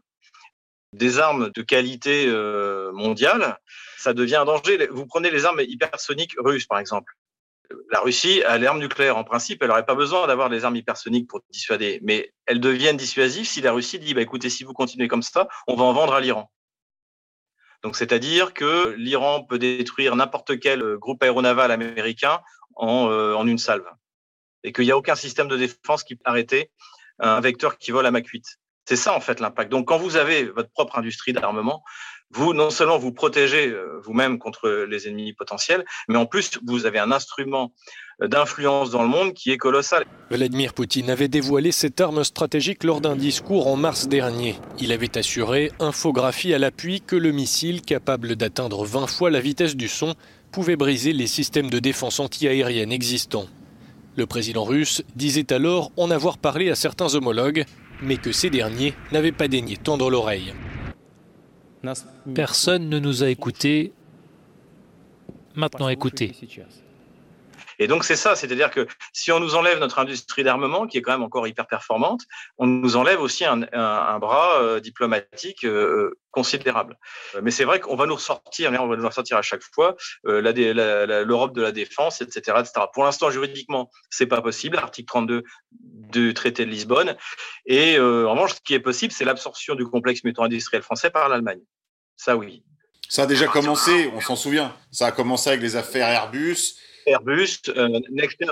des 0.92 1.18
armes 1.18 1.50
de 1.50 1.62
qualité 1.62 2.26
euh, 2.28 2.92
mondiale, 2.92 3.58
ça 3.98 4.14
devient 4.14 4.36
un 4.36 4.44
danger. 4.44 4.88
Vous 4.90 5.06
prenez 5.06 5.30
les 5.30 5.44
armes 5.44 5.60
hypersoniques 5.60 6.34
russes, 6.38 6.66
par 6.66 6.78
exemple 6.78 7.12
la 7.90 8.00
Russie 8.00 8.42
a 8.44 8.58
l'arme 8.58 8.78
nucléaire. 8.78 9.16
En 9.16 9.24
principe, 9.24 9.62
elle 9.62 9.68
n'aurait 9.68 9.84
pas 9.84 9.94
besoin 9.94 10.26
d'avoir 10.26 10.48
des 10.48 10.64
armes 10.64 10.76
hypersoniques 10.76 11.28
pour 11.28 11.40
dissuader. 11.50 12.00
Mais 12.02 12.32
elles 12.46 12.60
deviennent 12.60 12.96
dissuasives 12.96 13.46
si 13.46 13.60
la 13.60 13.72
Russie 13.72 13.98
dit, 13.98 14.14
bah, 14.14 14.22
écoutez, 14.22 14.50
si 14.50 14.64
vous 14.64 14.72
continuez 14.72 15.08
comme 15.08 15.22
ça, 15.22 15.48
on 15.66 15.74
va 15.74 15.84
en 15.84 15.92
vendre 15.92 16.14
à 16.14 16.20
l'Iran. 16.20 16.50
Donc, 17.82 17.96
c'est-à-dire 17.96 18.54
que 18.54 18.94
l'Iran 18.96 19.44
peut 19.44 19.58
détruire 19.58 20.16
n'importe 20.16 20.58
quel 20.58 20.82
euh, 20.82 20.98
groupe 20.98 21.22
aéronaval 21.22 21.70
américain 21.70 22.40
en, 22.74 23.10
euh, 23.10 23.34
en 23.34 23.46
une 23.46 23.58
salve. 23.58 23.86
Et 24.64 24.72
qu'il 24.72 24.84
n'y 24.84 24.90
a 24.90 24.96
aucun 24.96 25.14
système 25.14 25.46
de 25.46 25.56
défense 25.56 26.02
qui 26.02 26.16
peut 26.16 26.22
arrêter 26.24 26.70
un 27.20 27.40
vecteur 27.40 27.78
qui 27.78 27.90
vole 27.90 28.06
à 28.06 28.10
Mach 28.10 28.26
8. 28.26 28.44
C'est 28.88 28.96
ça, 28.96 29.14
en 29.14 29.20
fait, 29.20 29.38
l'impact. 29.38 29.70
Donc, 29.70 29.86
quand 29.86 29.98
vous 29.98 30.16
avez 30.16 30.44
votre 30.44 30.70
propre 30.70 30.98
industrie 30.98 31.32
d'armement, 31.32 31.84
vous, 32.30 32.52
non 32.52 32.70
seulement 32.70 32.98
vous 32.98 33.12
protégez 33.12 33.68
euh, 33.68 34.00
vous-même 34.02 34.38
contre 34.38 34.68
les 34.88 35.08
ennemis 35.08 35.32
potentiels, 35.32 35.84
mais 36.08 36.16
en 36.16 36.26
plus, 36.26 36.58
vous 36.66 36.86
avez 36.86 36.98
un 36.98 37.10
instrument 37.10 37.72
d'influence 38.20 38.90
dans 38.90 39.02
le 39.02 39.08
monde 39.08 39.32
qui 39.32 39.50
est 39.52 39.56
colossal. 39.56 40.04
Vladimir 40.30 40.74
Poutine 40.74 41.08
avait 41.08 41.28
dévoilé 41.28 41.70
cette 41.70 42.00
arme 42.00 42.24
stratégique 42.24 42.84
lors 42.84 43.00
d'un 43.00 43.16
discours 43.16 43.68
en 43.68 43.76
mars 43.76 44.08
dernier. 44.08 44.56
Il 44.80 44.92
avait 44.92 45.16
assuré, 45.16 45.70
infographie 45.78 46.52
à 46.52 46.58
l'appui, 46.58 47.00
que 47.00 47.16
le 47.16 47.30
missile, 47.30 47.80
capable 47.80 48.34
d'atteindre 48.34 48.84
20 48.84 49.06
fois 49.06 49.30
la 49.30 49.40
vitesse 49.40 49.76
du 49.76 49.88
son, 49.88 50.14
pouvait 50.50 50.76
briser 50.76 51.12
les 51.12 51.26
systèmes 51.26 51.70
de 51.70 51.78
défense 51.78 52.20
antiaérienne 52.20 52.92
existants. 52.92 53.46
Le 54.16 54.26
président 54.26 54.64
russe 54.64 55.02
disait 55.14 55.52
alors 55.52 55.92
en 55.96 56.10
avoir 56.10 56.38
parlé 56.38 56.70
à 56.70 56.74
certains 56.74 57.14
homologues, 57.14 57.64
mais 58.02 58.16
que 58.16 58.32
ces 58.32 58.50
derniers 58.50 58.94
n'avaient 59.12 59.32
pas 59.32 59.48
daigné 59.48 59.76
tendre 59.76 60.10
l'oreille. 60.10 60.52
Personne 62.34 62.88
ne 62.88 62.98
nous 62.98 63.22
a 63.22 63.28
écoutés. 63.28 63.92
Maintenant 65.54 65.88
écoutez. 65.88 66.34
Et 67.78 67.86
donc 67.86 68.04
c'est 68.04 68.16
ça, 68.16 68.34
c'est-à-dire 68.34 68.70
que 68.70 68.86
si 69.12 69.30
on 69.32 69.40
nous 69.40 69.54
enlève 69.54 69.78
notre 69.78 69.98
industrie 69.98 70.42
d'armement, 70.42 70.86
qui 70.86 70.98
est 70.98 71.02
quand 71.02 71.12
même 71.12 71.22
encore 71.22 71.46
hyper 71.46 71.66
performante, 71.66 72.22
on 72.58 72.66
nous 72.66 72.96
enlève 72.96 73.20
aussi 73.20 73.44
un, 73.44 73.62
un, 73.72 74.18
bras 74.18 74.60
euh, 74.60 74.80
diplomatique 74.80 75.64
euh, 75.64 76.18
considérable. 76.30 76.98
Mais 77.42 77.50
c'est 77.50 77.64
vrai 77.64 77.80
qu'on 77.80 77.96
va 77.96 78.06
nous 78.06 78.14
ressortir, 78.14 78.70
on 78.80 78.88
va 78.88 78.96
nous 78.96 79.06
ressortir 79.06 79.36
à 79.36 79.42
chaque 79.42 79.62
fois 79.62 79.96
l'Europe 80.24 81.54
de 81.54 81.62
la 81.62 81.72
défense, 81.72 82.20
etc., 82.20 82.56
etc. 82.60 82.86
Pour 82.92 83.04
l'instant, 83.04 83.30
juridiquement, 83.30 83.90
c'est 84.10 84.26
pas 84.26 84.42
possible. 84.42 84.76
L'article 84.76 85.06
32 85.06 85.42
du 85.72 86.34
traité 86.34 86.64
de 86.64 86.70
Lisbonne. 86.70 87.16
Et 87.66 87.98
en 87.98 88.32
revanche, 88.32 88.54
ce 88.54 88.60
qui 88.60 88.74
est 88.74 88.80
possible, 88.80 89.12
c'est 89.12 89.24
l'absorption 89.24 89.74
du 89.74 89.84
complexe 89.84 90.22
mutuel-industriel 90.24 90.82
français 90.82 91.10
par 91.10 91.28
l'Allemagne. 91.28 91.60
Ça, 92.16 92.36
oui. 92.36 92.62
Ça 93.08 93.22
a 93.22 93.26
déjà 93.26 93.46
commencé, 93.46 94.10
on 94.14 94.20
s'en 94.20 94.36
souvient. 94.36 94.74
Ça 94.90 95.06
a 95.06 95.12
commencé 95.12 95.48
avec 95.48 95.62
les 95.62 95.76
affaires 95.76 96.08
Airbus. 96.08 96.76
Airbus, 97.06 97.60
euh, 97.68 98.00
Nexter, 98.10 98.46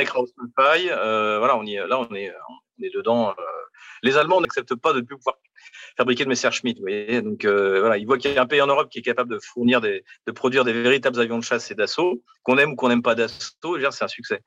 et 0.00 0.04
Krauss-Maffei, 0.04 0.90
euh, 0.90 1.38
voilà, 1.38 1.56
on 1.56 1.64
y, 1.64 1.76
là, 1.76 1.98
on 1.98 2.14
est, 2.14 2.30
on 2.30 2.84
est 2.84 2.94
dedans. 2.94 3.34
Euh, 4.04 4.08
les 4.08 4.16
Allemands 4.16 4.40
n'acceptent 4.40 4.74
pas 4.74 4.92
de 4.92 5.00
plus 5.00 5.16
pouvoir 5.16 5.36
fabriquer 5.96 6.24
de 6.24 6.28
Messerschmitt. 6.28 6.78
Vous 6.78 6.84
voyez 6.84 7.22
Donc 7.22 7.44
euh, 7.44 7.80
voilà, 7.80 7.98
ils 7.98 8.06
voient 8.06 8.18
qu'il 8.18 8.32
y 8.32 8.38
a 8.38 8.42
un 8.42 8.46
pays 8.46 8.60
en 8.60 8.66
Europe 8.66 8.88
qui 8.90 8.98
est 8.98 9.02
capable 9.02 9.30
de 9.30 9.38
fournir 9.38 9.80
des, 9.80 10.04
de 10.26 10.32
produire 10.32 10.64
des 10.64 10.72
véritables 10.72 11.18
avions 11.20 11.38
de 11.38 11.44
chasse 11.44 11.70
et 11.70 11.74
d'assaut, 11.74 12.22
qu'on 12.42 12.58
aime 12.58 12.72
ou 12.72 12.76
qu'on 12.76 12.88
n'aime 12.88 13.02
pas 13.02 13.14
d'assaut, 13.14 13.78
c'est 13.90 14.04
un 14.04 14.08
succès. 14.08 14.42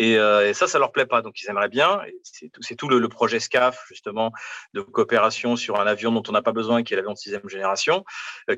Euh, 0.00 0.48
et, 0.48 0.54
ça, 0.54 0.66
ça 0.66 0.78
leur 0.78 0.92
plaît 0.92 1.06
pas. 1.06 1.22
Donc 1.22 1.40
ils 1.40 1.48
aimeraient 1.48 1.68
bien. 1.68 2.00
C'est 2.24 2.50
tout, 2.50 2.88
tout 2.88 2.88
le, 2.88 3.08
projet 3.08 3.40
SCAF 3.40 3.86
justement 3.88 4.32
de 4.74 4.80
coopération 4.82 5.56
sur 5.56 5.80
un 5.80 5.86
avion 5.86 6.12
dont 6.12 6.22
on 6.28 6.32
n'a 6.32 6.42
pas 6.42 6.52
besoin, 6.52 6.82
qui 6.82 6.92
est 6.92 6.96
l'avion 6.96 7.12
de 7.12 7.18
sixième 7.18 7.48
génération, 7.48 8.04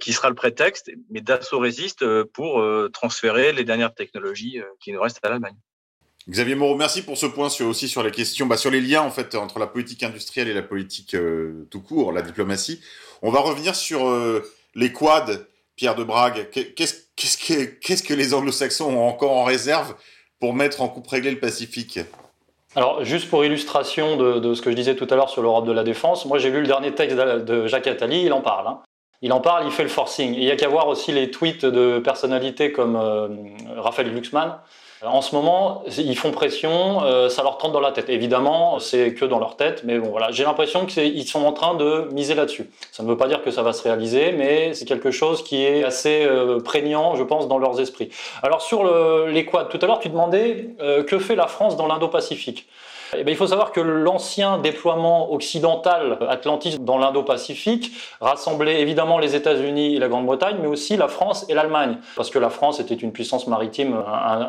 qui 0.01 0.13
sera 0.13 0.29
le 0.29 0.35
prétexte. 0.35 0.91
Mais 1.11 1.21
Dassault 1.21 1.61
résiste 1.61 2.05
pour 2.25 2.65
transférer 2.93 3.53
les 3.53 3.65
dernières 3.65 3.95
technologies 3.95 4.61
qui 4.81 4.93
nous 4.93 5.01
restent 5.01 5.25
à 5.25 5.29
l'Allemagne. 5.29 5.57
Xavier 6.29 6.55
Moreau, 6.55 6.77
merci 6.77 7.03
pour 7.03 7.17
ce 7.17 7.27
point 7.27 7.49
aussi 7.61 7.89
sur 7.89 8.03
les 8.03 8.11
questions, 8.11 8.47
bah, 8.47 8.57
sur 8.57 8.71
les 8.71 8.81
liens 8.81 9.03
en 9.03 9.11
fait 9.11 9.35
entre 9.35 9.59
la 9.59 9.67
politique 9.67 10.03
industrielle 10.03 10.49
et 10.49 10.53
la 10.53 10.63
politique 10.63 11.15
euh, 11.15 11.67
tout 11.71 11.81
court, 11.81 12.13
la 12.13 12.23
diplomatie. 12.23 12.81
On 13.23 13.31
va 13.31 13.41
revenir 13.41 13.75
sur 13.75 14.07
euh, 14.07 14.45
les 14.75 14.93
quads, 14.93 15.31
Pierre 15.77 15.95
de 15.95 16.05
Brague. 16.05 16.51
Qu'est-ce 16.51 16.95
qu'est-ce 17.17 17.39
que, 17.39 17.65
qu'est-ce 17.65 18.03
que 18.03 18.15
les 18.15 18.35
anglo-saxons 18.35 18.87
ont 18.87 19.09
encore 19.09 19.33
en 19.33 19.45
réserve 19.45 19.95
pour 20.39 20.55
mettre 20.55 20.83
en 20.83 20.89
coupe 20.89 21.07
réglée 21.07 21.31
le 21.31 21.39
Pacifique? 21.39 22.01
Alors, 22.77 23.05
juste 23.05 23.29
pour 23.29 23.45
illustration 23.45 24.17
de, 24.17 24.55
ce 24.55 24.63
que 24.63 24.71
je 24.71 24.77
disais 24.77 24.95
tout 24.95 25.07
à 25.11 25.17
l'heure 25.17 25.31
sur 25.31 25.43
l'Europe 25.43 25.67
de 25.67 25.73
la 25.73 25.83
défense, 25.83 26.25
moi 26.27 26.39
j'ai 26.39 26.51
lu 26.51 26.61
le 26.61 26.67
dernier 26.67 26.95
texte 26.95 27.17
de 27.17 27.67
Jacques 27.67 27.89
Attali, 27.89 28.23
il 28.23 28.33
en 28.33 28.43
parle. 28.43 28.69
Hein. 28.69 28.81
Il 29.23 29.33
en 29.33 29.41
parle, 29.41 29.67
il 29.67 29.71
fait 29.71 29.83
le 29.83 29.89
forcing. 29.89 30.35
il 30.35 30.45
y 30.45 30.51
a 30.51 30.57
qu'à 30.57 30.69
voir 30.69 30.89
aussi 30.89 31.13
les 31.13 31.31
tweets 31.31 31.67
de 31.67 31.99
personnalités 31.99 32.73
comme 32.73 32.97
euh, 32.97 33.29
Raphaël 33.77 34.11
Glucksmann, 34.11 34.59
en 35.03 35.23
ce 35.23 35.35
moment, 35.35 35.83
ils 35.97 36.19
font 36.19 36.31
pression, 36.31 37.03
euh, 37.05 37.31
ça 37.31 37.43
leur 37.43 37.57
trempe 37.57 37.73
dans 37.73 37.81
la 37.81 37.91
tête. 37.91 38.11
Évidemment, 38.11 38.79
c'est 38.81 39.15
que 39.15 39.25
dans 39.25 39.39
leur 39.39 39.57
tête, 39.57 39.83
mais 39.85 39.99
bon, 39.99 40.11
voilà. 40.11 40.31
J'ai 40.31 40.45
l'impression 40.45 40.85
qu'ils 40.85 41.27
sont 41.27 41.43
en 41.43 41.53
train 41.53 41.75
de 41.75 42.09
miser 42.13 42.35
là-dessus. 42.35 42.69
Ça 42.93 43.03
ne 43.03 43.09
veut 43.09 43.17
pas 43.17 43.27
dire 43.27 43.43
que 43.43 43.51
ça 43.51 43.63
va 43.63 43.73
se 43.73 43.83
réaliser, 43.83 44.33
mais 44.33 44.75
c'est 44.75 44.85
quelque 44.85 45.11
chose 45.11 45.43
qui 45.43 45.65
est 45.65 45.85
assez 45.85 46.25
euh, 46.27 46.61
prégnant, 46.61 47.17
je 47.17 47.23
pense, 47.23 47.49
dans 47.49 47.57
leurs 47.57 47.81
esprits. 47.81 48.11
Alors 48.43 48.61
sur 48.61 48.85
les 49.27 49.47
quads, 49.47 49.65
tout 49.71 49.79
à 49.81 49.87
l'heure, 49.87 50.01
tu 50.01 50.11
demandais 50.11 50.69
euh, 50.81 51.03
que 51.03 51.19
fait 51.19 51.35
la 51.35 51.47
France 51.47 51.77
dans 51.77 51.87
l'Indo-Pacifique? 51.87 52.69
Eh 53.17 53.25
il 53.27 53.37
faut 53.37 53.49
savoir 53.49 53.73
que 53.73 53.81
l'ancien 53.81 54.59
déploiement 54.59 55.33
occidental 55.33 56.19
atlantiste 56.29 56.81
dans 56.83 56.99
l'Indo-Pacifique 56.99 57.93
rassemblait 58.21 58.81
évidemment 58.81 59.19
les 59.19 59.35
États-Unis 59.35 59.97
et 59.97 59.99
la 59.99 60.09
Grande-Bretagne, 60.09 60.57
mais 60.61 60.69
aussi 60.69 60.97
la 60.97 61.09
France 61.09 61.45
et 61.49 61.55
l'Allemagne. 61.55 61.99
Parce 62.17 62.31
que 62.31 62.39
la 62.39 62.51
France 62.51 62.79
était 62.79 62.95
une 62.95 63.13
puissance 63.13 63.47
maritime 63.47 63.97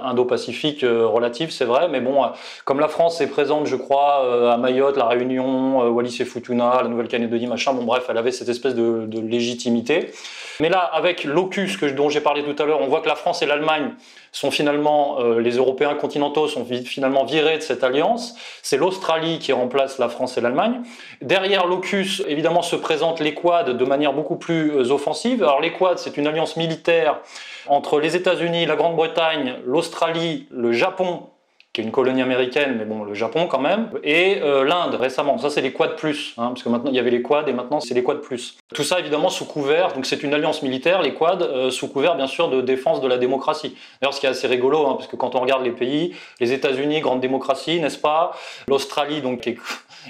indo-pacifique 0.04 0.84
euh, 0.84 1.08
relative, 1.08 1.52
c'est 1.52 1.66
vrai, 1.66 1.88
mais 1.90 2.02
bon, 2.02 2.24
euh, 2.24 2.28
comme 2.66 2.80
la 2.80 2.88
France 2.88 3.20
est 3.22 3.28
présente, 3.28 3.66
je 3.66 3.76
crois, 3.76 4.24
euh, 4.26 4.52
à 4.52 4.58
Mayotte, 4.58 4.98
la 4.98 5.08
Réunion, 5.08 5.90
Wallis 5.90 6.18
et 6.20 6.26
Futuna, 6.26 6.82
la 6.84 6.88
Nouvelle-Calédonie, 6.88 7.48
machin, 7.48 7.74
bon 7.74 7.84
bref, 7.84 8.06
elle 8.10 8.18
avait 8.18 8.32
cette 8.32 8.50
espèce 8.50 8.76
de, 8.76 9.06
de 9.08 9.20
légitimité. 9.20 10.12
Mais 10.60 10.70
là, 10.70 10.80
avec 10.80 11.24
l'OCUS 11.24 11.78
dont 11.96 12.10
j'ai 12.10 12.22
parlé 12.22 12.44
tout 12.44 12.62
à 12.62 12.66
l'heure, 12.66 12.82
on 12.82 12.88
voit 12.88 13.02
que 13.02 13.10
la 13.10 13.16
France 13.16 13.42
et 13.42 13.48
l'Allemagne 13.48 13.94
sont 14.32 14.52
finalement, 14.52 15.20
euh, 15.20 15.40
les 15.40 15.58
Européens 15.58 15.94
continentaux 15.96 16.48
sont 16.48 16.66
finalement 16.66 17.26
virés 17.26 17.58
de 17.58 17.64
cette 17.64 17.84
alliance. 17.84 18.36
C'est 18.62 18.78
l'Australie 18.78 19.40
qui 19.40 19.52
remplace 19.52 19.98
la 19.98 20.08
France 20.08 20.38
et 20.38 20.42
l'Allemagne. 20.42 20.82
Derrière 21.22 21.68
l'OCUS, 21.68 22.24
évidemment, 22.28 22.62
se 22.62 22.76
présentent 22.76 23.20
les 23.20 23.34
quads 23.34 23.74
de 23.74 23.86
manière 23.86 24.14
beaucoup 24.14 24.38
plus 24.38 24.72
euh, 24.72 24.92
offensive. 24.92 25.44
Alors 25.44 25.60
les 25.60 25.74
quads, 25.74 25.98
c'est 25.98 26.18
une 26.18 26.28
alliance 26.28 26.56
militaire 26.56 27.20
entre 27.68 28.00
les 28.00 28.16
États-Unis, 28.16 28.66
la 28.66 28.76
Grande-Bretagne, 28.76 29.56
l'Australie, 29.66 30.48
le 30.50 30.72
Japon 30.72 31.31
qui 31.74 31.80
est 31.80 31.84
une 31.86 31.92
colonie 31.92 32.22
américaine, 32.22 32.76
mais 32.78 32.84
bon, 32.84 33.04
le 33.04 33.14
Japon 33.14 33.48
quand 33.48 33.60
même, 33.60 33.90
et 34.04 34.42
euh, 34.42 34.66
l'Inde 34.66 34.96
récemment. 34.96 35.38
Ça, 35.38 35.50
c'est 35.50 35.62
les 35.62 35.72
Quad 35.72 35.96
plus, 35.96 36.34
hein, 36.38 36.48
parce 36.50 36.64
que 36.64 36.70
maintenant 36.70 36.92
il 36.92 36.96
y 36.96 37.00
avait 37.00 37.12
les 37.12 37.22
Quad 37.22 37.48
et 37.48 37.54
maintenant 37.54 37.80
c'est 37.80 37.94
les 37.94 38.04
Quad 38.04 38.20
plus. 38.20 38.58
Tout 38.74 38.84
ça 38.84 39.00
évidemment 39.00 39.30
sous 39.30 39.46
couvert, 39.46 39.94
donc 39.94 40.06
c'est 40.06 40.22
une 40.24 40.34
alliance 40.34 40.64
militaire, 40.64 41.02
les 41.02 41.14
Quad, 41.14 41.42
euh, 41.42 41.72
sous 41.72 41.88
couvert 41.88 42.16
bien 42.16 42.28
sûr 42.28 42.50
de 42.50 42.62
défense 42.62 43.00
de 43.00 43.08
la 43.08 43.18
démocratie. 43.18 43.78
D'ailleurs, 44.02 44.14
ce 44.14 44.20
qui 44.20 44.26
est 44.26 44.30
assez 44.30 44.48
rigolo, 44.48 44.86
hein, 44.86 44.96
parce 44.98 45.08
que 45.08 45.16
quand 45.16 45.36
on 45.36 45.40
regarde 45.40 45.64
les 45.64 45.72
pays, 45.72 46.14
les 46.42 46.52
États-Unis, 46.52 47.00
grande 47.00 47.22
démocratie, 47.22 47.80
n'est-ce 47.80 48.00
pas? 48.00 48.32
L'Australie, 48.68 49.22
donc 49.22 49.42
qui 49.42 49.52
est 49.52 49.58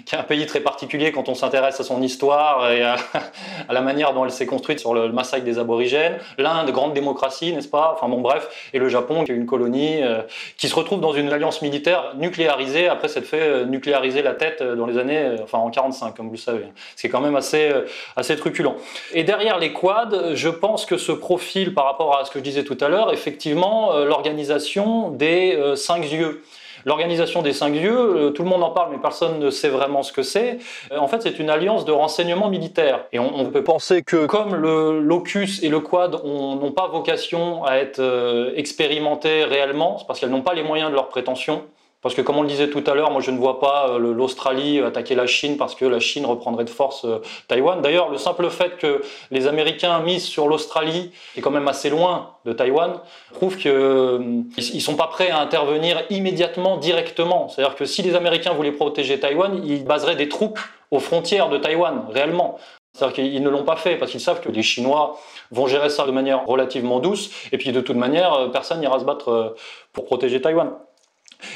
qui 0.05 0.15
est 0.15 0.17
un 0.17 0.23
pays 0.23 0.45
très 0.45 0.61
particulier 0.61 1.11
quand 1.11 1.29
on 1.29 1.35
s'intéresse 1.35 1.79
à 1.79 1.83
son 1.83 2.01
histoire 2.01 2.71
et 2.71 2.83
à, 2.83 2.95
la 3.69 3.81
manière 3.81 4.13
dont 4.13 4.25
elle 4.25 4.31
s'est 4.31 4.45
construite 4.45 4.79
sur 4.79 4.93
le, 4.93 5.11
massacre 5.11 5.43
des 5.43 5.59
aborigènes. 5.59 6.17
L'Inde, 6.37 6.71
grande 6.71 6.93
démocratie, 6.93 7.53
n'est-ce 7.53 7.67
pas? 7.67 7.93
Enfin 7.95 8.07
bon, 8.07 8.21
bref. 8.21 8.69
Et 8.73 8.79
le 8.79 8.89
Japon, 8.89 9.23
qui 9.23 9.31
est 9.31 9.35
une 9.35 9.45
colonie 9.45 10.01
euh, 10.01 10.21
qui 10.57 10.67
se 10.67 10.75
retrouve 10.75 11.01
dans 11.01 11.13
une 11.13 11.31
alliance 11.31 11.61
militaire 11.61 12.13
nucléarisée 12.15 12.87
après 12.87 13.07
s'être 13.07 13.25
fait 13.25 13.41
euh, 13.41 13.65
nucléariser 13.65 14.21
la 14.21 14.33
tête 14.33 14.61
euh, 14.61 14.75
dans 14.75 14.85
les 14.85 14.97
années, 14.97 15.35
enfin 15.43 15.57
en 15.57 15.69
45, 15.69 16.15
comme 16.15 16.27
vous 16.27 16.33
le 16.33 16.37
savez. 16.37 16.65
C'est 16.95 17.09
quand 17.09 17.21
même 17.21 17.35
assez, 17.35 17.71
assez 18.15 18.35
truculent. 18.35 18.75
Et 19.13 19.23
derrière 19.23 19.59
les 19.59 19.73
quads, 19.73 20.33
je 20.33 20.49
pense 20.49 20.85
que 20.85 20.97
ce 20.97 21.11
profil 21.11 21.73
par 21.73 21.85
rapport 21.85 22.17
à 22.17 22.25
ce 22.25 22.31
que 22.31 22.39
je 22.39 22.43
disais 22.43 22.63
tout 22.63 22.77
à 22.79 22.87
l'heure, 22.87 23.13
effectivement, 23.13 23.93
l'organisation 23.99 25.09
des 25.09 25.57
cinq 25.75 26.09
yeux. 26.11 26.43
L'organisation 26.85 27.41
des 27.41 27.53
cinq 27.53 27.75
yeux, 27.75 27.97
euh, 27.97 28.29
tout 28.31 28.43
le 28.43 28.49
monde 28.49 28.63
en 28.63 28.71
parle, 28.71 28.91
mais 28.91 28.97
personne 28.97 29.39
ne 29.39 29.49
sait 29.49 29.69
vraiment 29.69 30.03
ce 30.03 30.11
que 30.11 30.23
c'est. 30.23 30.57
Euh, 30.91 30.97
en 30.97 31.07
fait, 31.07 31.21
c'est 31.21 31.39
une 31.39 31.49
alliance 31.49 31.85
de 31.85 31.91
renseignement 31.91 32.49
militaire. 32.49 33.05
Et 33.11 33.19
on, 33.19 33.45
peut 33.51 33.63
penser 33.63 34.01
que 34.01 34.27
comme 34.27 34.55
le 34.55 35.01
locus 35.01 35.61
et 35.63 35.69
le 35.69 35.79
quad 35.79 36.23
n'ont 36.23 36.71
pas 36.71 36.87
vocation 36.87 37.65
à 37.65 37.75
être 37.75 37.99
euh, 37.99 38.53
expérimentés 38.55 39.43
réellement, 39.43 39.97
c'est 39.97 40.07
parce 40.07 40.19
qu'elles 40.19 40.29
n'ont 40.29 40.41
pas 40.41 40.53
les 40.53 40.63
moyens 40.63 40.89
de 40.89 40.95
leurs 40.95 41.09
prétentions. 41.09 41.63
Parce 42.01 42.15
que 42.15 42.21
comme 42.21 42.37
on 42.37 42.41
le 42.41 42.47
disait 42.47 42.69
tout 42.69 42.83
à 42.87 42.95
l'heure, 42.95 43.11
moi 43.11 43.21
je 43.21 43.29
ne 43.29 43.37
vois 43.37 43.59
pas 43.59 43.89
euh, 43.91 43.99
l'Australie 43.99 44.79
attaquer 44.79 45.13
la 45.13 45.27
Chine 45.27 45.57
parce 45.57 45.75
que 45.75 45.85
la 45.85 45.99
Chine 45.99 46.25
reprendrait 46.25 46.63
de 46.63 46.69
force 46.69 47.05
euh, 47.05 47.21
Taïwan. 47.47 47.79
D'ailleurs, 47.81 48.09
le 48.09 48.17
simple 48.17 48.49
fait 48.49 48.77
que 48.77 49.03
les 49.29 49.45
Américains 49.45 49.99
misent 49.99 50.25
sur 50.25 50.47
l'Australie, 50.47 51.11
qui 51.33 51.39
est 51.39 51.41
quand 51.43 51.51
même 51.51 51.67
assez 51.67 51.91
loin 51.91 52.31
de 52.45 52.53
Taïwan, 52.53 52.99
prouve 53.33 53.55
qu'ils 53.57 53.71
euh, 53.71 54.17
ne 54.19 54.79
sont 54.79 54.95
pas 54.95 55.07
prêts 55.07 55.29
à 55.29 55.39
intervenir 55.39 56.01
immédiatement, 56.09 56.77
directement. 56.77 57.49
C'est-à-dire 57.49 57.75
que 57.75 57.85
si 57.85 58.01
les 58.01 58.15
Américains 58.15 58.53
voulaient 58.53 58.71
protéger 58.71 59.19
Taïwan, 59.19 59.61
ils 59.63 59.85
baseraient 59.85 60.15
des 60.15 60.27
troupes 60.27 60.59
aux 60.89 60.99
frontières 60.99 61.49
de 61.49 61.57
Taïwan, 61.59 62.05
réellement. 62.09 62.57
C'est-à-dire 62.93 63.13
qu'ils 63.15 63.43
ne 63.43 63.49
l'ont 63.49 63.63
pas 63.63 63.77
fait 63.77 63.95
parce 63.95 64.11
qu'ils 64.11 64.19
savent 64.19 64.41
que 64.41 64.49
les 64.49 64.63
Chinois 64.63 65.17
vont 65.51 65.67
gérer 65.67 65.89
ça 65.89 66.05
de 66.05 66.11
manière 66.11 66.45
relativement 66.45 66.99
douce 66.99 67.29
et 67.53 67.57
puis 67.57 67.71
de 67.71 67.79
toute 67.79 67.95
manière, 67.95 68.49
personne 68.51 68.81
n'ira 68.81 68.99
se 68.99 69.05
battre 69.05 69.55
pour 69.93 70.05
protéger 70.05 70.41
Taïwan. 70.41 70.71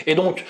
Et 0.08 0.16
donc, 0.16 0.44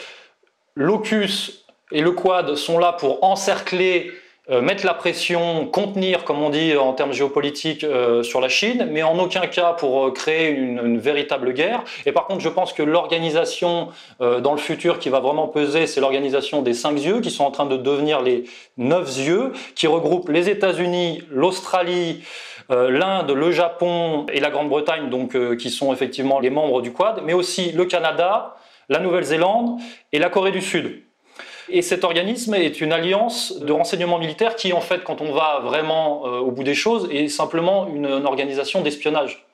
l'OCUS 0.76 1.66
et 1.92 2.02
le 2.02 2.12
Quad 2.12 2.56
sont 2.56 2.78
là 2.78 2.94
pour 2.94 3.24
encercler, 3.24 4.12
euh, 4.50 4.62
mettre 4.62 4.86
la 4.86 4.94
pression, 4.94 5.66
contenir, 5.66 6.24
comme 6.24 6.42
on 6.42 6.50
dit 6.50 6.76
en 6.76 6.94
termes 6.94 7.14
géopolitiques, 7.14 7.84
euh, 7.84 8.22
sur 8.22 8.42
la 8.42 8.50
Chine, 8.50 8.88
mais 8.92 9.02
en 9.02 9.18
aucun 9.18 9.48
cas 9.48 9.74
pour 9.74 10.06
euh, 10.06 10.12
créer 10.12 10.50
une, 10.50 11.00
véritable 11.00 11.54
guerre. 11.54 11.84
Et 12.06 12.12
par 12.12 12.26
contre, 12.26 12.42
je 12.42 12.50
pense 12.50 12.74
que 12.74 12.84
l'organisation 12.84 13.90
dans 14.20 14.54
le 14.54 14.58
futur 14.58 15.00
qui 15.00 15.10
va 15.10 15.20
vraiment 15.20 15.48
peser, 15.48 15.88
c'est 15.88 16.00
l'organisation 16.00 16.62
des 16.62 16.74
cinq 16.74 17.00
yeux, 17.00 17.20
qui 17.22 17.30
sont 17.30 17.44
en 17.44 17.52
train 17.52 17.66
de 17.66 17.78
devenir 17.78 18.22
les 18.22 18.46
neuf 18.78 19.18
yeux, 19.18 19.52
qui 19.76 19.88
regroupent 19.88 20.30
les 20.30 20.50
États-Unis, 20.50 21.24
l'Australie, 21.30 22.24
l'Inde, 22.70 23.32
le 23.32 23.52
Japon 23.52 24.26
et 24.32 24.40
la 24.40 24.50
Grande-Bretagne, 24.50 25.10
donc 25.10 25.38
qui 25.58 25.70
sont 25.70 25.92
effectivement 25.94 26.40
les 26.40 26.50
membres 26.50 26.82
du 26.82 26.92
Quad, 26.92 27.22
mais 27.26 27.34
aussi 27.34 27.72
le 27.72 27.86
Canada, 27.86 28.56
la 28.90 29.00
Nouvelle-Zélande 29.00 29.80
et 30.12 30.20
la 30.20 30.30
Corée 30.30 30.52
du 30.52 30.62
Sud. 30.62 31.04
Et 31.70 31.82
cet 31.82 32.04
organisme 32.04 32.54
est 32.54 32.80
une 32.80 32.92
alliance 32.92 33.60
de 33.60 33.72
renseignement 33.72 34.20
militaire 34.20 34.56
qui, 34.56 34.72
en 34.72 34.82
fait, 34.82 35.04
quand 35.04 35.22
on 35.22 35.34
va 35.34 35.62
vraiment 35.64 36.28
euh, 36.28 36.40
au 36.40 36.52
bout 36.52 36.64
des 36.64 36.76
choses, 36.76 37.10
est 37.12 37.28
simplement 37.28 37.88
une, 37.88 38.06
une 38.06 38.26
organisation 38.26 38.82
d'espionnage. 38.82 39.46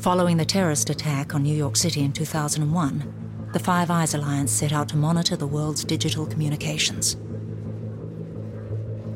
Following 0.00 0.36
the 0.36 0.44
terrorist 0.44 0.90
attack 0.90 1.34
on 1.34 1.42
New 1.42 1.54
York 1.54 1.76
City 1.76 2.04
in 2.04 2.12
2001, 2.12 3.02
the 3.52 3.58
Five 3.58 3.90
Eyes 3.90 4.14
Alliance 4.14 4.52
set 4.52 4.72
out 4.72 4.88
to 4.88 4.96
monitor 4.96 5.36
the 5.36 5.46
world's 5.46 5.84
digital 5.84 6.26
communications. 6.26 7.16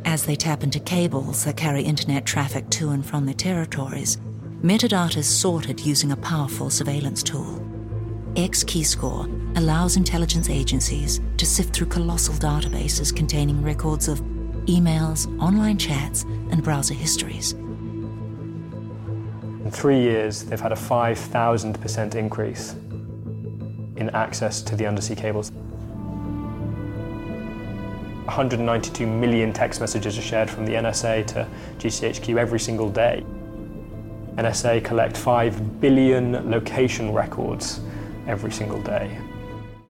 As 0.05 0.25
they 0.25 0.37
tap 0.37 0.63
into 0.63 0.81
cables 0.81 1.45
that 1.45 1.57
carry 1.57 1.83
internet 1.83 2.27
traffic 2.27 2.69
to 2.71 2.91
and 2.91 3.07
from 3.07 3.27
their 3.27 3.35
territories, 3.35 4.19
metadata 4.63 5.19
is 5.19 5.27
sorted 5.27 5.81
using 5.81 6.13
a 6.13 6.17
powerful 6.17 6.69
surveillance 6.71 7.23
tool. 7.23 7.61
X-Keyscore 8.37 9.59
allows 9.59 9.97
intelligence 9.99 10.49
agencies 10.49 11.21
to 11.37 11.45
sift 11.45 11.77
through 11.77 11.89
colossal 11.89 12.33
databases 12.35 13.15
containing 13.15 13.63
records 13.63 14.09
of 14.09 14.23
emails, 14.67 15.29
online 15.39 15.77
chats, 15.77 16.23
and 16.23 16.63
browser 16.63 16.95
histories. 16.95 17.53
In 19.65 19.71
three 19.71 20.01
years, 20.01 20.45
they've 20.45 20.59
had 20.59 20.73
a 20.73 20.77
5,000% 20.77 22.15
increase 22.15 22.73
in 23.97 24.09
access 24.15 24.63
to 24.63 24.77
the 24.77 24.87
undersea 24.87 25.15
cables. 25.15 25.51
192 28.25 29.07
million 29.07 29.53
text 29.53 29.79
messages 29.79 30.17
are 30.17 30.23
shared 30.23 30.49
from 30.49 30.65
the 30.65 30.73
NSA 30.73 31.27
to 31.27 31.47
GCHQ 31.77 32.39
every 32.39 32.61
single 32.61 32.89
day. 32.89 33.23
NSA 34.37 34.83
collect 34.83 35.19
5 35.19 35.83
billion 35.83 36.51
location 36.51 37.13
records 37.13 37.81
every 38.29 38.53
single 38.53 38.83
day. 38.83 39.09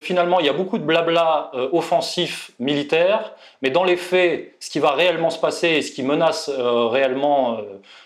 Finalement, 0.03 0.41
il 0.41 0.47
y 0.47 0.49
a 0.49 0.53
beaucoup 0.53 0.79
de 0.79 0.83
blabla 0.83 1.53
euh, 1.55 1.69
offensif 1.71 2.51
militaire, 2.59 3.35
mais 3.63 3.71
dans 3.71 3.85
les 3.85 3.97
faits, 3.97 4.57
ce 4.59 4.69
qui 4.69 4.81
va 4.81 4.91
réellement 4.91 5.31
se 5.31 5.39
passer 5.39 5.69
et 5.69 5.83
ce 5.83 5.93
qui 5.93 6.03
menace 6.03 6.51
euh, 6.53 6.87
réellement 6.89 7.59
euh, 7.59 7.63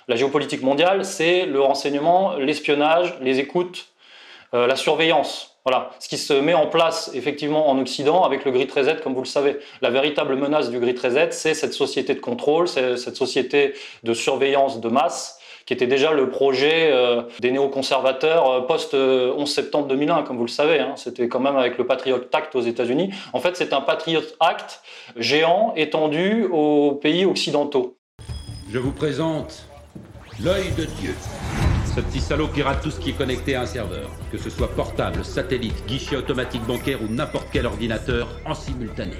la 0.06 0.14
géopolitique 0.14 0.60
mondiale, 0.60 1.06
c'est 1.06 1.46
le 1.46 1.58
renseignement, 1.58 2.34
l'espionnage, 2.36 3.16
les 3.22 3.38
écoutes, 3.40 3.88
la 4.52 4.76
surveillance. 4.76 5.58
Voilà, 5.64 5.90
ce 5.98 6.08
qui 6.08 6.16
se 6.16 6.32
met 6.32 6.54
en 6.54 6.66
place 6.66 7.10
effectivement 7.12 7.68
en 7.68 7.78
Occident 7.78 8.24
avec 8.24 8.44
le 8.46 8.52
Grid 8.52 8.72
Reset, 8.72 9.00
comme 9.02 9.12
vous 9.12 9.20
le 9.20 9.26
savez. 9.26 9.58
La 9.82 9.90
véritable 9.90 10.36
menace 10.36 10.70
du 10.70 10.78
Grid 10.78 10.98
Reset, 10.98 11.32
c'est 11.32 11.52
cette 11.52 11.74
société 11.74 12.14
de 12.14 12.20
contrôle, 12.20 12.66
cette 12.66 13.16
société 13.16 13.74
de 14.02 14.14
surveillance 14.14 14.80
de 14.80 14.88
masse 14.88 15.40
qui 15.66 15.74
était 15.74 15.88
déjà 15.88 16.12
le 16.12 16.30
projet 16.30 16.90
euh, 16.92 17.22
des 17.40 17.50
néoconservateurs 17.50 18.50
euh, 18.50 18.60
post-11 18.60 19.46
septembre 19.46 19.88
2001, 19.88 20.22
comme 20.22 20.36
vous 20.36 20.44
le 20.44 20.48
savez. 20.48 20.78
Hein. 20.78 20.92
C'était 20.96 21.28
quand 21.28 21.40
même 21.40 21.56
avec 21.56 21.76
le 21.76 21.86
Patriot 21.86 22.20
Act 22.32 22.54
aux 22.54 22.62
États-Unis. 22.62 23.12
En 23.32 23.40
fait, 23.40 23.56
c'est 23.56 23.72
un 23.72 23.80
Patriot 23.80 24.22
Act 24.38 24.80
géant 25.16 25.74
étendu 25.76 26.44
aux 26.44 26.92
pays 26.92 27.24
occidentaux. 27.24 27.96
Je 28.70 28.78
vous 28.78 28.92
présente 28.92 29.66
l'œil 30.42 30.70
de 30.78 30.84
Dieu. 31.00 31.14
Ce 31.96 32.00
petit 32.00 32.20
salaud 32.20 32.48
qui 32.48 32.62
rate 32.62 32.82
tout 32.82 32.90
ce 32.90 33.00
qui 33.00 33.10
est 33.10 33.14
connecté 33.14 33.54
à 33.54 33.62
un 33.62 33.66
serveur, 33.66 34.10
que 34.30 34.38
ce 34.38 34.50
soit 34.50 34.68
portable, 34.68 35.24
satellite, 35.24 35.86
guichet 35.86 36.16
automatique 36.16 36.62
bancaire 36.62 36.98
ou 37.02 37.12
n'importe 37.12 37.48
quel 37.52 37.66
ordinateur 37.66 38.28
en 38.44 38.54
simultané. 38.54 39.16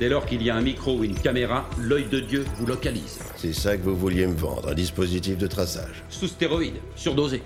Dès 0.00 0.08
lors 0.08 0.26
qu'il 0.26 0.42
y 0.42 0.50
a 0.50 0.56
un 0.56 0.60
micro 0.60 0.96
ou 0.96 1.04
une 1.04 1.14
caméra, 1.14 1.68
l'œil 1.78 2.06
de 2.06 2.18
Dieu 2.18 2.44
vous 2.56 2.66
localise. 2.66 3.20
C'est 3.36 3.52
ça 3.52 3.76
que 3.76 3.82
vous 3.82 3.96
vouliez 3.96 4.26
me 4.26 4.34
vendre, 4.34 4.68
un 4.68 4.74
dispositif 4.74 5.38
de 5.38 5.46
traçage. 5.46 6.02
Sous 6.08 6.26
stéroïdes, 6.26 6.80
surdosé. 6.96 7.42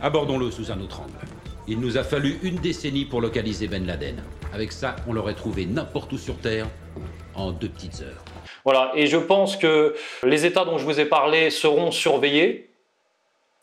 Abordons-le 0.00 0.52
sous 0.52 0.70
un 0.70 0.80
autre 0.80 1.00
angle. 1.00 1.12
Il 1.66 1.80
nous 1.80 1.98
a 1.98 2.04
fallu 2.04 2.38
une 2.42 2.56
décennie 2.56 3.06
pour 3.06 3.20
localiser 3.20 3.66
Ben 3.66 3.84
Laden. 3.84 4.22
Avec 4.52 4.70
ça, 4.70 4.94
on 5.08 5.12
l'aurait 5.12 5.34
trouvé 5.34 5.66
n'importe 5.66 6.12
où 6.12 6.18
sur 6.18 6.36
Terre 6.36 6.68
en 7.34 7.50
deux 7.50 7.68
petites 7.68 8.02
heures. 8.02 8.24
Voilà, 8.64 8.92
et 8.94 9.08
je 9.08 9.16
pense 9.16 9.56
que 9.56 9.94
les 10.22 10.46
États 10.46 10.64
dont 10.64 10.78
je 10.78 10.84
vous 10.84 11.00
ai 11.00 11.06
parlé 11.06 11.50
seront 11.50 11.90
surveillés 11.90 12.70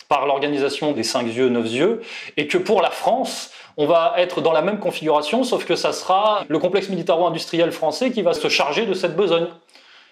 par 0.09 0.25
l'organisation 0.25 0.91
des 0.91 1.03
cinq 1.03 1.27
yeux, 1.27 1.49
neuf 1.49 1.71
yeux, 1.71 2.01
et 2.35 2.47
que 2.47 2.57
pour 2.57 2.81
la 2.81 2.91
France, 2.91 3.51
on 3.77 3.85
va 3.85 4.15
être 4.17 4.41
dans 4.41 4.51
la 4.51 4.63
même 4.63 4.79
configuration, 4.79 5.43
sauf 5.43 5.65
que 5.65 5.75
ça 5.75 5.93
sera 5.93 6.43
le 6.47 6.59
complexe 6.59 6.89
militaro-industriel 6.89 7.71
français 7.71 8.11
qui 8.11 8.23
va 8.23 8.33
se 8.33 8.49
charger 8.49 8.87
de 8.87 8.93
cette 8.93 9.15
besogne, 9.15 9.47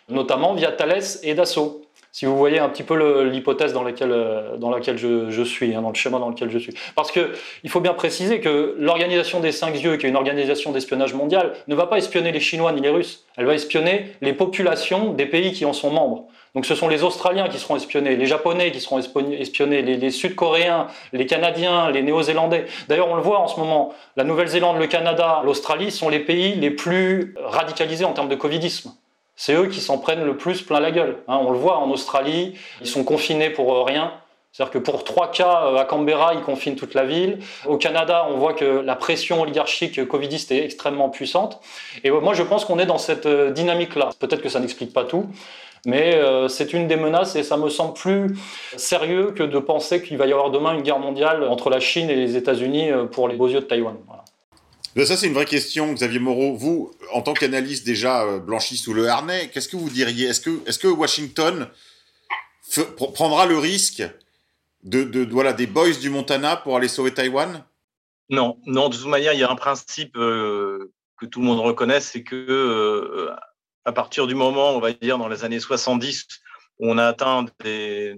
notamment 0.08 0.54
via 0.54 0.72
Thales 0.72 1.02
et 1.24 1.34
Dassault. 1.34 1.82
Si 2.12 2.26
vous 2.26 2.38
voyez 2.38 2.60
un 2.60 2.70
petit 2.70 2.84
peu 2.84 3.24
l'hypothèse 3.24 3.74
dans 3.74 3.84
laquelle, 3.84 4.14
euh, 4.14 4.56
dans 4.56 4.70
laquelle 4.70 4.98
je, 4.98 5.44
suis, 5.44 5.76
hein, 5.76 5.82
dans 5.82 5.90
le 5.90 5.96
schéma 5.96 6.18
dans 6.18 6.30
lequel 6.30 6.50
je 6.50 6.58
suis. 6.58 6.74
Parce 6.96 7.12
qu'il 7.12 7.70
faut 7.70 7.82
bien 7.82 7.94
préciser 7.94 8.40
que 8.40 8.74
l'organisation 8.80 9.42
des 9.42 9.52
cinq 9.52 9.76
yeux, 9.76 9.98
qui 9.98 10.06
est 10.06 10.10
une 10.10 10.16
organisation 10.16 10.72
d'espionnage 10.72 11.14
mondial, 11.14 11.52
ne 11.68 11.76
va 11.76 11.88
pas 11.88 11.98
espionner 11.98 12.32
les 12.32 12.40
Chinois 12.40 12.72
ni 12.72 12.80
les 12.80 12.90
Russes. 12.90 13.26
Elle 13.36 13.46
va 13.46 13.54
espionner 13.54 14.16
les 14.22 14.32
populations 14.32 15.12
des 15.12 15.26
pays 15.26 15.52
qui 15.52 15.66
en 15.66 15.74
sont 15.74 15.92
membres. 15.92 16.30
Donc 16.56 16.66
ce 16.66 16.74
sont 16.74 16.88
les 16.88 17.04
Australiens 17.04 17.50
qui 17.50 17.60
seront 17.60 17.76
espionnés, 17.76 18.16
les 18.16 18.26
Japonais 18.26 18.72
qui 18.72 18.80
seront 18.80 19.00
espionnés, 19.00 19.82
les, 19.82 20.10
Sud-Coréens, 20.10 20.88
les 21.12 21.26
Canadiens, 21.26 21.92
les 21.92 22.02
Néo-Zélandais. 22.02 22.66
D'ailleurs, 22.88 23.10
on 23.10 23.16
le 23.16 23.22
voit 23.22 23.40
en 23.40 23.48
ce 23.48 23.60
moment, 23.60 23.94
la 24.16 24.24
Nouvelle-Zélande, 24.24 24.80
le 24.80 24.88
Canada, 24.88 25.42
l'Australie 25.44 25.92
sont 25.92 26.08
les 26.08 26.20
pays 26.20 26.56
les 26.56 26.72
plus 26.72 27.36
radicalisés 27.44 28.06
en 28.06 28.14
termes 28.14 28.30
de 28.30 28.36
covidisme. 28.36 28.94
C'est 29.36 29.54
eux 29.54 29.68
qui 29.68 29.82
s'en 29.82 29.98
prennent 29.98 30.24
le 30.24 30.38
plus 30.38 30.62
plein 30.62 30.80
la 30.80 30.92
gueule. 30.92 31.18
Hein, 31.28 31.40
on 31.46 31.52
le 31.52 31.58
voit 31.58 31.78
en 31.78 31.90
Australie, 31.92 32.58
ils 32.80 32.88
sont 32.88 33.04
confinés 33.04 33.50
pour 33.50 33.74
euh, 33.74 33.84
rien. 33.84 34.14
C'est-à-dire 34.54 34.72
que 34.72 34.78
pour 34.78 35.04
trois 35.04 35.30
cas 35.32 35.66
euh, 35.66 35.76
à 35.76 35.84
Canberra, 35.84 36.34
ils 36.34 36.42
confinent 36.42 36.78
toute 36.78 36.94
la 36.94 37.04
ville. 37.04 37.40
Au 37.66 37.76
Canada, 37.76 38.26
on 38.30 38.38
voit 38.38 38.54
que 38.54 38.64
la 38.64 38.96
pression 38.96 39.42
oligarchique 39.42 40.08
covidiste 40.08 40.54
est 40.54 40.64
extrêmement 40.64 41.10
puissante. 41.10 41.60
Et 42.06 42.12
moi, 42.12 42.34
je 42.34 42.44
pense 42.44 42.64
qu'on 42.64 42.80
est 42.80 42.86
dans 42.86 42.98
cette 42.98 43.26
euh, 43.26 43.52
dynamique-là. 43.52 44.12
Peut-être 44.20 44.42
que 44.42 44.48
ça 44.48 44.62
n'explique 44.62 44.94
pas 44.94 45.04
tout, 45.04 45.28
mais 45.86 46.20
c'est 46.50 46.74
une 46.74 46.88
des 46.88 46.96
menaces 46.96 47.36
et 47.36 47.44
ça 47.44 47.58
me 47.58 47.70
semble 47.70 47.94
plus 47.94 48.38
sérieux 48.78 49.32
que 49.32 49.44
de 49.44 49.60
penser 49.60 50.02
qu'il 50.02 50.18
va 50.18 50.26
y 50.26 50.32
avoir 50.32 50.52
demain 50.52 50.74
une 50.74 50.82
guerre 50.82 51.00
mondiale 51.00 51.44
entre 51.44 51.70
la 51.70 51.80
Chine 51.80 52.10
et 52.10 52.16
les 52.16 52.36
États-Unis 52.36 52.90
pour 53.12 53.28
les 53.28 53.36
beaux 53.36 53.48
yeux 53.48 53.62
de 53.62 53.66
Taïwan. 53.66 53.96
Voilà. 54.06 54.24
Ça, 55.06 55.18
c'est 55.18 55.28
une 55.28 55.34
vraie 55.34 55.46
question, 55.46 55.92
Xavier 55.92 56.20
Moreau. 56.20 56.54
Vous, 56.54 56.92
en 57.12 57.22
tant 57.22 57.34
qu'analyste 57.34 57.86
déjà 57.86 58.40
blanchi 58.40 58.78
sous 58.78 58.94
le 58.94 59.10
harnais, 59.10 59.50
qu'est-ce 59.50 59.68
que 59.68 59.76
vous 59.76 59.90
diriez? 59.90 60.28
Est-ce 60.28 60.40
que, 60.40 60.52
est 60.66 60.82
que 60.82 60.88
Washington 60.88 61.68
prendra 63.14 63.46
le 63.46 63.58
risque 63.58 64.04
de, 64.84 65.04
de, 65.04 65.28
voilà, 65.30 65.52
des 65.52 65.68
boys 65.68 65.92
du 66.00 66.10
Montana 66.10 66.56
pour 66.56 66.78
aller 66.78 66.88
sauver 66.88 67.14
Taïwan? 67.14 67.66
Non, 68.30 68.58
non. 68.66 68.88
De 68.88 68.96
toute 68.96 69.08
manière, 69.08 69.34
il 69.34 69.40
y 69.40 69.44
a 69.44 69.52
un 69.52 69.56
principe 69.56 70.16
euh, 70.16 70.94
que 71.20 71.26
tout 71.26 71.42
le 71.42 71.46
monde 71.46 71.60
reconnaît, 71.60 72.00
c'est 72.00 72.24
que 72.24 72.36
euh, 72.36 73.36
à 73.86 73.92
partir 73.92 74.28
du 74.28 74.36
moment, 74.36 74.72
on 74.72 74.80
va 74.80 74.92
dire, 74.94 75.18
dans 75.18 75.28
les 75.28 75.44
années 75.44 75.60
70, 75.60 76.28
où 76.80 76.90
on 76.92 76.98
a 76.98 77.06
atteint 77.06 77.46
des, 77.64 78.16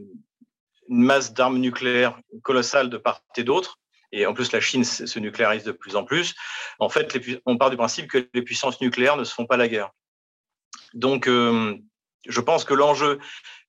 une 0.89 1.03
masse 1.03 1.33
d'armes 1.33 1.57
nucléaires 1.57 2.19
colossale 2.41 2.89
de 2.89 2.97
part 2.97 3.21
et 3.35 3.43
d'autre, 3.43 3.79
et 4.11 4.25
en 4.25 4.33
plus 4.33 4.51
la 4.53 4.61
Chine 4.61 4.85
se 4.85 5.19
nucléarise 5.19 5.63
de 5.63 5.73
plus 5.73 5.95
en 5.95 6.05
plus, 6.05 6.35
en 6.79 6.89
fait, 6.89 7.19
on 7.45 7.57
part 7.57 7.69
du 7.69 7.77
principe 7.77 8.09
que 8.09 8.27
les 8.33 8.41
puissances 8.41 8.79
nucléaires 8.79 9.17
ne 9.17 9.25
se 9.25 9.33
font 9.33 9.45
pas 9.45 9.57
la 9.57 9.67
guerre. 9.67 9.91
Donc, 10.93 11.27
euh, 11.27 11.75
je 12.27 12.41
pense 12.41 12.63
que 12.63 12.73
l'enjeu 12.73 13.19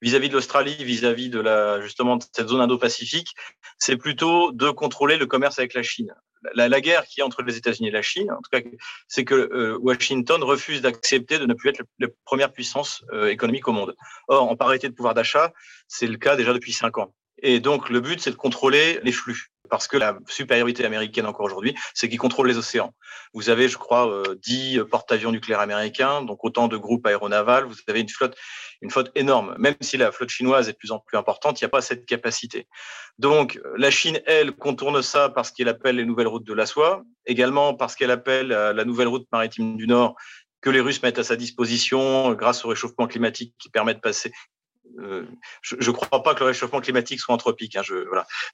vis-à-vis 0.03 0.29
de 0.29 0.35
l'Australie, 0.35 0.77
vis-à-vis 0.85 1.29
de 1.31 1.41
la 1.41 1.81
justement 1.81 2.17
de 2.17 2.25
cette 2.33 2.49
zone 2.49 2.61
Indo-Pacifique, 2.61 3.35
c'est 3.79 3.97
plutôt 3.97 4.53
de 4.53 4.71
contrôler 4.71 5.17
le 5.17 5.27
commerce 5.27 5.59
avec 5.59 5.75
la 5.75 5.83
Chine. 5.83 6.15
La, 6.55 6.69
la 6.69 6.81
guerre 6.81 7.05
qui 7.05 7.21
est 7.21 7.25
entre 7.25 7.43
les 7.43 7.57
États-Unis 7.57 7.89
et 7.89 7.93
la 7.93 8.03
Chine, 8.03 8.31
en 8.31 8.37
tout 8.37 8.51
cas, 8.53 8.61
c'est 9.09 9.25
que 9.25 9.35
euh, 9.35 9.77
Washington 9.81 10.43
refuse 10.45 10.81
d'accepter 10.81 11.39
de 11.39 11.47
ne 11.47 11.55
plus 11.55 11.71
être 11.71 11.83
la, 11.99 12.09
première 12.25 12.53
puissance 12.53 13.05
euh, 13.13 13.29
économique 13.29 13.67
au 13.67 13.73
monde. 13.73 13.97
Or, 14.29 14.49
en 14.49 14.57
parité 14.57 14.89
de 14.89 14.95
pouvoir 14.95 15.15
d'achat, 15.15 15.53
c'est 15.89 16.07
le 16.07 16.17
cas 16.17 16.37
déjà 16.37 16.53
depuis 16.53 16.73
cinq 16.73 16.99
ans. 16.99 17.13
Et 17.43 17.61
donc, 17.61 17.89
le 17.89 18.01
but, 18.01 18.21
c'est 18.21 18.31
de 18.31 18.37
contrôler 18.37 19.01
les 19.03 19.13
flux. 19.13 19.51
Parce 19.69 19.89
que 19.89 19.97
la 19.97 20.19
supériorité 20.29 20.85
américaine 20.85 21.27
encore 21.27 21.47
aujourd'hui, 21.47 21.75
c'est 21.95 22.09
qu'ils 22.09 22.19
contrôlent 22.19 22.49
les 22.49 22.59
océans. 22.59 22.95
Vous 23.35 23.51
avez, 23.51 23.69
je 23.69 23.77
crois, 23.77 24.11
euh, 24.11 24.35
10 24.43 24.81
porte-avions 24.91 25.33
nucléaires 25.33 25.61
américains, 25.61 26.23
donc 26.23 26.45
autant 26.45 26.69
de 26.69 26.77
groupes 26.77 27.07
aéronavals. 27.07 27.65
Vous 27.65 27.75
avez 27.87 28.01
une 28.01 28.09
flotte, 28.09 28.37
une 28.81 28.91
flotte 28.91 29.11
énorme. 29.15 29.55
Même 29.59 29.75
si 29.81 29.97
la 29.97 30.13
flotte 30.13 30.31
chinoise 30.31 30.69
est 30.69 30.73
de 30.73 30.79
plus 30.79 30.93
en 30.93 30.99
plus 30.99 31.17
importante, 31.17 31.61
il 31.61 31.65
n'y 31.65 31.67
a 31.67 31.71
pas 31.71 31.81
cette 31.81 32.07
capacité. 32.07 32.67
Donc, 33.19 33.61
la 33.77 33.91
Chine, 33.91 34.21
elle, 34.27 34.53
contourne 34.53 35.03
ça 35.03 35.29
parce 35.29 35.51
qu'elle 35.51 35.69
appelle 35.69 35.97
les 35.97 36.05
nouvelles 36.05 36.29
routes 36.29 36.47
de 36.47 36.55
la 36.55 36.67
soie, 36.67 37.03
également 37.27 37.75
parce 37.75 37.95
qu'elle 37.95 38.11
appelle 38.11 38.49
la 38.49 38.85
nouvelle 38.85 39.09
route 39.09 39.27
maritime 39.33 39.77
du 39.77 39.87
Nord 39.87 40.17
que 40.61 40.71
les 40.71 40.81
Russes 40.81 41.03
mettent 41.03 41.19
à 41.19 41.25
sa 41.25 41.37
disposition 41.37 42.33
grâce 42.35 42.65
au 42.65 42.69
réchauffement 42.69 43.07
climatique 43.07 43.55
qui 43.59 43.71
permet 43.71 43.95
de 43.95 44.01
passer, 44.01 44.33
euh, 45.01 45.25
je 45.63 45.77
ne 45.77 45.91
crois 45.95 46.23
pas 46.23 46.35
que 46.35 46.41
le 46.41 46.47
réchauffement 46.47 46.81
climatique 46.81 47.21
soit 47.21 47.35
anthropique. 47.35 47.77
Hein. 47.77 47.83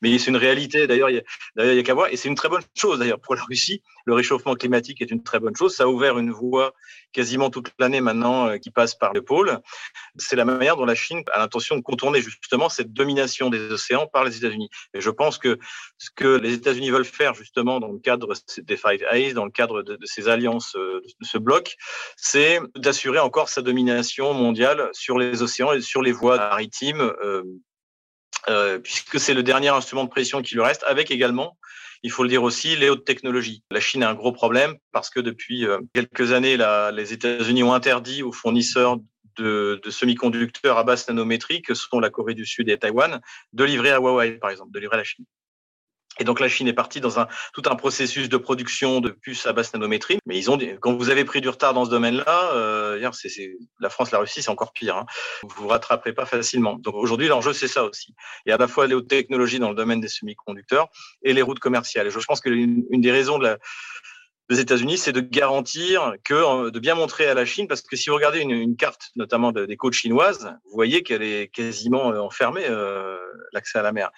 Mais 0.03 0.19
c'est 0.19 0.31
une 0.31 0.37
réalité, 0.37 0.87
d'ailleurs, 0.87 1.11
il 1.11 1.23
n'y 1.57 1.79
a, 1.79 1.83
qu'à 1.83 1.95
voir. 1.95 2.09
Et 2.11 2.17
c'est 2.17 2.29
une 2.29 2.35
très 2.35 2.49
bonne 2.49 2.63
chose, 2.77 2.99
d'ailleurs, 2.99 3.21
pour 3.21 3.35
la 3.35 3.43
Russie. 3.43 3.83
Le 4.07 4.15
réchauffement 4.15 4.55
climatique 4.55 5.01
est 5.01 5.11
une 5.11 5.23
très 5.23 5.41
bonne 5.41 5.57
chose. 5.57 5.75
Ça 5.75 5.85
a 5.85 5.87
ouvert 5.87 6.19
une 6.19 6.31
voie 6.31 6.75
quasiment 7.13 7.51
toute 7.51 7.73
l'année 7.79 8.01
maintenant 8.01 8.49
euh, 8.49 8.59
qui 8.59 8.71
passe 8.71 8.95
par 8.95 9.13
le 9.13 9.23
pôle. 9.23 9.61
C'est 10.17 10.37
la 10.37 10.45
manière 10.45 10.77
dont 10.77 10.85
la 10.85 10.95
Chine 10.95 11.23
a 11.33 11.39
l'intention 11.39 11.77
de 11.77 11.83
contourner 11.83 12.21
justement 12.21 12.69
cette 12.69 12.93
domination 12.93 13.51
des 13.51 13.71
océans 13.71 14.07
par 14.07 14.25
les 14.25 14.37
États-Unis. 14.37 14.69
Et 14.93 15.01
je 15.01 15.11
pense 15.11 15.39
que 15.39 15.59
ce 15.99 16.11
que 16.15 16.37
les 16.37 16.55
États-Unis 16.55 16.91
veulent 16.91 17.05
faire 17.05 17.35
justement 17.35 17.81
dans 17.81 17.93
le 17.93 17.99
cadre 17.99 18.35
des 18.59 18.77
Five 18.77 19.05
Eyes, 19.11 19.33
dans 19.33 19.45
le 19.45 19.51
cadre 19.51 19.83
de, 19.83 19.97
de 19.97 20.07
ces 20.07 20.29
alliances, 20.29 20.77
euh, 20.77 21.01
de 21.21 21.27
ce 21.27 21.39
bloc, 21.39 21.77
c'est 22.17 22.61
d'assurer 22.77 23.21
encore 23.21 23.49
sa 23.49 23.63
domination 23.63 24.35
mondiale 24.35 24.91
sur 24.93 25.19
les 25.19 25.43
océans 25.43 25.73
et 25.73 25.81
sur 25.81 26.03
les 26.03 26.13
voies 26.13 26.24
maritimes, 26.29 27.01
euh, 27.01 27.43
euh, 28.49 28.79
puisque 28.79 29.19
c'est 29.19 29.35
le 29.35 29.43
dernier 29.43 29.69
instrument 29.69 30.05
de 30.05 30.11
pression 30.11 30.43
qui 30.43 30.55
lui 30.55 30.63
reste, 30.63 30.85
avec 30.87 31.11
également 31.11 31.57
il 32.03 32.11
faut 32.11 32.23
le 32.23 32.29
dire 32.29 32.43
aussi, 32.43 32.77
les 32.77 32.91
hautes 32.91 33.07
technologies. 33.07 33.63
La 33.71 33.81
Chine 33.81 34.03
a 34.03 34.11
un 34.11 34.15
gros 34.15 34.33
problème 34.33 34.77
parce 34.93 35.09
que 35.09 35.21
depuis 35.21 35.67
quelques 35.95 36.33
années, 36.33 36.59
les 36.93 37.13
États-Unis 37.15 37.63
ont 37.63 37.73
interdit 37.73 38.23
aux 38.23 38.31
fournisseurs 38.31 38.99
de, 39.37 39.81
de 39.83 39.91
semi-conducteurs 39.91 40.77
à 40.77 40.85
basse 40.85 41.09
nanométrie 41.09 41.63
que 41.63 41.73
sont 41.73 42.01
la 42.01 42.11
Corée 42.11 42.35
du 42.35 42.45
Sud 42.45 42.69
et 42.69 42.79
Taïwan 42.79 43.23
de 43.55 43.65
livrer 43.65 43.91
à 43.91 44.01
Huawei, 44.01 44.33
par 44.33 44.51
exemple, 44.51 44.71
de 44.73 44.81
livrer 44.81 44.97
à 44.97 44.99
la 44.99 45.05
Chine. 45.05 45.25
Et 46.21 46.25
donc 46.25 46.41
la 46.41 46.49
Chine 46.49 46.69
est 46.69 46.75
partie 46.75 47.01
dans 47.01 47.19
un 47.19 47.27
tout 47.53 47.63
un 47.67 47.75
processus 47.75 48.29
de 48.29 48.37
production 48.37 49.01
de 49.01 49.11
puces 49.11 49.47
à 49.47 49.53
basse 49.53 49.73
nanométrie. 49.75 50.19
Mais 50.27 50.39
ils 50.39 50.51
ont, 50.51 50.59
quand 50.81 50.95
vous 50.95 51.11
avez 51.11 51.25
pris 51.25 51.41
du 51.41 51.49
retard 51.49 51.75
dans 51.75 51.85
ce 51.85 51.91
domaine-là, 51.91 52.51
euh, 52.55 53.11
c'est, 53.13 53.57
la 53.81 53.91
France, 53.91 54.11
la 54.11 54.19
Russie, 54.19 54.43
c'est 54.43 54.51
encore 54.51 54.73
pire. 54.73 54.97
Hein. 54.97 55.07
Vous 55.43 55.63
vous 55.63 55.69
rattraperez 55.69 56.13
pas 56.13 56.27
facilement. 56.27 56.75
Donc 56.75 56.95
aujourd'hui, 56.95 57.29
l'enjeu 57.29 57.53
c'est 57.53 57.69
ça 57.69 57.85
aussi. 57.85 58.15
Il 58.47 58.51
y 58.51 58.53
a 58.53 58.57
à 58.57 58.59
la 58.59 58.69
fois 58.69 58.87
les 58.87 58.95
hautes 58.95 59.09
technologies 59.09 59.59
dans 59.59 59.71
le 59.71 59.77
domaine 59.77 60.01
des 60.01 60.09
semi-conducteurs 60.09 60.89
et 61.23 61.33
les 61.33 61.43
routes 61.43 61.59
commerciales. 61.59 62.11
Je 62.11 62.19
pense 62.27 62.41
que 62.41 62.51
une, 62.51 62.85
une 62.91 63.01
des 63.01 63.13
raisons 63.13 63.39
de 63.39 63.45
la 63.45 63.59
des 64.51 64.61
États-Unis, 64.61 64.99
c'est 64.99 65.13
de 65.13 65.21
garantir 65.21 66.15
que, 66.23 66.35
euh, 66.35 66.71
de 66.71 66.79
bien 66.79 66.95
montrer 66.95 67.27
à 67.27 67.35
la 67.35 67.45
Chine, 67.47 67.67
parce 67.67 67.81
que 67.81 67.97
si 67.97 68.11
vous 68.11 68.17
regardez 68.17 68.41
une, 68.41 68.77
carte, 68.77 69.11
notamment 69.17 69.53
de, 69.53 69.65
des 69.65 69.77
côtes 69.77 69.95
chinoises, 69.95 70.55
vous 70.65 70.75
voyez 70.75 71.03
qu'elle 71.03 71.23
est 71.23 71.49
quasiment 71.49 72.13
euh, 72.13 72.19
enfermée, 72.19 72.67
euh, 72.69 73.17
l'accès 73.53 73.79
à 73.79 73.83
la 73.83 73.93
mer. 73.93 74.11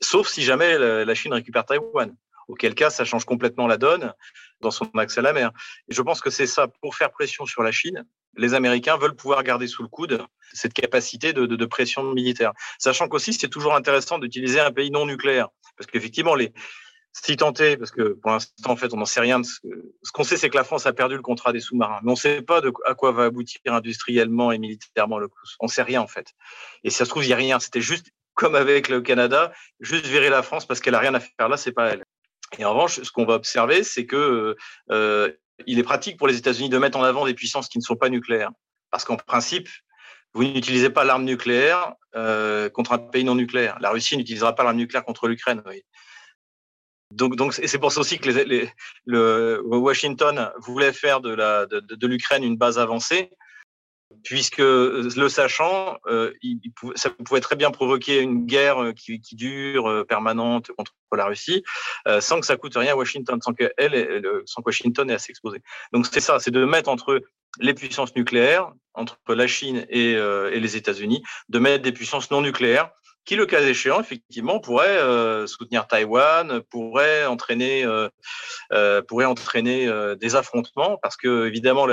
Sauf 0.00 0.28
si 0.28 0.42
jamais 0.42 0.78
la, 0.78 1.14
Chine 1.14 1.32
récupère 1.32 1.64
Taïwan. 1.64 2.14
Auquel 2.48 2.74
cas, 2.74 2.90
ça 2.90 3.04
change 3.04 3.24
complètement 3.24 3.66
la 3.66 3.76
donne 3.78 4.12
dans 4.60 4.72
son 4.72 4.84
accès 4.96 5.20
à 5.20 5.22
la 5.22 5.32
mer. 5.32 5.52
Et 5.88 5.94
je 5.94 6.02
pense 6.02 6.20
que 6.20 6.28
c'est 6.28 6.46
ça, 6.46 6.68
pour 6.82 6.96
faire 6.96 7.10
pression 7.10 7.46
sur 7.46 7.62
la 7.62 7.72
Chine, 7.72 8.04
les 8.36 8.52
Américains 8.54 8.98
veulent 8.98 9.14
pouvoir 9.14 9.42
garder 9.42 9.68
sous 9.68 9.82
le 9.82 9.88
coude 9.88 10.22
cette 10.52 10.74
capacité 10.74 11.32
de 11.32 11.66
pression 11.66 12.02
militaire. 12.12 12.52
Sachant 12.78 13.08
qu'aussi, 13.08 13.32
c'est 13.32 13.48
toujours 13.48 13.74
intéressant 13.74 14.18
d'utiliser 14.18 14.60
un 14.60 14.72
pays 14.72 14.90
non 14.90 15.06
nucléaire. 15.06 15.48
Parce 15.76 15.90
qu'effectivement, 15.90 16.34
les, 16.34 16.52
si 17.12 17.36
tenté, 17.36 17.76
parce 17.76 17.90
que 17.90 18.14
pour 18.14 18.30
l'instant, 18.30 18.70
en 18.70 18.76
fait, 18.76 18.92
on 18.94 18.96
n'en 18.96 19.04
sait 19.04 19.20
rien. 19.20 19.42
Ce, 19.42 19.58
ce 20.02 20.12
qu'on 20.12 20.24
sait, 20.24 20.36
c'est 20.36 20.48
que 20.48 20.56
la 20.56 20.64
France 20.64 20.86
a 20.86 20.92
perdu 20.92 21.16
le 21.16 21.22
contrat 21.22 21.52
des 21.52 21.60
sous-marins. 21.60 22.00
Mais 22.02 22.10
on 22.10 22.14
ne 22.14 22.18
sait 22.18 22.42
pas 22.42 22.60
de, 22.60 22.72
à 22.86 22.94
quoi 22.94 23.12
va 23.12 23.24
aboutir 23.24 23.60
industriellement 23.66 24.50
et 24.50 24.58
militairement 24.58 25.18
le 25.18 25.28
coup. 25.28 25.38
On 25.60 25.66
ne 25.66 25.70
sait 25.70 25.82
rien, 25.82 26.00
en 26.00 26.06
fait. 26.06 26.28
Et 26.84 26.90
si 26.90 26.96
ça 26.96 27.04
se 27.04 27.10
trouve, 27.10 27.24
il 27.24 27.28
n'y 27.28 27.34
a 27.34 27.36
rien. 27.36 27.60
C'était 27.60 27.82
juste 27.82 28.06
comme 28.34 28.54
avec 28.54 28.88
le 28.88 29.00
Canada, 29.00 29.52
juste 29.80 30.06
virer 30.06 30.30
la 30.30 30.42
France 30.42 30.66
parce 30.66 30.80
qu'elle 30.80 30.94
n'a 30.94 30.98
rien 30.98 31.14
à 31.14 31.20
faire 31.20 31.48
là, 31.48 31.56
c'est 31.56 31.72
pas 31.72 31.90
elle. 31.90 32.04
Et 32.58 32.64
en 32.64 32.72
revanche, 32.72 33.00
ce 33.02 33.10
qu'on 33.10 33.24
va 33.24 33.34
observer, 33.34 33.82
c'est 33.82 34.06
que 34.06 34.56
euh, 34.90 35.32
il 35.66 35.78
est 35.78 35.82
pratique 35.82 36.16
pour 36.16 36.26
les 36.26 36.36
États-Unis 36.36 36.68
de 36.68 36.78
mettre 36.78 36.98
en 36.98 37.02
avant 37.02 37.26
des 37.26 37.34
puissances 37.34 37.68
qui 37.68 37.78
ne 37.78 37.82
sont 37.82 37.96
pas 37.96 38.08
nucléaires. 38.08 38.50
Parce 38.90 39.04
qu'en 39.04 39.16
principe, 39.16 39.68
vous 40.34 40.44
n'utilisez 40.44 40.90
pas 40.90 41.04
l'arme 41.04 41.24
nucléaire 41.24 41.94
euh, 42.14 42.68
contre 42.68 42.92
un 42.92 42.98
pays 42.98 43.24
non 43.24 43.34
nucléaire. 43.34 43.78
La 43.80 43.90
Russie 43.90 44.16
n'utilisera 44.16 44.54
pas 44.54 44.64
l'arme 44.64 44.76
nucléaire 44.76 45.04
contre 45.04 45.28
l'Ukraine. 45.28 45.62
Donc, 47.20 47.36
donc, 47.36 47.52
c'est 47.52 47.78
pour 47.78 47.92
ça 47.92 48.00
aussi 48.00 48.18
que 48.18 48.28
les, 48.30 48.44
les, 48.44 48.70
le 49.06 49.60
Washington 49.88 50.50
voulait 50.58 50.92
faire 50.92 51.20
de 51.20 51.32
la 51.34 51.66
de, 51.66 51.80
de 51.80 52.06
l'Ukraine 52.06 52.42
une 52.42 52.56
base 52.56 52.78
avancée, 52.78 53.30
puisque 54.24 54.58
le 54.58 55.28
sachant, 55.28 55.98
euh, 56.06 56.32
il, 56.42 56.60
il 56.64 56.72
pouvait, 56.72 56.96
ça 56.96 57.10
pouvait 57.10 57.40
très 57.40 57.56
bien 57.56 57.70
provoquer 57.70 58.20
une 58.20 58.46
guerre 58.46 58.92
qui, 58.96 59.20
qui 59.20 59.34
dure 59.36 59.88
euh, 59.88 60.04
permanente 60.04 60.70
contre 60.76 60.92
la 61.14 61.26
Russie, 61.26 61.62
euh, 62.08 62.20
sans 62.20 62.40
que 62.40 62.46
ça 62.46 62.56
coûte 62.56 62.76
rien 62.76 62.92
à 62.92 62.96
Washington, 62.96 63.38
sans 63.42 63.52
que 63.52 63.70
elle, 63.76 63.94
sans 64.46 64.62
que 64.62 64.68
Washington 64.68 65.10
ait 65.10 65.14
à 65.14 65.18
s'exposer. 65.18 65.60
Donc 65.92 66.06
c'est 66.10 66.20
ça, 66.20 66.38
c'est 66.38 66.50
de 66.50 66.64
mettre 66.64 66.88
entre 66.88 67.20
les 67.60 67.74
puissances 67.74 68.14
nucléaires, 68.16 68.72
entre 68.94 69.18
la 69.28 69.46
Chine 69.46 69.86
et, 69.90 70.14
euh, 70.14 70.50
et 70.54 70.60
les 70.60 70.76
États-Unis, 70.76 71.22
de 71.48 71.58
mettre 71.58 71.82
des 71.82 71.92
puissances 71.92 72.30
non 72.30 72.40
nucléaires 72.40 72.90
qui, 73.24 73.36
le 73.36 73.46
cas 73.46 73.60
échéant, 73.60 74.00
effectivement, 74.00 74.58
pourrait 74.58 74.98
euh, 74.98 75.46
soutenir 75.46 75.86
Taïwan, 75.86 76.60
pourrait 76.70 77.26
entraîner, 77.26 77.84
euh, 77.84 78.08
euh, 78.72 79.02
pourrait 79.02 79.26
entraîner 79.26 79.86
euh, 79.86 80.16
des 80.16 80.34
affrontements, 80.34 80.98
parce 81.02 81.16
que 81.16 81.46
évidemment, 81.46 81.86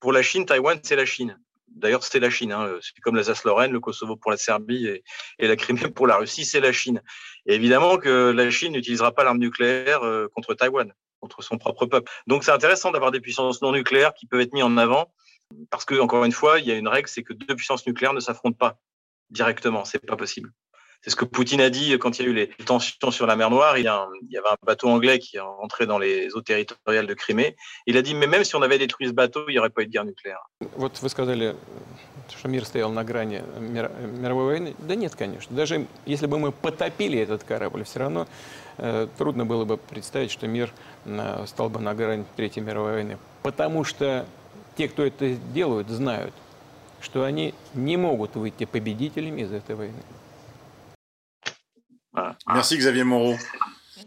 pour 0.00 0.12
la 0.12 0.22
Chine, 0.22 0.46
Taïwan, 0.46 0.78
c'est 0.82 0.96
la 0.96 1.06
Chine. 1.06 1.38
D'ailleurs, 1.68 2.02
c'est 2.02 2.20
la 2.20 2.30
Chine. 2.30 2.52
Hein. 2.52 2.78
C'est 2.80 3.00
comme 3.00 3.16
l'Alsace-Lorraine, 3.16 3.72
le 3.72 3.80
Kosovo 3.80 4.16
pour 4.16 4.30
la 4.30 4.36
Serbie 4.36 4.86
et, 4.86 5.04
et, 5.38 5.46
la 5.48 5.56
Crimée 5.56 5.88
pour 5.88 6.06
la 6.06 6.16
Russie, 6.16 6.44
c'est 6.44 6.60
la 6.60 6.72
Chine. 6.72 7.02
Et 7.46 7.54
évidemment 7.54 7.98
que 7.98 8.30
la 8.30 8.50
Chine 8.50 8.72
n'utilisera 8.72 9.12
pas 9.12 9.24
l'arme 9.24 9.38
nucléaire 9.38 10.02
euh, 10.04 10.28
contre 10.34 10.54
Taïwan, 10.54 10.92
contre 11.20 11.42
son 11.42 11.58
propre 11.58 11.86
peuple. 11.86 12.10
Donc, 12.26 12.44
c'est 12.44 12.50
intéressant 12.52 12.90
d'avoir 12.90 13.10
des 13.10 13.20
puissances 13.20 13.62
non 13.62 13.72
nucléaires 13.72 14.14
qui 14.14 14.26
peuvent 14.26 14.40
être 14.40 14.52
mises 14.52 14.64
en 14.64 14.76
avant, 14.76 15.12
parce 15.70 15.84
que 15.84 15.98
encore 15.98 16.24
une 16.24 16.32
fois, 16.32 16.58
il 16.58 16.66
y 16.66 16.72
a 16.72 16.76
une 16.76 16.88
règle, 16.88 17.08
c'est 17.08 17.22
que 17.22 17.32
deux 17.32 17.54
puissances 17.54 17.86
nucléaires 17.86 18.12
ne 18.12 18.20
s'affrontent 18.20 18.58
pas 18.58 18.78
directement. 19.30 19.84
C'est 19.84 20.04
pas 20.04 20.16
possible. 20.16 20.52
C'est 21.00 21.10
ce 21.10 21.16
que 21.16 21.24
Poutine 21.24 21.60
a 21.60 21.70
dit 21.70 21.96
quand 21.98 22.18
il 22.18 22.24
y 22.24 22.28
a 22.28 22.30
eu 22.30 22.34
les 22.34 22.48
tensions 22.48 23.10
sur 23.10 23.26
la 23.26 23.36
mer 23.36 23.50
Noire. 23.50 23.78
Il 23.78 23.84
y, 23.84 23.88
un, 23.88 24.08
il 24.22 24.32
y 24.32 24.36
avait 24.36 24.48
un 24.48 24.56
bateau 24.66 24.88
anglais 24.88 25.20
qui 25.20 25.36
est 25.36 25.40
rentré 25.40 25.86
dans 25.86 25.98
les 25.98 26.34
eaux 26.34 26.42
territoriales 26.42 27.06
de 27.06 27.14
Crimée. 27.14 27.56
Il 27.86 27.96
a 27.96 28.02
dit, 28.02 28.14
mais 28.14 28.26
même 28.26 28.42
si 28.42 28.56
on 28.56 28.62
avait 28.62 28.78
détruit 28.78 29.06
ce 29.06 29.12
bateau, 29.12 29.44
il 29.48 29.52
n'y 29.52 29.58
aurait 29.58 29.70
pas 29.70 29.82
eu 29.82 29.86
de 29.86 29.92
guerre 29.92 30.04
nucléaire. 30.04 30.40
Вот 30.76 31.00
вы 31.00 31.08
сказали, 31.08 31.54
что 32.36 32.48
мир 32.48 32.64
стоял 32.64 32.90
на 32.90 33.04
грани 33.04 33.42
мировой 33.60 34.44
войны. 34.46 34.74
Да 34.80 34.96
нет, 34.96 35.14
конечно. 35.14 35.54
Даже 35.54 35.86
если 36.04 36.26
бы 36.26 36.40
мы 36.40 36.50
потопили 36.50 37.18
этот 37.18 37.44
корабль, 37.44 37.84
все 37.84 38.00
равно 38.00 38.26
э, 38.78 39.06
трудно 39.16 39.46
было 39.46 39.64
бы 39.64 39.76
представить, 39.76 40.32
что 40.32 40.48
мир 40.48 40.72
э, 41.04 41.44
стал 41.46 41.70
бы 41.70 41.80
на 41.80 41.94
грани 41.94 42.24
Третьей 42.36 42.62
мировой 42.62 42.94
войны. 42.94 43.18
Потому 43.44 43.84
что 43.84 44.26
те, 44.76 44.88
кто 44.88 45.04
это 45.04 45.36
делают, 45.54 45.88
знают, 45.88 46.34
что 47.00 47.22
они 47.22 47.54
не 47.74 47.96
могут 47.96 48.34
выйти 48.34 48.64
победителями 48.64 49.42
из 49.42 49.52
этой 49.52 49.76
войны. 49.76 50.02
Merci 52.52 52.78
Xavier 52.78 53.04
Moreau. 53.04 53.34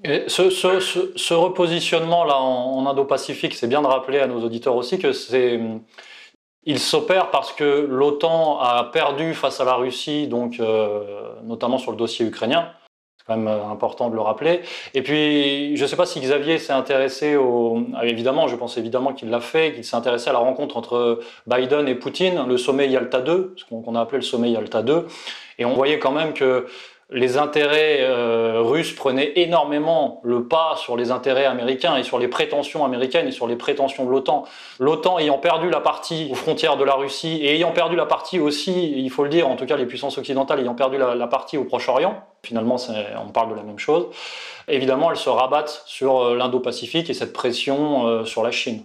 Et 0.04 0.24
ce, 0.28 0.49
ce, 0.49 0.80
ce, 0.80 1.14
ce 1.16 1.34
repositionnement-là 1.34 2.38
en, 2.38 2.78
en 2.78 2.88
Indo-Pacifique, 2.88 3.54
c'est 3.54 3.68
bien 3.68 3.82
de 3.82 3.88
rappeler 3.88 4.20
à 4.20 4.28
nos 4.28 4.43
auditeurs 4.43 4.76
aussi 4.76 4.97
que 4.97 5.12
c'est. 5.12 5.60
Il 6.64 6.80
s'opère 6.80 7.32
parce 7.32 7.54
que 7.54 7.88
l'OTAN 7.89 8.60
a 8.60 8.84
perdu 8.86 9.34
face 9.34 9.60
à 9.60 9.66
la 9.66 9.74
Russie, 9.74 10.28
donc 10.28 10.60
euh, 10.60 11.34
notamment 11.43 11.80
sur 11.80 11.91
le 11.91 11.97
dossier 11.97 12.26
ukrainien. 12.26 12.70
C'est 13.18 13.26
quand 13.26 13.38
même 13.38 13.47
important 13.47 14.10
de 14.10 14.16
le 14.16 14.22
rappeler. 14.22 14.62
Et 14.95 15.04
puis, 15.04 15.76
je 15.78 15.82
ne 15.84 15.88
sais 15.88 15.95
pas 15.95 16.08
si 16.08 16.20
Xavier 16.20 16.58
s'est 16.58 16.74
intéressé 16.74 17.36
au. 17.36 17.84
Évidemment, 18.02 18.47
je 18.47 18.56
pense 18.56 18.78
évidemment 18.78 19.14
qu'il 19.14 19.30
l'a 19.30 19.39
fait, 19.39 19.74
qu'il 19.74 19.84
s'est 19.84 19.95
intéressé 19.95 20.30
à 20.30 20.34
la 20.34 20.39
rencontre 20.39 20.78
entre 20.78 21.20
Biden 21.45 21.88
et 21.88 21.95
Poutine, 21.95 22.47
le 22.47 22.58
sommet 22.58 22.89
Yalta 22.89 23.22
2, 23.22 23.54
ce 23.58 23.66
qu'on 23.66 23.95
a 23.95 24.02
appelé 24.02 24.18
le 24.20 24.24
sommet 24.24 24.49
Yalta 24.49 24.82
2. 24.82 25.08
Et 25.60 25.66
on 25.66 25.74
voyait 25.74 25.99
quand 25.99 26.12
même 26.12 26.34
que 26.34 26.66
les 27.12 27.38
intérêts 27.38 27.99
euh, 28.01 28.62
russes 28.62 28.93
prenaient 28.93 29.34
énormément 29.36 30.22
le 30.24 30.45
pas 30.45 30.76
sur 30.78 30.95
les 30.95 31.12
intérêts 31.12 31.45
américains 31.45 31.97
et 31.97 32.03
sur 32.03 32.20
les 32.20 32.30
prétentions 32.30 32.86
américaines 32.86 33.28
et 33.28 33.32
sur 33.32 33.47
les 33.47 33.57
prétentions 33.57 34.05
de 34.05 34.12
l'OTAN. 34.12 34.45
L'OTAN 34.80 35.20
ayant 35.20 35.38
perdu 35.38 35.70
la 35.70 35.82
partie 35.82 36.30
aux 36.32 36.36
frontières 36.36 36.78
de 36.78 36.86
la 36.86 36.93
Russie 36.93 37.39
et 37.41 37.55
ayant 37.55 37.74
perdu 37.74 37.97
la 37.97 38.05
partie 38.05 38.39
aussi, 38.39 38.93
il 38.95 39.09
faut 39.09 39.24
le 39.24 39.30
dire, 39.30 39.49
en 39.49 39.57
tout 39.57 39.66
cas 39.66 39.76
les 39.76 39.86
puissances 39.86 40.18
occidentales 40.18 40.62
ayant 40.62 40.74
perdu 40.74 40.97
la, 40.97 41.28
partie 41.28 41.57
au 41.57 41.66
Proche-Orient, 41.66 42.24
finalement 42.43 42.78
on 43.26 43.30
parle 43.32 43.51
de 43.51 43.55
la 43.55 43.64
même 43.64 43.80
chose, 43.80 44.07
évidemment 44.70 45.12
elles 45.12 45.18
se 45.18 45.30
rabattent 45.30 45.84
sur 45.86 46.22
euh, 46.22 46.38
l'Indo-Pacifique 46.38 47.09
et 47.09 47.14
cette 47.14 47.34
pression 47.34 48.07
euh, 48.07 48.26
sur 48.26 48.41
la 48.41 48.51
Chine. 48.51 48.84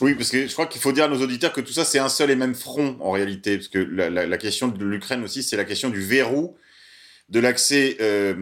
Oui, 0.00 0.14
parce 0.14 0.30
que 0.30 0.46
je 0.46 0.52
crois 0.52 0.66
qu'il 0.66 0.80
faut 0.80 0.92
dire 0.92 1.04
à 1.04 1.08
nos 1.08 1.20
auditeurs 1.20 1.52
que 1.52 1.60
tout 1.60 1.72
ça, 1.72 1.84
c'est 1.84 1.98
un 1.98 2.08
seul 2.08 2.30
et 2.30 2.36
même 2.36 2.54
front 2.54 2.96
en 3.00 3.10
réalité, 3.10 3.56
parce 3.56 3.68
que 3.68 3.78
la 3.78 4.38
question 4.38 4.68
de 4.68 4.84
l'Ukraine 4.84 5.24
aussi, 5.24 5.42
c'est 5.42 5.56
la 5.56 5.64
question 5.64 5.90
du 5.90 6.00
verrou 6.00 6.54
de 7.28 7.40
l'accès 7.40 7.96
euh, 8.00 8.34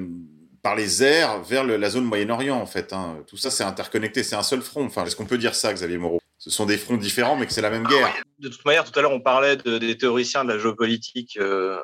par 0.63 0.77
les 0.77 1.03
airs 1.03 1.43
vers 1.43 1.65
le, 1.65 1.77
la 1.77 1.91
zone 1.91 2.05
Moyen-Orient, 2.05 2.57
en 2.57 2.67
fait. 2.67 2.93
Hein. 2.93 3.23
Tout 3.27 3.37
ça, 3.37 3.51
c'est 3.51 3.65
interconnecté, 3.65 4.23
c'est 4.23 4.37
un 4.37 4.43
seul 4.43 4.63
front. 4.63 4.85
Enfin, 4.85 5.05
est-ce 5.05 5.17
qu'on 5.17 5.27
peut 5.27 5.39
dire 5.39 5.55
ça, 5.55 5.73
Xavier 5.73 5.99
Moreau? 5.99 6.21
Ce 6.39 6.51
sont 6.51 6.67
des 6.67 6.77
fronts 6.77 6.99
différents, 6.99 7.37
mais 7.37 7.47
que 7.47 7.53
c'est 7.53 7.63
la 7.63 7.71
même 7.71 7.87
guerre. 7.87 8.15
De 8.39 8.49
toute 8.49 8.65
manière, 8.65 8.85
tout 8.85 8.97
à 8.99 9.03
l'heure, 9.03 9.13
on 9.13 9.21
parlait 9.21 9.57
de, 9.57 9.79
des 9.79 9.97
théoriciens 9.97 10.45
de 10.45 10.53
la 10.53 10.59
géopolitique 10.59 11.39
euh, 11.41 11.79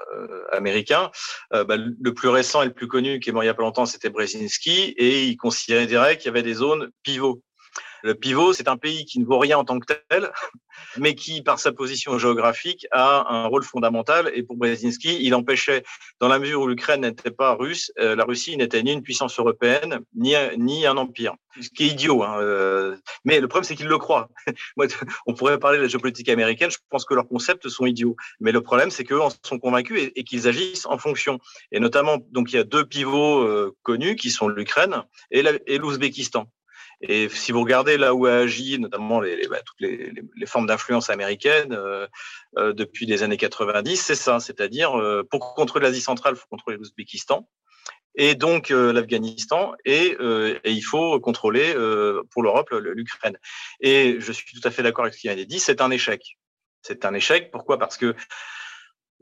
américain. 0.53 1.11
Euh, 1.55 1.65
bah, 1.65 1.77
le 1.77 2.15
plus 2.15 2.29
récent 2.29 2.63
et 2.63 2.67
le 2.67 2.73
plus 2.73 2.87
connu, 2.87 3.19
qui 3.19 3.31
est 3.31 3.33
mort 3.33 3.43
il 3.43 3.47
y 3.47 3.51
a 3.51 3.55
pas 3.55 3.63
longtemps, 3.63 3.87
c'était 3.87 4.11
Brzezinski, 4.11 4.95
et 4.97 5.25
il 5.25 5.37
considérait 5.37 6.17
qu'il 6.19 6.27
y 6.27 6.29
avait 6.29 6.43
des 6.43 6.55
zones 6.55 6.91
pivots. 7.03 7.43
Le 8.03 8.15
pivot, 8.15 8.53
c'est 8.53 8.69
un 8.69 8.77
pays 8.77 9.05
qui 9.05 9.21
ne 9.21 9.25
vaut 9.25 9.39
rien 9.39 9.59
en 9.59 9.65
tant 9.65 9.79
que 9.79 9.95
tel, 10.09 10.31
mais 10.97 11.15
qui, 11.15 11.43
par 11.43 11.59
sa 11.59 11.73
position 11.73 12.19
géographique, 12.19 12.87
a 12.91 13.33
un 13.33 13.47
rôle 13.47 13.63
fondamental. 13.63 14.31
Et 14.35 14.43
pour 14.43 14.57
Brzezinski, 14.57 15.19
il 15.23 15.35
empêchait, 15.35 15.83
dans 16.21 16.29
la 16.29 16.39
mesure 16.39 16.63
où 16.63 16.67
l'Ukraine 16.67 17.03
n'était 17.03 17.31
pas 17.31 17.55
russe, 17.55 17.93
euh, 17.99 18.17
la 18.17 18.25
Russie 18.25 18.57
n'était 18.57 18.83
ni 18.83 18.93
une 18.93 19.03
puissance 19.03 19.39
européenne, 19.39 20.01
ni, 20.15 20.35
ni 20.59 20.87
un 20.87 20.97
empire. 20.97 21.35
Ce 21.61 21.69
qui 21.69 21.85
est 21.85 21.89
idiot. 21.89 22.23
Hein, 22.23 22.39
euh, 22.41 22.97
mais 23.25 23.39
le 23.39 23.47
problème, 23.47 23.65
c'est 23.65 23.77
qu'ils 23.77 23.89
le 23.89 23.99
croient. 23.99 24.31
On 25.27 25.35
pourrait 25.35 25.59
parler 25.59 25.79
de 25.79 25.83
la 25.83 25.89
géopolitique 25.89 26.29
américaine. 26.29 26.71
Je 26.71 26.79
pense 26.89 27.05
que 27.05 27.15
leurs 27.15 27.29
concepts 27.29 27.69
sont 27.69 27.85
idiots. 27.85 28.17
Mais 28.41 28.53
le 28.53 28.63
problème, 28.63 28.91
c'est 28.91 29.05
qu'eux 29.05 29.21
en 29.21 29.29
sont 29.45 29.59
convaincus 29.59 30.01
et, 30.01 30.21
et 30.21 30.25
qu'ils 30.25 30.49
agissent 30.49 30.87
en 30.87 30.99
fonction. 30.99 31.39
Et 31.71 31.79
notamment, 31.79 32.19
donc, 32.31 32.53
il 32.53 32.57
y 32.57 32.59
a 32.59 32.65
deux 32.65 32.87
pivots 32.87 33.43
euh, 33.43 33.77
connus 33.83 34.17
qui 34.17 34.31
sont 34.31 34.49
l'Ukraine 34.49 35.03
et 35.31 35.79
l'Ouzbékistan. 35.79 36.49
Et 37.03 37.29
si 37.29 37.53
vous 37.53 37.61
regardez 37.61 37.97
là 37.99 38.15
où 38.15 38.27
a 38.27 38.35
agi 38.35 38.79
notamment 38.79 39.21
les, 39.21 39.49
bah, 39.49 39.61
toutes 39.65 39.81
les, 39.81 39.97
les, 39.97 40.23
les 40.37 40.47
formes 40.47 40.67
d'influence 40.67 41.11
américaine 41.11 41.73
euh, 41.73 42.07
euh, 42.59 42.73
depuis 42.73 43.07
les 43.07 43.23
années 43.23 43.37
90, 43.37 43.97
c'est 43.97 44.15
ça, 44.15 44.39
c'est-à-dire 44.39 44.99
euh, 44.99 45.27
pour 45.29 45.55
contrôler 45.55 45.87
l'Asie 45.87 46.01
centrale, 46.01 46.35
il 46.37 46.39
faut 46.39 46.47
contrôler 46.49 46.77
l'Ouzbékistan 46.77 47.49
et 48.15 48.35
donc 48.35 48.71
euh, 48.71 48.93
l'Afghanistan 48.93 49.73
et, 49.85 50.17
euh, 50.21 50.59
et, 50.65 50.73
il 50.73 50.83
faut 50.83 51.19
contrôler 51.21 51.75
euh, 51.75 52.23
pour 52.31 52.43
l'Europe 52.43 52.71
l'Ukraine. 52.71 53.39
Et 53.81 54.17
je 54.21 54.33
suis 54.33 54.59
tout 54.59 54.67
à 54.67 54.71
fait 54.71 54.83
d'accord 54.83 55.05
avec 55.05 55.15
ce 55.15 55.21
qui 55.21 55.29
a 55.29 55.33
été 55.33 55.47
dit, 55.47 55.61
c'est 55.61 55.81
un 55.81 55.91
échec. 55.91 56.39
c'est 56.83 57.05
un 57.05 57.15
échec. 57.15 57.51
Pourquoi? 57.51 57.79
Parce 57.79 57.97
que 57.97 58.15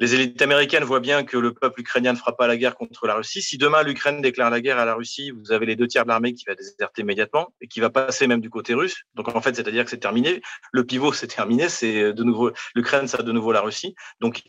les 0.01 0.15
élites 0.15 0.41
américaines 0.41 0.83
voient 0.83 1.01
bien 1.01 1.25
que 1.25 1.37
le 1.37 1.53
peuple 1.53 1.83
ukrainien 1.83 2.15
ne 2.15 2.17
fera 2.17 2.35
pas 2.35 2.47
la 2.47 2.57
guerre 2.57 2.75
contre 2.75 3.07
la 3.07 3.15
Russie. 3.15 3.43
Si 3.43 3.59
demain 3.59 3.83
l'Ukraine 3.83 4.23
déclare 4.23 4.49
la 4.49 4.63
guerre 4.63 4.79
à 4.79 4.87
la 4.87 4.95
Russie, 4.95 5.31
vous 5.31 5.53
avez 5.53 5.67
les 5.67 5.77
deux 5.77 5.87
tiers 5.87 6.05
de 6.05 6.09
l'armée 6.09 6.33
qui 6.33 6.45
va 6.47 6.55
déserter 6.55 7.03
immédiatement 7.03 7.53
et 7.61 7.69
qui 7.69 7.81
va 7.81 7.91
passer 7.91 8.27
même 8.27 8.41
du 8.41 8.49
côté 8.49 8.73
russe. 8.73 9.05
Donc 9.15 9.29
en 9.29 9.43
fait, 9.43 9.55
c'est-à-dire 9.55 9.85
que 9.85 9.91
c'est 9.91 9.99
terminé. 9.99 10.41
Le 10.73 10.85
pivot, 10.85 11.13
c'est 11.13 11.27
terminé. 11.27 11.69
C'est 11.69 12.15
de 12.15 12.25
nouveau 12.25 12.51
l'Ukraine, 12.75 13.09
ça 13.09 13.23
de 13.23 13.31
nouveau 13.31 13.53
la 13.53 13.61
Russie. 13.61 13.95
Donc 14.21 14.43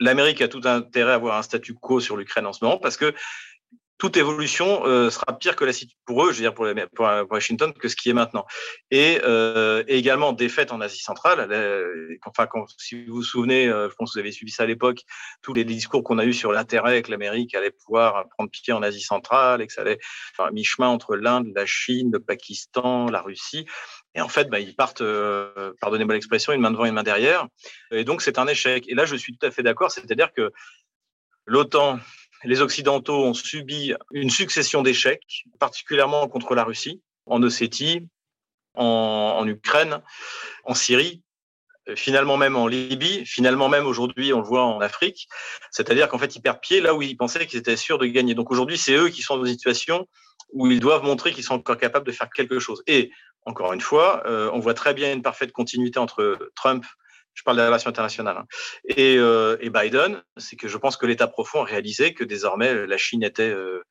l'Amérique 0.00 0.42
a 0.42 0.48
tout 0.48 0.62
intérêt 0.64 1.12
à 1.12 1.14
avoir 1.14 1.38
un 1.38 1.42
statu 1.42 1.74
quo 1.74 2.00
sur 2.00 2.16
l'Ukraine 2.16 2.46
en 2.46 2.52
ce 2.52 2.64
moment 2.64 2.78
parce 2.78 2.96
que 2.96 3.14
toute 4.02 4.16
évolution 4.16 4.84
euh, 4.84 5.10
sera 5.10 5.38
pire 5.38 5.54
que 5.54 5.64
la 5.64 5.70
pour 6.06 6.24
eux, 6.24 6.32
je 6.32 6.38
veux 6.38 6.42
dire 6.42 6.54
pour, 6.54 6.64
les, 6.64 6.74
pour, 6.88 7.08
Washington, 7.30 7.72
que 7.72 7.86
ce 7.86 7.94
qui 7.94 8.10
est 8.10 8.12
maintenant. 8.12 8.44
Et, 8.90 9.20
euh, 9.22 9.84
et 9.86 9.96
également 9.96 10.32
défaite 10.32 10.72
en 10.72 10.80
Asie 10.80 10.98
centrale. 10.98 11.40
enfin, 12.26 12.48
quand, 12.48 12.64
si 12.78 13.04
vous 13.04 13.14
vous 13.14 13.22
souvenez, 13.22 13.68
euh, 13.68 13.88
je 13.88 13.94
pense 13.94 14.10
que 14.10 14.18
vous 14.18 14.18
avez 14.18 14.32
suivi 14.32 14.50
ça 14.50 14.64
à 14.64 14.66
l'époque, 14.66 15.02
tous 15.40 15.54
les 15.54 15.64
discours 15.64 16.02
qu'on 16.02 16.18
a 16.18 16.24
eus 16.24 16.32
sur 16.32 16.50
l'intérêt 16.50 17.00
que 17.02 17.12
l'Amérique 17.12 17.54
allait 17.54 17.70
pouvoir 17.70 18.28
prendre 18.30 18.50
pied 18.50 18.72
en 18.72 18.82
Asie 18.82 19.02
centrale 19.02 19.62
et 19.62 19.68
que 19.68 19.72
ça 19.72 19.82
allait 19.82 20.00
faire 20.36 20.52
mi-chemin 20.52 20.88
entre 20.88 21.14
l'Inde, 21.14 21.52
la 21.54 21.64
Chine, 21.64 22.10
le 22.12 22.18
Pakistan, 22.18 23.08
la 23.08 23.22
Russie. 23.22 23.66
Et 24.16 24.20
en 24.20 24.28
fait, 24.28 24.48
bah, 24.50 24.58
ils 24.58 24.74
partent, 24.74 25.02
euh, 25.02 25.74
pardonnez-moi 25.80 26.14
l'expression, 26.14 26.52
une 26.52 26.60
main 26.60 26.72
devant, 26.72 26.86
une 26.86 26.94
main 26.94 27.04
derrière. 27.04 27.46
Et 27.92 28.02
donc, 28.02 28.20
c'est 28.20 28.40
un 28.40 28.48
échec. 28.48 28.84
Et 28.88 28.96
là, 28.96 29.04
je 29.04 29.14
suis 29.14 29.32
tout 29.32 29.46
à 29.46 29.52
fait 29.52 29.62
d'accord. 29.62 29.92
C'est-à-dire 29.92 30.32
que 30.32 30.50
l'OTAN 31.46 32.00
les 32.44 32.60
Occidentaux 32.60 33.24
ont 33.24 33.34
subi 33.34 33.94
une 34.12 34.30
succession 34.30 34.82
d'échecs, 34.82 35.44
particulièrement 35.58 36.28
contre 36.28 36.54
la 36.54 36.64
Russie, 36.64 37.00
en 37.26 37.42
Ossétie, 37.42 38.08
en, 38.74 39.46
Ukraine, 39.46 40.02
en 40.64 40.74
Syrie, 40.74 41.22
finalement 41.96 42.36
même 42.36 42.56
en 42.56 42.66
Libye, 42.66 43.24
finalement 43.26 43.68
même 43.68 43.86
aujourd'hui, 43.86 44.32
on 44.32 44.40
le 44.40 44.46
voit 44.46 44.64
en 44.64 44.80
Afrique. 44.80 45.28
C'est-à-dire 45.70 46.08
qu'en 46.08 46.18
fait, 46.18 46.36
ils 46.36 46.40
perdent 46.40 46.60
pied 46.60 46.80
là 46.80 46.94
où 46.94 47.02
ils 47.02 47.16
pensaient 47.16 47.46
qu'ils 47.46 47.58
étaient 47.58 47.76
sûrs 47.76 47.98
de 47.98 48.06
gagner. 48.06 48.34
Donc 48.34 48.50
aujourd'hui, 48.50 48.78
c'est 48.78 48.94
eux 48.94 49.08
qui 49.08 49.22
sont 49.22 49.36
dans 49.36 49.44
une 49.44 49.52
situation 49.52 50.08
où 50.52 50.70
ils 50.70 50.80
doivent 50.80 51.04
montrer 51.04 51.32
qu'ils 51.32 51.44
sont 51.44 51.54
encore 51.54 51.78
capables 51.78 52.06
de 52.06 52.12
faire 52.12 52.30
quelque 52.30 52.58
chose. 52.58 52.82
Et 52.86 53.10
encore 53.44 53.72
une 53.72 53.80
fois, 53.80 54.22
euh, 54.26 54.50
on 54.52 54.60
voit 54.60 54.74
très 54.74 54.94
bien 54.94 55.12
une 55.12 55.22
parfaite 55.22 55.52
continuité 55.52 55.98
entre 55.98 56.50
Trump 56.54 56.84
je 57.34 57.42
parle 57.42 57.56
des 57.56 57.64
relations 57.64 57.90
internationales, 57.90 58.36
hein. 58.38 58.46
et, 58.88 59.16
euh, 59.18 59.56
et, 59.60 59.70
Biden, 59.70 60.22
c'est 60.36 60.56
que 60.56 60.68
je 60.68 60.76
pense 60.76 60.96
que 60.96 61.06
l'État 61.06 61.28
profond 61.28 61.62
a 61.62 61.64
réalisé 61.64 62.14
que 62.14 62.24
désormais 62.24 62.86
la 62.86 62.96
Chine 62.96 63.22
était, 63.22 63.50
euh, 63.50 63.82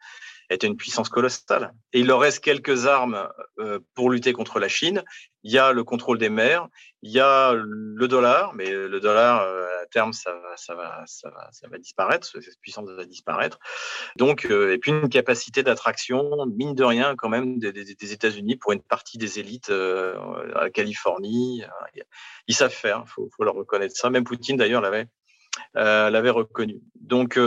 était 0.54 0.68
une 0.68 0.78
puissance 0.78 1.10
colossale. 1.10 1.74
Et 1.94 2.02
il 2.02 2.08
leur 2.08 2.20
reste 2.20 2.44
quelques 2.44 2.86
armes 2.86 3.30
euh, 3.60 3.80
pour 3.96 4.10
lutter 4.10 4.34
contre 4.34 4.60
la 4.60 4.68
Chine. 4.68 5.04
Il 5.44 5.52
y 5.52 5.58
a 5.58 5.72
le 5.72 5.84
contrôle 5.84 6.18
des 6.18 6.30
mers, 6.30 6.68
il 7.02 7.12
y 7.12 7.20
a 7.20 7.54
le 7.54 8.08
dollar, 8.08 8.54
mais 8.54 8.70
le 8.70 9.00
dollar, 9.00 9.42
euh, 9.42 9.66
à 9.82 9.86
terme, 9.88 10.14
ça 10.14 10.32
va, 10.32 10.56
ça 10.56 10.76
va, 10.76 11.04
ça 11.08 11.30
va, 11.30 11.50
ça 11.52 11.68
va 11.68 11.78
disparaître, 11.80 12.28
cette 12.28 12.60
puissance 12.62 12.88
va 12.90 13.06
disparaître. 13.06 13.58
Donc, 14.18 14.46
euh, 14.46 14.74
et 14.74 14.78
puis 14.78 14.92
une 14.92 15.10
capacité 15.10 15.64
d'attraction, 15.64 16.46
mine 16.46 16.76
de 16.76 16.84
rien, 16.84 17.16
quand 17.16 17.30
même, 17.30 17.58
des, 17.58 18.12
États-Unis 18.12 18.56
pour 18.58 18.74
une 18.74 18.84
partie 18.84 19.18
des 19.18 19.40
élites 19.40 19.72
à 19.72 20.70
Californie. 20.70 21.64
Ils 22.48 22.56
savent 22.56 22.72
faire, 22.72 23.04
il 23.06 23.10
faut, 23.10 23.30
faut, 23.36 23.44
leur 23.44 23.56
reconnaître 23.56 23.96
ça. 23.96 24.10
Même 24.10 24.24
Poutine, 24.24 24.58
d'ailleurs, 24.58 24.82
l'avait, 24.82 25.08
l'avait 25.74 26.30
reconnu. 26.30 26.82
Donc, 27.00 27.40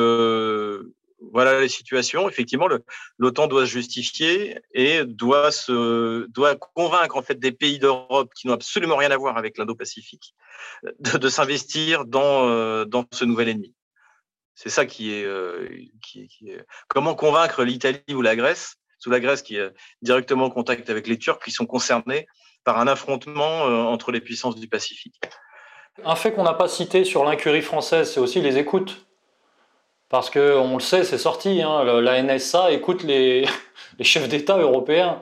voilà 1.32 1.60
les 1.60 1.68
situations. 1.68 2.28
Effectivement, 2.28 2.68
l'OTAN 3.18 3.46
doit 3.46 3.66
se 3.66 3.70
justifier 3.70 4.58
et 4.72 5.04
doit, 5.04 5.50
se, 5.50 6.26
doit 6.30 6.56
convaincre 6.56 7.16
en 7.16 7.22
fait 7.22 7.38
des 7.38 7.52
pays 7.52 7.78
d'Europe 7.78 8.32
qui 8.34 8.46
n'ont 8.46 8.54
absolument 8.54 8.96
rien 8.96 9.10
à 9.10 9.16
voir 9.16 9.36
avec 9.36 9.58
l'Indo-Pacifique 9.58 10.34
de, 11.00 11.28
s'investir 11.28 12.04
dans, 12.04 12.48
euh, 12.48 12.84
dans 12.84 13.04
ce 13.12 13.24
nouvel 13.24 13.48
ennemi. 13.48 13.74
C'est 14.54 14.70
ça 14.70 14.86
qui 14.86 15.12
est, 15.12 15.24
euh, 15.24 15.68
qui, 16.02 16.28
est, 16.46 16.64
Comment 16.88 17.14
convaincre 17.14 17.64
l'Italie 17.64 18.02
ou 18.12 18.22
la 18.22 18.36
Grèce, 18.36 18.76
sous 18.98 19.10
la 19.10 19.20
Grèce 19.20 19.42
qui 19.42 19.56
est 19.56 19.70
directement 20.02 20.44
en 20.44 20.50
contact 20.50 20.88
avec 20.90 21.06
les 21.06 21.18
Turcs, 21.18 21.40
qui 21.44 21.50
sont 21.50 21.66
concernés 21.66 22.26
par 22.64 22.78
un 22.78 22.86
affrontement 22.86 23.66
euh, 23.66 23.82
entre 23.82 24.12
les 24.12 24.20
puissances 24.20 24.56
du 24.56 24.68
Pacifique. 24.68 25.20
Un 26.04 26.16
fait 26.16 26.32
qu'on 26.32 26.44
n'a 26.44 26.54
pas 26.54 26.68
cité 26.68 27.04
sur 27.04 27.24
l'incurie 27.24 27.62
française, 27.62 28.12
c'est 28.12 28.20
aussi 28.20 28.40
les 28.40 28.58
écoutes. 28.58 29.06
Parce 30.14 30.30
qu'on 30.30 30.74
le 30.74 30.80
sait, 30.80 31.02
c'est 31.02 31.18
sorti, 31.18 31.60
hein, 31.60 31.82
la 32.00 32.22
NSA 32.22 32.70
écoute 32.70 33.02
les, 33.02 33.48
chefs 34.00 34.28
d'État 34.28 34.56
européens. 34.56 35.18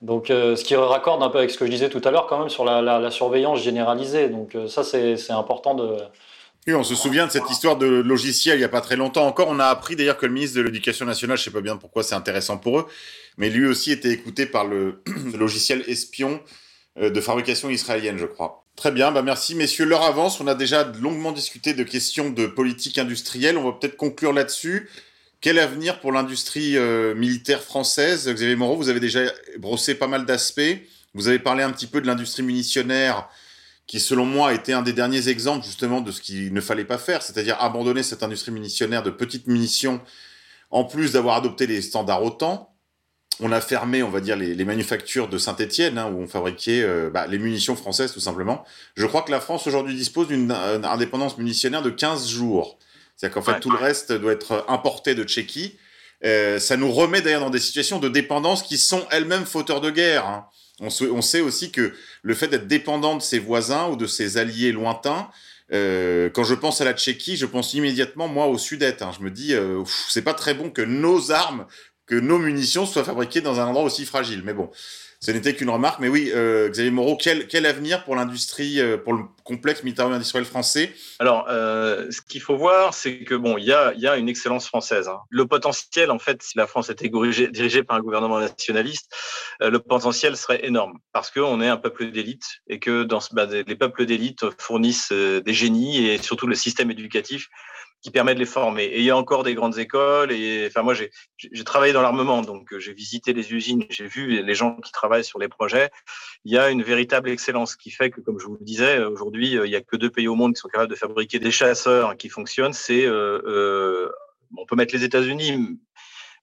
Donc, 0.00 0.30
euh, 0.30 0.56
ce 0.56 0.64
qui 0.64 0.74
raccorde 0.74 1.22
un 1.22 1.28
peu 1.28 1.36
avec 1.36 1.50
ce 1.50 1.58
que 1.58 1.66
je 1.66 1.70
disais 1.70 1.90
tout 1.90 2.00
à 2.04 2.10
l'heure, 2.10 2.26
quand 2.26 2.38
même, 2.38 2.48
sur 2.48 2.64
la, 2.64 3.10
surveillance 3.10 3.60
généralisée. 3.60 4.30
Donc, 4.30 4.54
euh, 4.54 4.66
ça, 4.66 4.82
c'est 4.82 5.30
important 5.30 5.74
de. 5.74 5.94
Oui, 6.66 6.72
on 6.72 6.82
se 6.82 6.94
souvient 6.94 7.26
de 7.26 7.30
cette 7.30 7.50
histoire 7.50 7.76
de 7.76 7.84
logiciel 7.86 8.56
il 8.56 8.60
n'y 8.60 8.64
a 8.64 8.70
pas 8.70 8.80
très 8.80 8.96
longtemps 8.96 9.26
encore. 9.26 9.48
On 9.50 9.58
a 9.58 9.66
appris 9.66 9.94
d'ailleurs 9.94 10.16
que 10.16 10.24
le 10.24 10.32
ministre 10.32 10.56
de 10.56 10.62
l'Éducation 10.62 11.04
nationale, 11.04 11.36
je 11.36 11.42
ne 11.42 11.44
sais 11.44 11.50
pas 11.50 11.60
bien 11.60 11.76
pourquoi 11.76 12.02
c'est 12.02 12.14
intéressant 12.14 12.56
pour 12.56 12.78
eux, 12.78 12.86
mais 13.36 13.50
lui 13.50 13.66
aussi 13.66 13.92
était 13.92 14.10
écouté 14.10 14.46
par 14.46 14.64
le 14.64 15.02
logiciel 15.38 15.84
espion 15.86 16.40
euh, 16.98 17.10
de 17.10 17.20
fabrication 17.20 17.68
israélienne, 17.68 18.16
je 18.16 18.24
crois. 18.24 18.59
Très 18.76 18.92
bien, 18.92 19.12
bah 19.12 19.22
merci 19.22 19.54
messieurs. 19.54 19.84
L'heure 19.84 20.04
avance, 20.04 20.40
on 20.40 20.46
a 20.46 20.54
déjà 20.54 20.84
longuement 21.00 21.32
discuté 21.32 21.74
de 21.74 21.84
questions 21.84 22.30
de 22.30 22.46
politique 22.46 22.96
industrielle, 22.96 23.58
on 23.58 23.64
va 23.64 23.72
peut-être 23.72 23.96
conclure 23.96 24.32
là-dessus. 24.32 24.88
Quel 25.40 25.58
avenir 25.58 26.00
pour 26.00 26.12
l'industrie 26.12 26.76
euh, 26.76 27.14
militaire 27.14 27.62
française? 27.62 28.28
Xavier 28.28 28.56
Moreau, 28.56 28.76
vous 28.76 28.88
avez 28.88 29.00
déjà 29.00 29.20
brossé 29.58 29.94
pas 29.94 30.06
mal 30.06 30.26
d'aspects. 30.26 30.60
Vous 31.14 31.28
avez 31.28 31.38
parlé 31.38 31.62
un 31.62 31.70
petit 31.72 31.86
peu 31.86 32.00
de 32.00 32.06
l'industrie 32.06 32.42
munitionnaire, 32.42 33.28
qui 33.86 34.00
selon 34.00 34.24
moi 34.24 34.54
était 34.54 34.72
un 34.72 34.82
des 34.82 34.92
derniers 34.92 35.28
exemples 35.28 35.64
justement 35.64 36.00
de 36.00 36.12
ce 36.12 36.20
qu'il 36.20 36.52
ne 36.54 36.60
fallait 36.60 36.84
pas 36.84 36.98
faire, 36.98 37.22
c'est-à-dire 37.22 37.56
abandonner 37.60 38.02
cette 38.02 38.22
industrie 38.22 38.52
munitionnaire 38.52 39.02
de 39.02 39.10
petites 39.10 39.46
munitions, 39.46 40.00
en 40.70 40.84
plus 40.84 41.12
d'avoir 41.12 41.36
adopté 41.36 41.66
les 41.66 41.82
standards 41.82 42.22
OTAN 42.22 42.69
on 43.42 43.52
a 43.52 43.60
fermé, 43.60 44.02
on 44.02 44.10
va 44.10 44.20
dire, 44.20 44.36
les, 44.36 44.64
manufactures 44.64 45.28
de 45.28 45.38
Saint-Étienne, 45.38 45.98
hein, 45.98 46.10
où 46.12 46.20
on 46.20 46.26
fabriquait 46.26 46.82
euh, 46.82 47.10
bah, 47.10 47.26
les 47.26 47.38
munitions 47.38 47.76
françaises, 47.76 48.12
tout 48.12 48.20
simplement. 48.20 48.64
Je 48.96 49.06
crois 49.06 49.22
que 49.22 49.30
la 49.30 49.40
France, 49.40 49.66
aujourd'hui, 49.66 49.94
dispose 49.94 50.28
d'une 50.28 50.50
euh, 50.50 50.82
indépendance 50.82 51.38
munitionnaire 51.38 51.82
de 51.82 51.90
15 51.90 52.28
jours. 52.28 52.78
C'est-à-dire 53.16 53.34
qu'en 53.34 53.42
fait, 53.42 53.60
tout 53.60 53.70
le 53.70 53.78
reste 53.78 54.12
doit 54.12 54.32
être 54.32 54.64
importé 54.68 55.14
de 55.14 55.24
Tchéquie. 55.24 55.78
Euh, 56.24 56.58
ça 56.58 56.76
nous 56.76 56.90
remet 56.90 57.22
d'ailleurs 57.22 57.40
dans 57.40 57.50
des 57.50 57.60
situations 57.60 57.98
de 57.98 58.08
dépendance 58.08 58.62
qui 58.62 58.78
sont 58.78 59.06
elles-mêmes 59.10 59.46
fauteurs 59.46 59.80
de 59.80 59.90
guerre. 59.90 60.26
Hein. 60.26 60.46
On, 60.80 61.20
sait 61.20 61.40
aussi 61.40 61.70
que 61.70 61.92
le 62.22 62.34
fait 62.34 62.48
d'être 62.48 62.66
dépendant 62.66 63.16
de 63.16 63.22
ses 63.22 63.38
voisins 63.38 63.88
ou 63.88 63.96
de 63.96 64.06
ses 64.06 64.38
alliés 64.38 64.72
lointains, 64.72 65.28
quand 65.70 66.44
je 66.44 66.54
pense 66.54 66.80
à 66.80 66.86
la 66.86 66.94
Tchéquie, 66.94 67.36
je 67.36 67.44
pense 67.44 67.74
immédiatement, 67.74 68.28
moi, 68.28 68.46
au 68.46 68.56
Sud-Est. 68.56 69.02
Hein. 69.02 69.10
Je 69.16 69.22
me 69.22 69.30
dis, 69.30 69.54
c'est 70.08 70.22
pas 70.22 70.32
très 70.32 70.54
bon 70.54 70.70
que 70.70 70.80
nos 70.80 71.32
armes 71.32 71.66
que 72.10 72.16
nos 72.16 72.38
munitions 72.38 72.86
soient 72.86 73.04
fabriquées 73.04 73.40
dans 73.40 73.60
un 73.60 73.66
endroit 73.66 73.84
aussi 73.84 74.04
fragile. 74.04 74.42
Mais 74.44 74.52
bon, 74.52 74.68
ce 75.20 75.30
n'était 75.30 75.54
qu'une 75.54 75.70
remarque. 75.70 76.00
Mais 76.00 76.08
oui, 76.08 76.32
euh, 76.34 76.68
Xavier 76.68 76.90
Moreau, 76.90 77.16
quel, 77.16 77.66
avenir 77.66 78.02
pour 78.02 78.16
l'industrie, 78.16 78.80
euh, 78.80 78.96
pour 78.96 79.12
le 79.12 79.22
complexe 79.44 79.84
militaire 79.84 80.06
industriel 80.06 80.44
français? 80.44 80.92
Alors, 81.20 81.46
euh, 81.48 82.10
ce 82.10 82.20
qu'il 82.20 82.40
faut 82.40 82.56
voir, 82.56 82.94
c'est 82.94 83.20
que 83.20 83.36
bon, 83.36 83.58
il 83.58 83.64
y 83.64 83.72
a, 83.72 84.16
une 84.16 84.28
excellence 84.28 84.66
française. 84.66 85.06
Hein. 85.06 85.20
Le 85.28 85.46
potentiel, 85.46 86.10
en 86.10 86.18
fait, 86.18 86.42
si 86.42 86.58
la 86.58 86.66
France 86.66 86.90
était 86.90 87.08
dirigée, 87.08 87.84
par 87.84 87.96
un 87.96 88.00
gouvernement 88.00 88.40
nationaliste, 88.40 89.14
le 89.60 89.78
potentiel 89.78 90.36
serait 90.36 90.66
énorme 90.66 90.98
parce 91.12 91.30
qu'on 91.30 91.60
est 91.60 91.68
un 91.68 91.76
peuple 91.76 92.10
d'élite 92.10 92.44
et 92.66 92.80
que 92.80 93.04
dans 93.04 93.20
bah, 93.32 93.46
les 93.46 93.76
peuples 93.76 94.04
d'élite 94.06 94.44
fournissent 94.58 95.12
des 95.12 95.54
génies 95.54 96.08
et 96.08 96.18
surtout 96.18 96.46
le 96.46 96.56
système 96.56 96.90
éducatif 96.90 97.48
qui 98.02 98.10
permet 98.10 98.34
de 98.34 98.38
les 98.38 98.46
former. 98.46 98.84
Et 98.84 98.98
il 98.98 99.04
y 99.04 99.10
a 99.10 99.16
encore 99.16 99.42
des 99.42 99.54
grandes 99.54 99.78
écoles. 99.78 100.32
Et 100.32 100.66
enfin, 100.66 100.82
moi, 100.82 100.94
j'ai 100.94 101.10
travaillé 101.64 101.92
dans 101.92 102.02
l'armement, 102.02 102.42
donc 102.42 102.72
euh, 102.72 102.78
j'ai 102.78 102.94
visité 102.94 103.32
les 103.32 103.52
usines, 103.52 103.84
j'ai 103.90 104.06
vu 104.06 104.42
les 104.42 104.54
gens 104.54 104.76
qui 104.76 104.92
travaillent 104.92 105.24
sur 105.24 105.38
les 105.38 105.48
projets. 105.48 105.90
Il 106.44 106.52
y 106.52 106.58
a 106.58 106.70
une 106.70 106.82
véritable 106.82 107.28
excellence 107.28 107.76
qui 107.76 107.90
fait 107.90 108.10
que, 108.10 108.20
comme 108.20 108.38
je 108.38 108.46
vous 108.46 108.56
le 108.58 108.64
disais, 108.64 108.98
aujourd'hui, 109.04 109.58
euh, 109.58 109.66
il 109.66 109.70
y 109.70 109.76
a 109.76 109.82
que 109.82 109.96
deux 109.96 110.10
pays 110.10 110.28
au 110.28 110.34
monde 110.34 110.54
qui 110.54 110.60
sont 110.60 110.68
capables 110.68 110.90
de 110.90 110.96
fabriquer 110.96 111.38
des 111.38 111.50
chasseurs 111.50 112.16
qui 112.16 112.28
fonctionnent. 112.28 112.72
C'est, 112.72 113.04
euh, 113.04 113.40
euh, 113.46 114.10
on 114.56 114.64
peut 114.64 114.76
mettre 114.76 114.94
les 114.94 115.04
États-Unis, 115.04 115.78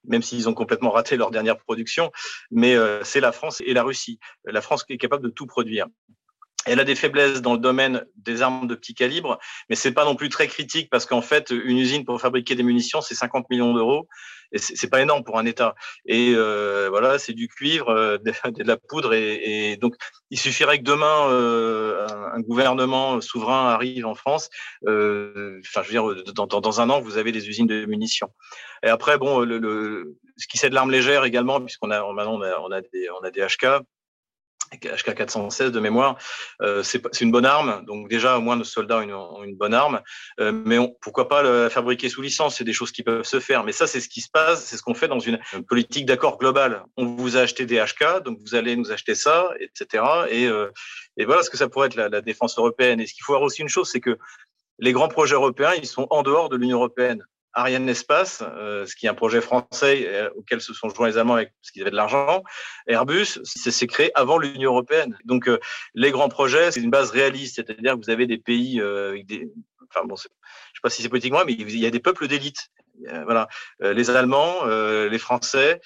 même 0.05 0.21
s'ils 0.21 0.47
ont 0.47 0.53
complètement 0.53 0.91
raté 0.91 1.17
leur 1.17 1.31
dernière 1.31 1.57
production, 1.57 2.11
mais 2.51 2.77
c'est 3.03 3.19
la 3.19 3.33
France 3.33 3.61
et 3.65 3.73
la 3.73 3.83
Russie. 3.83 4.19
La 4.45 4.61
France 4.61 4.85
est 4.87 4.97
capable 4.97 5.23
de 5.23 5.29
tout 5.29 5.45
produire. 5.45 5.87
Elle 6.67 6.79
a 6.79 6.83
des 6.83 6.95
faiblesses 6.95 7.41
dans 7.41 7.53
le 7.53 7.59
domaine 7.59 8.05
des 8.17 8.41
armes 8.41 8.67
de 8.67 8.75
petit 8.75 8.93
calibre, 8.93 9.39
mais 9.69 9.75
c'est 9.75 9.91
pas 9.91 10.05
non 10.05 10.15
plus 10.15 10.29
très 10.29 10.47
critique 10.47 10.89
parce 10.89 11.05
qu'en 11.05 11.21
fait, 11.21 11.51
une 11.51 11.77
usine 11.77 12.05
pour 12.05 12.19
fabriquer 12.19 12.55
des 12.55 12.63
munitions, 12.63 13.01
c'est 13.01 13.15
50 13.15 13.49
millions 13.49 13.73
d'euros. 13.73 14.07
Et 14.53 14.59
c'est 14.59 14.89
pas 14.89 15.01
énorme 15.01 15.23
pour 15.23 15.37
un 15.37 15.45
État. 15.45 15.75
Et 16.05 16.33
euh, 16.33 16.87
voilà, 16.89 17.19
c'est 17.19 17.33
du 17.33 17.47
cuivre, 17.49 17.89
euh, 17.89 18.17
de, 18.17 18.63
la 18.63 18.77
poudre, 18.77 19.13
et, 19.13 19.71
et, 19.71 19.77
donc 19.77 19.95
il 20.29 20.39
suffirait 20.39 20.79
que 20.79 20.83
demain 20.83 21.29
euh, 21.29 22.07
un, 22.33 22.39
gouvernement 22.39 23.19
souverain 23.19 23.69
arrive 23.69 24.05
en 24.05 24.15
France. 24.15 24.49
Euh, 24.87 25.59
enfin, 25.65 25.81
je 25.83 25.87
veux 25.87 26.13
dire, 26.13 26.33
dans, 26.33 26.47
dans, 26.47 26.81
un 26.81 26.89
an, 26.89 27.01
vous 27.01 27.17
avez 27.17 27.31
des 27.31 27.49
usines 27.49 27.67
de 27.67 27.85
munitions. 27.85 28.29
Et 28.83 28.87
après, 28.87 29.17
bon, 29.17 29.39
le, 29.39 29.57
le 29.57 30.15
ce 30.37 30.47
qui 30.47 30.57
c'est 30.57 30.69
de 30.69 30.75
l'arme 30.75 30.91
légère 30.91 31.25
également, 31.25 31.59
puisqu'on 31.59 31.91
a 31.91 31.99
maintenant 32.13 32.35
on 32.35 32.41
a, 32.41 32.59
on 32.59 32.71
a 32.71 32.81
des 32.81 33.09
on 33.09 33.23
a 33.25 33.31
des 33.31 33.41
HK 33.41 33.83
HK416 34.73 35.69
de 35.69 35.79
mémoire, 35.79 36.17
euh, 36.61 36.83
c'est 36.83 37.21
une 37.21 37.31
bonne 37.31 37.45
arme. 37.45 37.83
Donc 37.85 38.09
déjà, 38.09 38.37
au 38.37 38.41
moins 38.41 38.55
nos 38.55 38.63
soldats 38.63 38.99
ont 38.99 39.43
une, 39.43 39.55
bonne 39.55 39.73
arme. 39.73 40.01
Euh, 40.39 40.51
mais 40.51 40.77
pourquoi 41.01 41.27
pas 41.27 41.43
la 41.43 41.69
fabriquer 41.69 42.09
sous 42.09 42.21
licence? 42.21 42.57
C'est 42.57 42.63
des 42.63 42.73
choses 42.73 42.91
qui 42.91 43.03
peuvent 43.03 43.23
se 43.23 43.39
faire. 43.39 43.63
Mais 43.63 43.71
ça, 43.71 43.87
c'est 43.87 43.99
ce 43.99 44.09
qui 44.09 44.21
se 44.21 44.29
passe, 44.29 44.65
c'est 44.65 44.77
ce 44.77 44.81
qu'on 44.81 44.93
fait 44.93 45.07
dans 45.07 45.19
une 45.19 45.39
politique 45.67 46.05
d'accord 46.05 46.37
global. 46.37 46.83
On 46.97 47.05
vous 47.15 47.37
a 47.37 47.41
acheté 47.41 47.65
des 47.65 47.77
HK, 47.77 48.23
donc 48.23 48.39
vous 48.45 48.55
allez 48.55 48.75
nous 48.75 48.91
acheter 48.91 49.15
ça, 49.15 49.49
etc. 49.59 50.03
Et, 50.29 50.47
euh, 50.47 50.69
et 51.17 51.25
voilà 51.25 51.43
ce 51.43 51.49
que 51.49 51.57
ça 51.57 51.69
pourrait 51.69 51.87
être 51.87 51.95
la, 51.95 52.09
la 52.09 52.21
défense 52.21 52.57
européenne. 52.57 52.99
Et 52.99 53.07
ce 53.07 53.13
qu'il 53.13 53.23
faut 53.23 53.33
voir 53.33 53.43
aussi 53.43 53.61
une 53.61 53.69
chose, 53.69 53.89
c'est 53.91 54.01
que 54.01 54.17
les 54.79 54.91
grands 54.91 55.07
projets 55.07 55.35
européens, 55.35 55.73
ils 55.75 55.87
sont 55.87 56.07
en 56.09 56.23
dehors 56.23 56.49
de 56.49 56.57
l'Union 56.57 56.77
européenne. 56.77 57.23
Ariane 57.53 57.89
Espace, 57.89 58.43
euh, 58.43 58.85
ce 58.85 58.95
qui 58.95 59.05
est 59.05 59.09
un 59.09 59.13
projet 59.13 59.41
français 59.41 60.05
euh, 60.07 60.29
auquel 60.35 60.61
se 60.61 60.73
sont 60.73 60.89
joints 60.89 61.07
les 61.07 61.17
Allemands 61.17 61.35
avec, 61.35 61.53
parce 61.61 61.71
qu'ils 61.71 61.81
avaient 61.81 61.91
de 61.91 61.95
l'argent. 61.95 62.43
Airbus, 62.87 63.39
c'est 63.43 63.87
créé 63.87 64.11
avant 64.15 64.37
l'Union 64.37 64.71
européenne. 64.71 65.17
Donc 65.25 65.47
euh, 65.47 65.59
les 65.95 66.11
grands 66.11 66.29
projets, 66.29 66.71
c'est 66.71 66.81
une 66.81 66.91
base 66.91 67.11
réaliste, 67.11 67.55
c'est-à-dire 67.55 67.93
que 67.93 68.05
vous 68.05 68.09
avez 68.11 68.27
des 68.27 68.37
pays 68.37 68.79
avec 68.81 69.25
des, 69.25 69.49
enfin 69.89 70.05
bon, 70.05 70.15
je 70.15 70.23
sais 70.23 70.29
pas 70.83 70.89
si 70.89 71.01
c'est 71.01 71.09
politiquement, 71.09 71.43
mais 71.45 71.53
il 71.53 71.77
y 71.77 71.85
a 71.85 71.91
des 71.91 71.99
peuples 71.99 72.27
d'élite. 72.27 72.69
Voilà, 73.25 73.47
les 73.79 74.09
Allemands, 74.09 74.65
les 74.65 75.19
Français, 75.19 75.79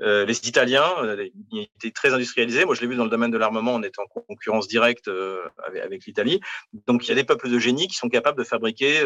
euh, 0.00 0.24
les 0.24 0.48
Italiens, 0.48 0.94
euh, 1.02 1.28
ils 1.50 1.68
étaient 1.76 1.90
très 1.90 2.12
industrialisés. 2.12 2.64
Moi, 2.64 2.74
je 2.74 2.80
l'ai 2.80 2.86
vu 2.86 2.96
dans 2.96 3.04
le 3.04 3.10
domaine 3.10 3.30
de 3.30 3.38
l'armement, 3.38 3.74
on 3.74 3.82
est 3.82 3.98
en 3.98 4.06
concurrence 4.06 4.68
directe 4.68 5.08
euh, 5.08 5.40
avec, 5.64 6.06
l'Italie. 6.06 6.40
Donc, 6.86 7.04
il 7.04 7.08
y 7.08 7.12
a 7.12 7.14
des 7.14 7.24
peuples 7.24 7.50
de 7.50 7.58
génie 7.58 7.88
qui 7.88 7.96
sont 7.96 8.08
capables 8.08 8.38
de 8.38 8.44
fabriquer 8.44 9.04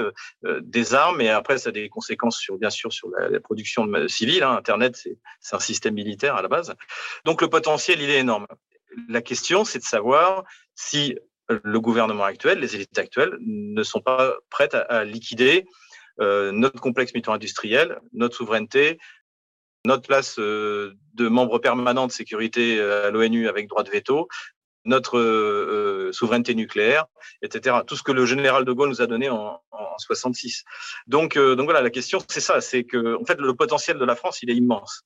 des 0.61 0.95
armes, 0.95 1.21
et 1.21 1.31
après, 1.31 1.59
ça 1.59 1.71
a 1.71 1.73
des 1.73 1.89
conséquences 1.89 2.39
sur, 2.39 2.59
bien 2.59 2.71
sûr, 2.71 2.93
sur 2.93 3.09
la, 3.11 3.41
production 3.41 3.89
civile. 4.09 4.43
Hein. 4.43 4.57
Internet, 4.57 4.97
c'est 5.41 5.55
un 5.55 5.59
système 5.59 5.95
militaire 5.95 6.37
à 6.37 6.43
la 6.43 6.49
base. 6.49 6.75
Donc, 7.25 7.41
le 7.41 7.49
potentiel, 7.49 8.01
il 8.01 8.11
est 8.11 8.19
énorme. 8.19 8.47
La 9.09 9.23
question, 9.23 9.65
c'est 9.65 9.79
de 9.79 9.85
savoir 9.85 10.45
si 10.75 11.17
le 11.49 11.81
gouvernement 11.81 12.25
actuel, 12.25 12.59
les 12.61 12.75
élites 12.75 12.99
actuelles, 12.99 13.37
ne 13.41 13.83
sont 13.83 14.01
pas 14.01 14.35
prêtes 14.51 14.75
à, 14.75 15.05
liquider 15.05 15.65
notre 16.19 16.81
complexe 16.81 17.15
militaire-industriel, 17.15 17.99
notre 18.13 18.37
souveraineté, 18.37 18.99
notre 19.85 20.07
place 20.07 20.39
euh, 20.39 20.95
de 21.15 21.29
membre 21.29 21.59
permanent 21.59 22.07
de 22.07 22.13
sécurité 22.13 22.79
euh, 22.79 23.09
à 23.09 23.11
l'ONU 23.11 23.49
avec 23.49 23.69
droit 23.69 23.83
de 23.83 23.91
veto, 23.91 24.29
notre 24.85 25.19
euh, 25.19 26.11
souveraineté 26.13 26.55
nucléaire, 26.55 27.07
etc. 27.43 27.79
Tout 27.87 27.97
ce 27.97 28.03
que 28.03 28.13
le 28.13 28.27
général 28.27 28.65
de 28.65 28.73
Gaulle 28.73 28.89
nous 28.89 29.03
a 29.03 29.07
donné 29.07 29.29
en, 29.29 29.61
en 29.71 29.99
66. 29.99 30.65
Donc, 31.07 31.39
donc 31.39 31.65
voilà, 31.65 31.81
la 31.81 31.91
question, 31.91 32.19
c'est 32.29 32.41
ça, 32.41 32.61
c'est 32.61 32.85
que 32.85 33.21
en 33.21 33.25
fait 33.25 33.39
le 33.39 33.55
potentiel 33.55 33.99
de 33.99 34.05
la 34.05 34.17
France, 34.17 34.43
il 34.43 34.51
est 34.51 34.57
immense. 34.57 35.05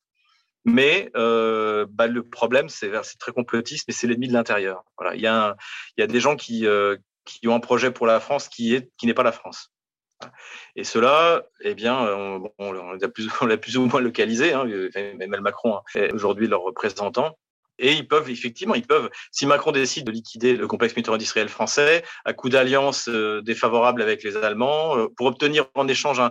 Mais 0.65 1.11
bah, 1.15 2.07
le 2.09 2.23
problème, 2.23 2.69
c'est 2.69 2.91
très 3.19 3.33
complotiste, 3.33 3.85
mais 3.87 3.95
c'est 3.95 4.07
l'ennemi 4.07 4.29
de 4.29 4.33
l'intérieur. 4.33 4.83
Voilà, 4.99 5.15
il 5.15 5.21
y 5.21 5.27
a, 5.27 5.57
il 5.97 6.01
y 6.01 6.05
a 6.05 6.07
des 6.07 6.21
gens 6.21 6.37
qui, 6.37 6.67
qui 7.27 7.47
ont 7.47 7.55
un 7.55 7.61
projet 7.61 7.91
pour 7.91 8.07
la 8.07 8.19
France 8.19 8.49
qui 8.49 8.75
est 8.75 8.91
qui 8.97 9.07
n'est 9.07 9.15
pas 9.15 9.23
la 9.23 9.33
France. 9.33 9.71
Et 10.77 10.85
cela, 10.85 11.45
eh 11.61 11.75
bien, 11.75 11.99
on, 11.99 12.51
on 12.59 12.73
l'a 13.47 13.57
plus, 13.57 13.77
ou 13.77 13.87
moins 13.87 14.01
localisé. 14.01 14.53
Hein, 14.53 14.67
Emmanuel 14.95 15.41
Macron 15.41 15.81
est 15.95 16.13
aujourd'hui 16.13 16.49
leur 16.49 16.63
représentant. 16.63 17.37
Et 17.79 17.93
ils 17.93 18.09
peuvent, 18.09 18.31
effectivement, 18.31 18.75
ils 18.75 18.87
peuvent, 18.87 19.11
si 19.31 19.47
Macron 19.47 19.73
décide 19.73 20.07
de 20.07 20.13
liquider 20.13 20.57
le 20.57 20.67
complexe 20.67 20.97
militaire 20.97 21.15
industriel 21.15 21.49
français 21.49 22.05
à 22.25 22.33
coup 22.33 22.49
d'alliance 22.49 23.09
euh, 23.09 23.43
défavorable 23.43 24.01
avec 24.01 24.23
les 24.23 24.37
Allemands, 24.37 24.97
euh, 24.97 25.09
pour 25.17 25.27
obtenir 25.27 25.67
en 25.75 25.87
échange 25.87 26.21
un, 26.21 26.31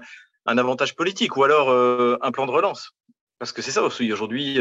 avantage 0.57 0.95
politique 0.95 1.37
ou 1.37 1.43
alors 1.43 1.69
euh, 1.69 2.17
un 2.21 2.31
plan 2.31 2.45
de 2.45 2.51
relance. 2.51 2.91
Parce 3.37 3.51
que 3.51 3.61
c'est 3.61 3.71
ça 3.71 3.83
aussi 3.83 4.11
aujourd'hui. 4.11 4.55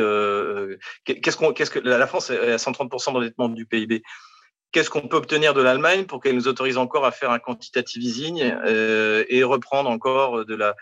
qu'est-ce 1.04 1.70
que 1.70 1.78
la 1.78 2.06
France 2.06 2.30
est 2.30 2.52
à 2.52 2.56
130% 2.56 3.12
d'endettement 3.12 3.48
du 3.48 3.66
PIB 3.66 4.02
qu'est-ce 4.74 4.90
qu'on 4.90 5.06
peut 5.06 5.16
obtenir 5.16 5.54
de 5.54 5.62
l'Allemagne 5.62 6.04
pour 6.04 6.20
qu'elle 6.20 6.34
nous 6.34 6.48
autorise 6.48 6.76
encore 6.78 7.06
à 7.06 7.12
faire 7.12 7.30
un 7.30 7.38
quantitative 7.38 8.02
easing 8.02 8.42
euh, 8.42 9.24
et 9.28 9.44
reprendre 9.44 9.88
encore 9.88 10.44
de 10.44 10.54
la, 10.56 10.74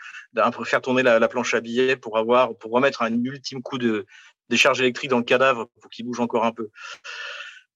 faire 0.65 0.81
tourner 0.81 1.03
la, 1.03 1.29
planche 1.29 1.53
à 1.53 1.61
billets 1.61 1.97
pour 1.97 2.17
avoir, 2.17 2.57
pour 2.57 2.73
remettre 2.73 3.03
un 3.03 3.13
ultime 3.13 3.61
coup 3.61 3.77
de 3.77 4.07
décharge 4.49 4.81
électrique 4.81 5.11
dans 5.11 5.19
le 5.19 5.25
cadavre 5.25 5.69
pour 5.81 5.91
qu'il 5.91 6.07
bouge 6.07 6.21
encore 6.21 6.47
un 6.47 6.53
peu. 6.53 6.71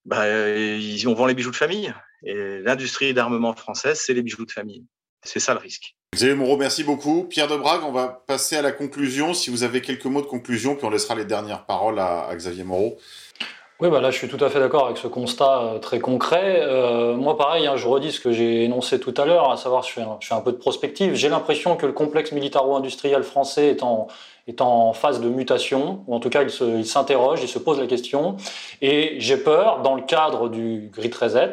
Bah, 0.07 0.23
on 0.25 1.15
vend 1.15 1.27
les 1.27 1.35
bijoux 1.35 1.51
de 1.51 1.57
famille 1.57 1.93
et 2.25 2.61
l'industrie 2.61 3.13
d'armement 3.13 3.55
française, 3.55 4.01
c'est 4.03 4.15
les 4.15 4.23
bijoux 4.23 4.47
de 4.47 4.53
famille. 4.53 4.87
C'est 5.23 5.41
ça 5.41 5.53
le 5.53 5.61
risque. 5.61 5.97
Xavier 6.15 6.35
Moreau, 6.35 6.57
merci 6.57 6.83
beaucoup. 6.83 7.25
Pierre 7.25 7.49
de 7.49 7.57
Brague, 7.57 7.83
on 7.85 7.93
va 7.93 8.25
passer 8.27 8.57
à 8.57 8.63
la 8.63 8.73
conclusion. 8.73 9.35
Si 9.35 9.51
vous 9.51 9.65
avez 9.65 9.83
quelques 9.83 10.07
mots 10.07 10.23
de 10.23 10.27
conclusion, 10.27 10.77
puis 10.77 10.87
on 10.87 10.91
laissera 10.91 11.15
les 11.15 11.27
dernières 11.27 11.67
paroles 11.67 11.99
à 11.99 12.31
Xavier 12.35 12.65
Moreau. 12.65 12.97
Oui, 13.79 13.91
bah 13.91 14.01
là, 14.01 14.11
je 14.11 14.17
suis 14.17 14.29
tout 14.29 14.43
à 14.43 14.49
fait 14.49 14.59
d'accord 14.59 14.87
avec 14.87 14.97
ce 14.97 15.07
constat 15.07 15.61
euh, 15.61 15.79
très 15.79 15.99
concret. 15.99 16.63
Euh, 16.63 17.15
moi, 17.15 17.37
pareil, 17.37 17.67
hein, 17.67 17.77
je 17.77 17.87
redis 17.87 18.13
ce 18.13 18.21
que 18.21 18.33
j'ai 18.33 18.65
énoncé 18.65 18.99
tout 18.99 19.13
à 19.19 19.27
l'heure, 19.27 19.51
à 19.51 19.59
savoir, 19.59 19.83
je 19.83 19.93
fais, 19.93 20.01
un, 20.01 20.41
peu 20.41 20.53
de 20.53 20.57
prospective. 20.57 21.15
J'ai 21.15 21.29
l'impression 21.29 21.77
que 21.77 21.85
le 21.85 21.93
complexe 21.93 22.33
militaro-industriel 22.33 23.23
français 23.23 23.69
est 23.69 23.83
en, 23.83 24.09
est 24.49 24.63
en 24.63 24.95
phase 24.95 25.21
de 25.21 25.29
mutation, 25.29 26.05
ou 26.07 26.15
en 26.15 26.21
tout 26.21 26.31
cas, 26.31 26.45
il 26.45 26.87
s'interroge, 26.87 27.41
il, 27.43 27.45
il 27.45 27.49
se 27.49 27.59
pose 27.59 27.79
la 27.79 27.87
question. 27.87 28.39
Et 28.81 29.17
j'ai 29.19 29.37
peur, 29.37 29.83
dans 29.83 29.95
le 29.95 30.03
cadre 30.03 30.49
du 30.49 30.91
Grid 30.91 31.15
Reset, 31.15 31.53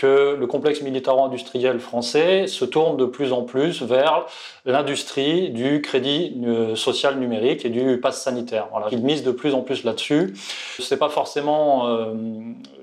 que 0.00 0.34
le 0.34 0.46
complexe 0.46 0.80
militaro-industriel 0.80 1.78
français 1.78 2.46
se 2.46 2.64
tourne 2.64 2.96
de 2.96 3.04
plus 3.04 3.34
en 3.34 3.42
plus 3.42 3.82
vers 3.82 4.24
l'industrie 4.64 5.50
du 5.50 5.82
crédit 5.82 6.40
euh, 6.46 6.74
social 6.74 7.18
numérique 7.18 7.66
et 7.66 7.68
du 7.68 8.00
pass 8.00 8.22
sanitaire. 8.22 8.68
Il 8.92 9.02
mise 9.02 9.22
de 9.22 9.30
plus 9.30 9.52
en 9.52 9.60
plus 9.60 9.84
là-dessus. 9.84 10.32
Ce 10.78 10.94
n'est 10.94 10.98
pas 10.98 11.10
forcément 11.10 11.86
euh, 11.86 12.14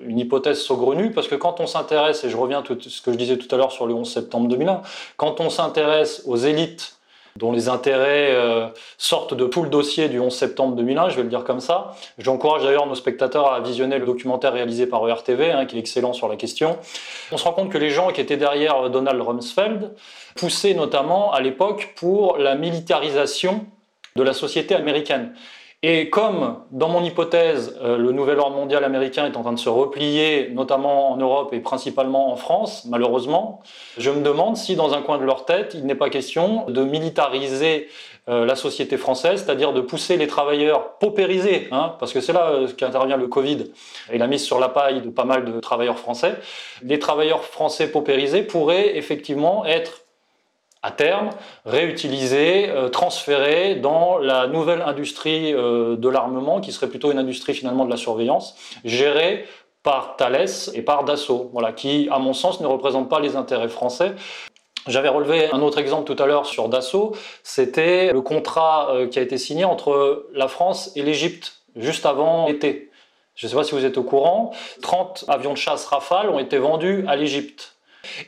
une 0.05 0.19
hypothèse 0.19 0.61
saugrenue, 0.61 1.09
parce 1.11 1.27
que 1.27 1.33
quand 1.33 1.59
on 1.59 1.65
s'intéresse, 1.65 2.23
et 2.23 2.29
je 2.29 2.37
reviens 2.37 2.59
à 2.59 2.63
ce 2.63 3.01
que 3.01 3.11
je 3.11 3.17
disais 3.17 3.37
tout 3.37 3.53
à 3.53 3.57
l'heure 3.57 3.71
sur 3.71 3.87
le 3.87 3.95
11 3.95 4.07
septembre 4.07 4.47
2001, 4.47 4.83
quand 5.15 5.39
on 5.39 5.49
s'intéresse 5.49 6.21
aux 6.27 6.37
élites 6.37 6.96
dont 7.37 7.51
les 7.51 7.69
intérêts 7.69 8.31
euh, 8.31 8.67
sortent 8.97 9.33
de 9.33 9.45
tout 9.45 9.63
le 9.63 9.69
dossier 9.69 10.09
du 10.09 10.19
11 10.19 10.35
septembre 10.35 10.75
2001, 10.75 11.09
je 11.09 11.17
vais 11.17 11.23
le 11.23 11.29
dire 11.29 11.43
comme 11.43 11.59
ça. 11.59 11.95
J'encourage 12.17 12.63
d'ailleurs 12.63 12.87
nos 12.87 12.95
spectateurs 12.95 13.53
à 13.53 13.59
visionner 13.59 13.99
le 13.99 14.05
documentaire 14.05 14.53
réalisé 14.53 14.87
par 14.87 15.07
ERTV, 15.07 15.51
hein, 15.51 15.65
qui 15.65 15.77
est 15.77 15.79
excellent 15.79 16.13
sur 16.13 16.27
la 16.27 16.35
question. 16.35 16.77
On 17.31 17.37
se 17.37 17.43
rend 17.43 17.53
compte 17.53 17.71
que 17.71 17.77
les 17.77 17.91
gens 17.91 18.11
qui 18.11 18.21
étaient 18.21 18.37
derrière 18.37 18.89
Donald 18.89 19.21
Rumsfeld 19.21 19.93
poussaient 20.35 20.73
notamment 20.73 21.31
à 21.31 21.41
l'époque 21.41 21.93
pour 21.95 22.37
la 22.37 22.55
militarisation 22.55 23.65
de 24.15 24.23
la 24.23 24.33
société 24.33 24.75
américaine. 24.75 25.33
Et 25.89 26.09
comme, 26.09 26.57
dans 26.71 26.89
mon 26.89 27.01
hypothèse, 27.01 27.79
euh, 27.81 27.97
le 27.97 28.11
nouvel 28.11 28.39
ordre 28.39 28.57
mondial 28.57 28.83
américain 28.83 29.25
est 29.25 29.37
en 29.37 29.41
train 29.41 29.53
de 29.53 29.59
se 29.59 29.69
replier, 29.69 30.49
notamment 30.49 31.13
en 31.13 31.15
Europe 31.15 31.53
et 31.53 31.61
principalement 31.61 32.29
en 32.29 32.35
France, 32.35 32.83
malheureusement, 32.89 33.61
je 33.97 34.11
me 34.11 34.21
demande 34.21 34.57
si 34.57 34.75
dans 34.75 34.93
un 34.93 35.01
coin 35.01 35.17
de 35.17 35.23
leur 35.23 35.45
tête, 35.45 35.75
il 35.75 35.85
n'est 35.85 35.95
pas 35.95 36.09
question 36.09 36.65
de 36.67 36.83
militariser 36.83 37.87
euh, 38.27 38.45
la 38.45 38.57
société 38.57 38.97
française, 38.97 39.45
c'est-à-dire 39.45 39.71
de 39.71 39.79
pousser 39.79 40.17
les 40.17 40.27
travailleurs 40.27 40.97
paupérisés, 40.97 41.69
hein, 41.71 41.95
parce 42.01 42.11
que 42.11 42.19
c'est 42.19 42.33
là 42.33 42.49
euh, 42.49 42.67
qu'intervient 42.67 43.15
le 43.15 43.27
Covid 43.27 43.71
et 44.11 44.17
la 44.17 44.27
mise 44.27 44.43
sur 44.43 44.59
la 44.59 44.67
paille 44.67 44.99
de 44.99 45.09
pas 45.09 45.23
mal 45.23 45.45
de 45.45 45.57
travailleurs 45.61 45.99
français. 45.99 46.35
Les 46.83 46.99
travailleurs 46.99 47.45
français 47.45 47.89
paupérisés 47.89 48.43
pourraient 48.43 48.97
effectivement 48.97 49.63
être 49.63 50.01
à 50.83 50.91
terme, 50.91 51.29
réutilisé, 51.65 52.69
euh, 52.69 52.89
transféré 52.89 53.75
dans 53.75 54.17
la 54.17 54.47
nouvelle 54.47 54.81
industrie 54.81 55.53
euh, 55.53 55.95
de 55.95 56.09
l'armement, 56.09 56.61
qui 56.61 56.71
serait 56.71 56.87
plutôt 56.87 57.11
une 57.11 57.17
industrie 57.17 57.53
finalement 57.53 57.85
de 57.85 57.89
la 57.89 57.97
surveillance, 57.97 58.55
gérée 58.85 59.45
par 59.83 60.15
Thales 60.17 60.47
et 60.73 60.81
par 60.81 61.03
Dassault, 61.03 61.49
voilà, 61.53 61.71
qui, 61.71 62.09
à 62.11 62.19
mon 62.19 62.33
sens, 62.33 62.59
ne 62.61 62.67
représentent 62.67 63.09
pas 63.09 63.19
les 63.19 63.35
intérêts 63.35 63.69
français. 63.69 64.13
J'avais 64.87 65.09
relevé 65.09 65.51
un 65.51 65.61
autre 65.61 65.79
exemple 65.79 66.13
tout 66.13 66.21
à 66.21 66.25
l'heure 66.25 66.45
sur 66.45 66.69
Dassault, 66.69 67.13
c'était 67.43 68.13
le 68.13 68.21
contrat 68.21 68.89
euh, 68.91 69.07
qui 69.07 69.19
a 69.19 69.21
été 69.21 69.37
signé 69.37 69.65
entre 69.65 70.27
la 70.33 70.47
France 70.47 70.91
et 70.95 71.01
l'Égypte 71.01 71.61
juste 71.75 72.05
avant 72.05 72.47
l'été. 72.47 72.89
Je 73.35 73.45
ne 73.45 73.49
sais 73.49 73.55
pas 73.55 73.63
si 73.63 73.75
vous 73.75 73.85
êtes 73.85 73.97
au 73.97 74.03
courant, 74.03 74.51
30 74.81 75.25
avions 75.27 75.53
de 75.53 75.57
chasse 75.57 75.85
Rafale 75.85 76.29
ont 76.29 76.39
été 76.39 76.57
vendus 76.57 77.05
à 77.07 77.15
l'Égypte. 77.15 77.76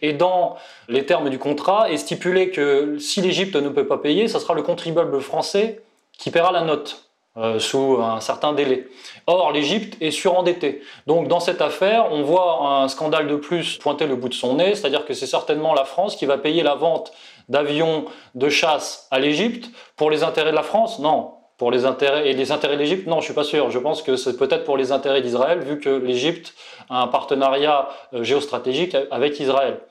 Et 0.01 0.13
dans 0.13 0.55
les 0.87 1.05
termes 1.05 1.29
du 1.29 1.39
contrat 1.39 1.89
est 1.89 1.97
stipulé 1.97 2.49
que 2.49 2.97
si 2.99 3.21
l'Égypte 3.21 3.55
ne 3.55 3.69
peut 3.69 3.87
pas 3.87 3.97
payer, 3.97 4.27
ce 4.27 4.39
sera 4.39 4.53
le 4.53 4.61
contribuable 4.61 5.19
français 5.21 5.81
qui 6.17 6.31
paiera 6.31 6.51
la 6.51 6.61
note. 6.61 7.09
Euh, 7.37 7.59
sous 7.59 7.97
un 8.01 8.19
certain 8.19 8.53
délai. 8.53 8.87
Or, 9.27 9.51
l'Égypte 9.51 9.95
est 10.01 10.11
surendettée. 10.11 10.81
Donc, 11.07 11.27
dans 11.27 11.39
cette 11.39 11.61
affaire, 11.61 12.11
on 12.11 12.23
voit 12.23 12.81
un 12.81 12.87
scandale 12.89 13.27
de 13.27 13.35
plus 13.35 13.77
pointer 13.77 14.07
le 14.07 14.15
bout 14.15 14.29
de 14.29 14.33
son 14.33 14.55
nez, 14.55 14.75
c'est-à-dire 14.75 15.05
que 15.05 15.13
c'est 15.13 15.27
certainement 15.27 15.73
la 15.73 15.85
France 15.85 16.15
qui 16.17 16.25
va 16.25 16.37
payer 16.37 16.63
la 16.63 16.75
vente 16.75 17.13
d'avions 17.47 18.05
de 18.35 18.49
chasse 18.49 19.07
à 19.11 19.19
l'Égypte 19.19 19.69
pour 19.95 20.09
les 20.11 20.23
intérêts 20.23 20.51
de 20.51 20.55
la 20.55 20.63
France 20.63 20.99
Non. 20.99 21.35
Pour 21.59 21.71
les 21.71 21.83
intérêts 21.85 22.29
et 22.29 22.33
les 22.33 22.53
intérêts 22.53 22.75
de 22.75 22.81
l'Égypte? 22.81 23.05
Non, 23.05 23.19
je 23.19 23.25
suis 23.25 23.33
pas 23.33 23.43
sûr. 23.43 23.69
Je 23.69 23.79
pense 23.79 24.01
que 24.01 24.15
c'est 24.15 24.37
peut-être 24.37 24.63
pour 24.63 24.77
les 24.77 24.93
intérêts 24.93 25.21
d'Israël, 25.21 25.59
vu 25.59 25.77
que 25.79 25.89
l'Égypte 25.89 26.55
a 26.89 27.01
un 27.01 27.07
partenariat 27.07 27.89
euh, 28.13 28.23
géostratégique 28.23 28.95
avec 29.11 29.39
Israël. 29.41 29.81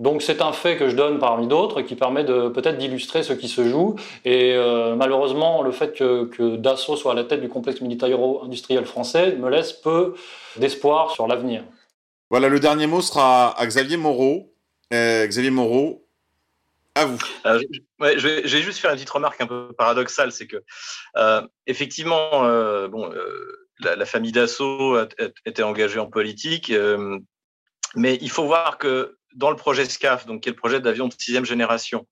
Donc 0.00 0.22
c'est 0.22 0.42
un 0.42 0.50
fait 0.52 0.76
que 0.76 0.88
je 0.88 0.96
donne 0.96 1.20
parmi 1.20 1.46
d'autres 1.46 1.82
qui 1.82 1.94
permet 1.94 2.24
de 2.24 2.48
peut-être 2.48 2.78
d'illustrer 2.78 3.22
ce 3.22 3.32
qui 3.32 3.46
se 3.46 3.64
joue. 3.68 3.94
Et 4.24 4.54
euh, 4.54 4.96
malheureusement, 4.96 5.62
le 5.62 5.70
fait 5.70 5.92
que, 5.92 6.56
Dassault 6.56 6.96
soit 6.96 7.12
à 7.12 7.14
la 7.14 7.22
tête 7.22 7.40
du 7.40 7.48
complexe 7.48 7.80
militaro-industriel 7.80 8.84
français 8.84 9.36
me 9.36 9.48
laisse 9.48 9.72
peu 9.72 10.14
d'espoir 10.56 11.12
sur 11.12 11.28
l'avenir. 11.28 11.62
Voilà, 12.28 12.48
le 12.48 12.58
dernier 12.58 12.88
mot 12.88 13.00
sera 13.00 13.56
à 13.56 13.66
Xavier 13.66 13.96
Moreau. 13.96 14.52
Euh, 14.92 15.26
Xavier 15.28 15.50
Moreau, 15.50 16.03
Euh, 16.96 17.16
je, 18.16 18.28
vais, 18.28 18.62
juste 18.62 18.78
faire 18.78 18.90
une 18.90 18.96
petite 18.96 19.10
remarque 19.10 19.40
un 19.40 19.48
peu 19.48 19.72
paradoxale, 19.76 20.30
c'est 20.30 20.46
que 20.46 20.62
euh, 21.16 21.42
effectivement, 21.66 22.44
euh, 22.44 22.86
bon, 22.86 23.10
euh, 23.12 23.68
la, 23.80 23.96
la, 23.96 24.06
famille 24.06 24.30
Dassault 24.30 24.96
était 25.44 25.64
engagée 25.64 25.98
en 25.98 26.06
politique, 26.06 26.70
euh, 26.70 27.18
mais 27.96 28.16
il 28.20 28.30
faut 28.30 28.44
voir 28.44 28.78
que 28.78 29.18
dans 29.34 29.50
le 29.50 29.56
projet 29.56 29.84
SCAF, 29.84 30.26
donc 30.26 30.42
qui 30.42 30.48
est 30.48 30.52
le 30.52 30.56
projet 30.56 30.80
d'avion 30.80 31.08
de 31.08 31.14
sixième 31.18 31.44
génération, 31.44 32.06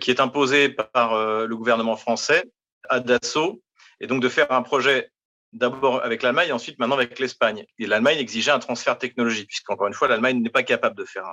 qui 0.00 0.10
est 0.10 0.20
imposé 0.20 0.70
par 0.70 1.46
le 1.46 1.54
gouvernement 1.54 1.96
français 1.96 2.44
à 2.88 3.00
Dassault, 3.00 3.62
et 4.00 4.06
donc 4.06 4.22
de 4.22 4.28
faire 4.28 4.50
un 4.50 4.62
projet 4.62 5.10
d'abord 5.56 6.04
avec 6.04 6.22
l'Allemagne 6.22 6.52
ensuite 6.52 6.78
maintenant 6.78 6.96
avec 6.96 7.18
l'Espagne. 7.18 7.64
Et 7.78 7.86
l'Allemagne 7.86 8.18
exigeait 8.18 8.50
un 8.50 8.58
transfert 8.58 8.98
technologique, 8.98 9.48
puisqu'encore 9.48 9.86
une 9.86 9.94
fois, 9.94 10.08
l'Allemagne 10.08 10.40
n'est 10.40 10.50
pas 10.50 10.62
capable 10.62 10.96
de 10.96 11.04
faire 11.04 11.26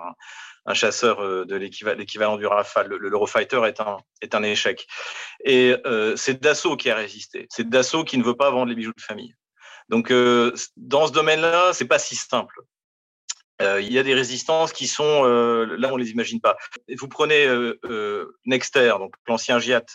un, 0.66 0.74
chasseur 0.74 1.22
euh, 1.22 1.46
de 1.46 1.56
l'équivalent 1.56 2.38
du 2.38 2.48
Rafale. 2.48 2.88
L'Eurofighter 2.88 3.62
est 3.66 3.82
un, 3.82 3.98
est 4.22 4.34
un 4.34 4.44
échec. 4.44 4.88
Et 5.44 5.76
euh, 5.86 6.16
c'est 6.16 6.42
Dassault 6.42 6.78
qui 6.78 6.90
a 6.90 6.96
résisté. 6.96 7.48
C'est 7.50 7.68
Dassault 7.68 8.06
qui 8.06 8.18
ne 8.18 8.24
veut 8.24 8.36
pas 8.36 8.50
vendre 8.50 8.68
les 8.68 8.76
bijoux 8.76 8.94
de 8.96 9.02
famille. 9.02 9.36
Donc, 9.90 10.12
euh, 10.12 10.54
dans 10.78 11.08
ce 11.08 11.12
domaine-là, 11.12 11.74
c'est 11.74 11.88
pas 11.88 12.00
si 12.00 12.16
simple. 12.16 12.62
Il 13.62 13.94
y 13.94 14.00
a 14.00 14.04
des 14.04 14.14
résistances 14.14 14.74
qui 14.74 14.88
sont 14.88 15.24
là, 15.24 15.94
on 15.94 15.96
les 15.96 16.12
imagine 16.12 16.42
pas. 16.42 16.58
Vous 16.98 17.08
prenez 17.08 17.48
Nexter, 18.46 18.96
donc 19.00 19.16
l'ancien 19.26 19.58
GIAT, 19.58 19.86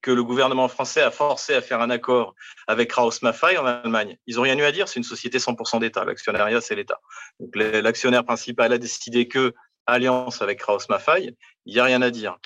que 0.00 0.10
le 0.10 0.22
gouvernement 0.22 0.68
français 0.68 1.02
a 1.02 1.10
forcé 1.10 1.54
à 1.54 1.60
faire 1.60 1.80
un 1.80 1.90
accord 1.90 2.34
avec 2.66 2.90
Krauss 2.90 3.22
Maffei 3.22 3.58
en 3.58 3.66
Allemagne. 3.66 4.16
Ils 4.26 4.36
n'ont 4.36 4.42
rien 4.42 4.56
eu 4.58 4.62
à 4.62 4.72
dire, 4.72 4.88
c'est 4.88 4.98
une 5.00 5.04
société 5.04 5.38
100% 5.38 5.80
d'État. 5.80 6.04
L'actionnariat, 6.04 6.60
c'est 6.60 6.74
l'État. 6.74 7.00
Donc 7.40 7.54
l'actionnaire 7.56 8.24
principal 8.24 8.72
a 8.72 8.78
décidé 8.78 9.28
que 9.28 9.54
alliance 9.86 10.42
avec 10.42 10.60
Krauss 10.60 10.88
Maffei, 10.88 11.34
il 11.66 11.74
n'y 11.74 11.80
a 11.80 11.84
rien 11.84 12.02
à 12.02 12.10
dire. 12.10 12.36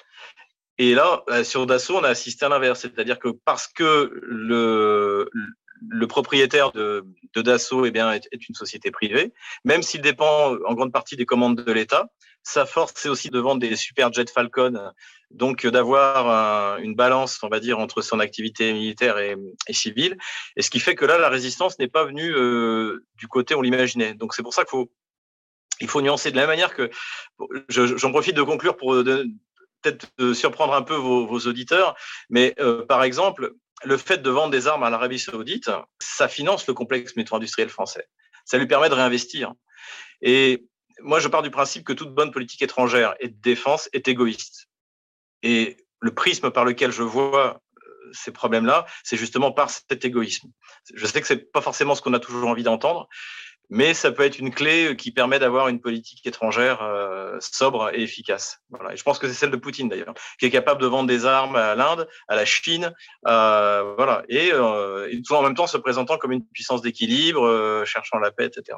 Et 0.78 0.94
là, 0.94 1.22
sur 1.44 1.66
Dassault, 1.66 1.98
on 1.98 2.04
a 2.04 2.08
assisté 2.08 2.46
à 2.46 2.48
l'inverse, 2.48 2.80
c'est-à-dire 2.80 3.18
que 3.18 3.28
parce 3.44 3.68
que 3.68 4.10
le, 4.22 5.30
le 5.88 6.06
propriétaire 6.06 6.72
de, 6.72 7.04
de 7.34 7.42
Dassault 7.42 7.86
eh 7.86 7.90
bien, 7.90 8.12
est, 8.12 8.28
est, 8.32 8.48
une 8.48 8.54
société 8.54 8.90
privée, 8.90 9.32
même 9.64 9.82
s'il 9.82 10.00
dépend 10.00 10.56
en 10.66 10.74
grande 10.74 10.92
partie 10.92 11.16
des 11.16 11.26
commandes 11.26 11.56
de 11.56 11.72
l'État, 11.72 12.08
sa 12.42 12.66
force, 12.66 12.92
c'est 12.96 13.08
aussi 13.08 13.30
de 13.30 13.38
vendre 13.38 13.60
des 13.60 13.76
super 13.76 14.12
jets 14.12 14.30
Falcon, 14.32 14.92
donc 15.30 15.66
d'avoir 15.66 16.28
un, 16.28 16.78
une 16.78 16.94
balance, 16.94 17.38
on 17.42 17.48
va 17.48 17.60
dire, 17.60 17.78
entre 17.78 18.02
son 18.02 18.20
activité 18.20 18.72
militaire 18.72 19.18
et, 19.18 19.36
et, 19.68 19.72
civile. 19.72 20.16
Et 20.56 20.62
ce 20.62 20.70
qui 20.70 20.80
fait 20.80 20.94
que 20.94 21.04
là, 21.04 21.18
la 21.18 21.28
résistance 21.28 21.78
n'est 21.78 21.88
pas 21.88 22.04
venue 22.04 22.34
euh, 22.34 23.06
du 23.16 23.28
côté 23.28 23.54
on 23.54 23.62
l'imaginait. 23.62 24.14
Donc 24.14 24.34
c'est 24.34 24.42
pour 24.42 24.54
ça 24.54 24.62
qu'il 24.62 24.70
faut, 24.70 24.92
il 25.80 25.88
faut 25.88 26.02
nuancer 26.02 26.30
de 26.30 26.36
la 26.36 26.42
même 26.42 26.50
manière 26.50 26.74
que 26.74 26.90
j'en 27.68 28.10
profite 28.10 28.36
de 28.36 28.42
conclure 28.42 28.76
pour 28.76 28.94
peut-être 28.94 30.34
surprendre 30.34 30.74
un 30.74 30.82
peu 30.82 30.94
vos, 30.94 31.26
vos 31.26 31.40
auditeurs, 31.40 31.96
mais 32.28 32.54
euh, 32.60 32.84
par 32.86 33.02
exemple, 33.02 33.54
le 33.84 33.96
fait 33.96 34.18
de 34.18 34.30
vendre 34.30 34.50
des 34.50 34.66
armes 34.66 34.82
à 34.82 34.90
l'Arabie 34.90 35.18
saoudite, 35.18 35.70
ça 36.00 36.28
finance 36.28 36.66
le 36.66 36.74
complexe 36.74 37.16
métro-industriel 37.16 37.68
français. 37.68 38.08
Ça 38.44 38.58
lui 38.58 38.66
permet 38.66 38.88
de 38.88 38.94
réinvestir. 38.94 39.52
Et 40.20 40.66
moi, 41.00 41.20
je 41.20 41.28
pars 41.28 41.42
du 41.42 41.50
principe 41.50 41.84
que 41.84 41.92
toute 41.92 42.14
bonne 42.14 42.30
politique 42.30 42.62
étrangère 42.62 43.14
et 43.20 43.28
de 43.28 43.40
défense 43.40 43.88
est 43.92 44.08
égoïste. 44.08 44.68
Et 45.42 45.76
le 46.00 46.14
prisme 46.14 46.50
par 46.50 46.64
lequel 46.64 46.90
je 46.92 47.02
vois 47.02 47.60
ces 48.12 48.32
problèmes-là, 48.32 48.86
c'est 49.04 49.16
justement 49.16 49.52
par 49.52 49.70
cet 49.70 50.04
égoïsme. 50.04 50.50
Je 50.94 51.06
sais 51.06 51.20
que 51.20 51.26
c'est 51.26 51.50
pas 51.50 51.60
forcément 51.60 51.94
ce 51.94 52.02
qu'on 52.02 52.12
a 52.12 52.20
toujours 52.20 52.48
envie 52.48 52.62
d'entendre, 52.62 53.08
mais 53.74 53.94
ça 53.94 54.12
peut 54.12 54.22
être 54.22 54.38
une 54.38 54.52
clé 54.52 54.94
qui 54.98 55.12
permet 55.12 55.38
d'avoir 55.38 55.68
une 55.68 55.80
politique 55.80 56.26
étrangère 56.26 56.82
euh, 56.82 57.38
sobre 57.40 57.90
et 57.94 58.02
efficace. 58.02 58.58
Voilà. 58.68 58.92
Et 58.92 58.98
je 58.98 59.02
pense 59.02 59.18
que 59.18 59.26
c'est 59.26 59.32
celle 59.32 59.50
de 59.50 59.56
Poutine 59.56 59.88
d'ailleurs, 59.88 60.12
qui 60.38 60.44
est 60.44 60.50
capable 60.50 60.82
de 60.82 60.86
vendre 60.86 61.08
des 61.08 61.24
armes 61.24 61.56
à 61.56 61.74
l'Inde, 61.74 62.06
à 62.28 62.36
la 62.36 62.44
Chine, 62.44 62.92
euh, 63.26 63.94
voilà, 63.96 64.24
et, 64.28 64.50
euh, 64.52 65.10
tout 65.26 65.34
en 65.34 65.40
même 65.40 65.54
temps 65.54 65.66
se 65.66 65.78
présentant 65.78 66.18
comme 66.18 66.32
une 66.32 66.44
puissance 66.44 66.82
d'équilibre, 66.82 67.46
euh, 67.46 67.86
cherchant 67.86 68.18
la 68.18 68.30
paix, 68.30 68.44
etc. 68.44 68.76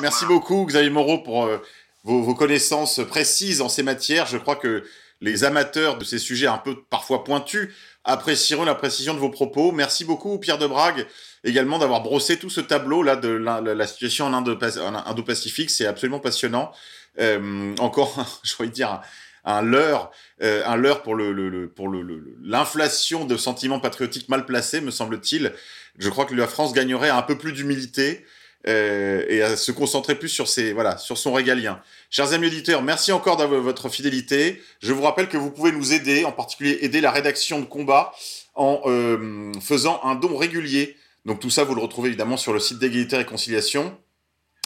Merci 0.00 0.24
beaucoup 0.24 0.64
Xavier 0.64 0.88
Moreau 0.88 1.18
pour 1.18 1.44
euh, 1.44 1.58
vos, 2.02 2.22
vos, 2.22 2.34
connaissances 2.34 3.04
précises 3.06 3.60
en 3.60 3.68
ces 3.68 3.82
matières. 3.82 4.24
Je 4.24 4.38
crois 4.38 4.56
que 4.56 4.82
les 5.20 5.44
amateurs 5.44 5.98
de 5.98 6.04
ces 6.04 6.18
sujets 6.18 6.46
un 6.46 6.56
peu 6.56 6.84
parfois 6.88 7.22
pointus 7.22 7.74
apprécieront 8.06 8.64
la 8.64 8.74
précision 8.74 9.12
de 9.12 9.18
vos 9.18 9.28
propos. 9.28 9.72
Merci 9.72 10.04
beaucoup 10.04 10.38
Pierre 10.38 10.58
de 10.58 10.66
Brague 10.66 11.06
également 11.44 11.78
d'avoir 11.78 12.02
brossé 12.02 12.38
tout 12.38 12.50
ce 12.50 12.60
tableau 12.60 13.02
là 13.02 13.16
de 13.16 13.28
la, 13.28 13.60
la 13.60 13.86
situation 13.86 14.26
en 14.26 14.32
Indo-Pacifique. 14.34 15.70
C'est 15.70 15.86
absolument 15.86 16.20
passionnant. 16.20 16.72
Euh, 17.18 17.74
encore, 17.78 18.40
je 18.42 18.52
voudrais 18.56 18.72
dire, 18.72 19.00
un, 19.44 19.62
leurre, 19.62 20.10
euh, 20.42 20.62
un 20.66 20.76
leurre 20.76 21.02
pour 21.02 21.14
le, 21.14 21.32
le 21.32 21.68
pour 21.68 21.88
le 21.88 22.24
l'inflation 22.42 23.24
de 23.24 23.36
sentiments 23.36 23.80
patriotiques 23.80 24.28
mal 24.28 24.44
placés, 24.46 24.80
me 24.80 24.90
semble-t-il. 24.90 25.52
Je 25.98 26.08
crois 26.08 26.26
que 26.26 26.34
la 26.34 26.46
France 26.46 26.72
gagnerait 26.72 27.10
un 27.10 27.22
peu 27.22 27.38
plus 27.38 27.52
d'humilité. 27.52 28.24
Euh, 28.68 29.24
et 29.28 29.42
à 29.42 29.56
se 29.56 29.70
concentrer 29.70 30.16
plus 30.16 30.28
sur 30.28 30.48
ses 30.48 30.72
voilà 30.72 30.98
sur 30.98 31.18
son 31.18 31.32
régalien. 31.32 31.80
Chers 32.10 32.32
amis 32.32 32.48
auditeurs, 32.48 32.82
merci 32.82 33.12
encore 33.12 33.36
de 33.36 33.44
votre 33.44 33.88
fidélité. 33.88 34.60
Je 34.80 34.92
vous 34.92 35.02
rappelle 35.02 35.28
que 35.28 35.36
vous 35.36 35.52
pouvez 35.52 35.70
nous 35.70 35.92
aider, 35.92 36.24
en 36.24 36.32
particulier 36.32 36.78
aider 36.80 37.00
la 37.00 37.12
rédaction 37.12 37.60
de 37.60 37.64
combat 37.64 38.12
en 38.56 38.80
euh, 38.86 39.52
faisant 39.60 40.00
un 40.02 40.16
don 40.16 40.36
régulier 40.36 40.96
donc 41.26 41.40
tout 41.40 41.50
ça, 41.50 41.64
vous 41.64 41.74
le 41.74 41.82
retrouvez 41.82 42.08
évidemment 42.08 42.36
sur 42.36 42.52
le 42.52 42.60
site 42.60 42.78
d'égalité 42.78 43.16
et 43.16 43.18
réconciliation. 43.18 43.98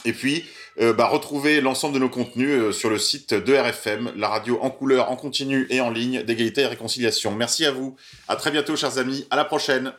Et 0.05 0.13
puis, 0.13 0.45
euh, 0.79 0.93
bah, 0.93 1.07
retrouvez 1.07 1.59
l'ensemble 1.59 1.95
de 1.95 1.99
nos 1.99 2.09
contenus 2.09 2.49
euh, 2.49 2.71
sur 2.71 2.89
le 2.89 2.97
site 2.97 3.33
de 3.33 3.53
RFM, 3.53 4.13
la 4.15 4.29
radio 4.29 4.59
en 4.61 4.69
couleur, 4.69 5.11
en 5.11 5.15
continu 5.15 5.67
et 5.69 5.81
en 5.81 5.89
ligne 5.89 6.23
d'égalité 6.23 6.61
et 6.61 6.67
réconciliation. 6.67 7.31
Merci 7.31 7.65
à 7.65 7.71
vous. 7.71 7.95
À 8.27 8.35
très 8.35 8.51
bientôt, 8.51 8.75
chers 8.75 8.99
amis. 8.99 9.27
À 9.31 9.35
la 9.35 9.45
prochaine. 9.45 9.91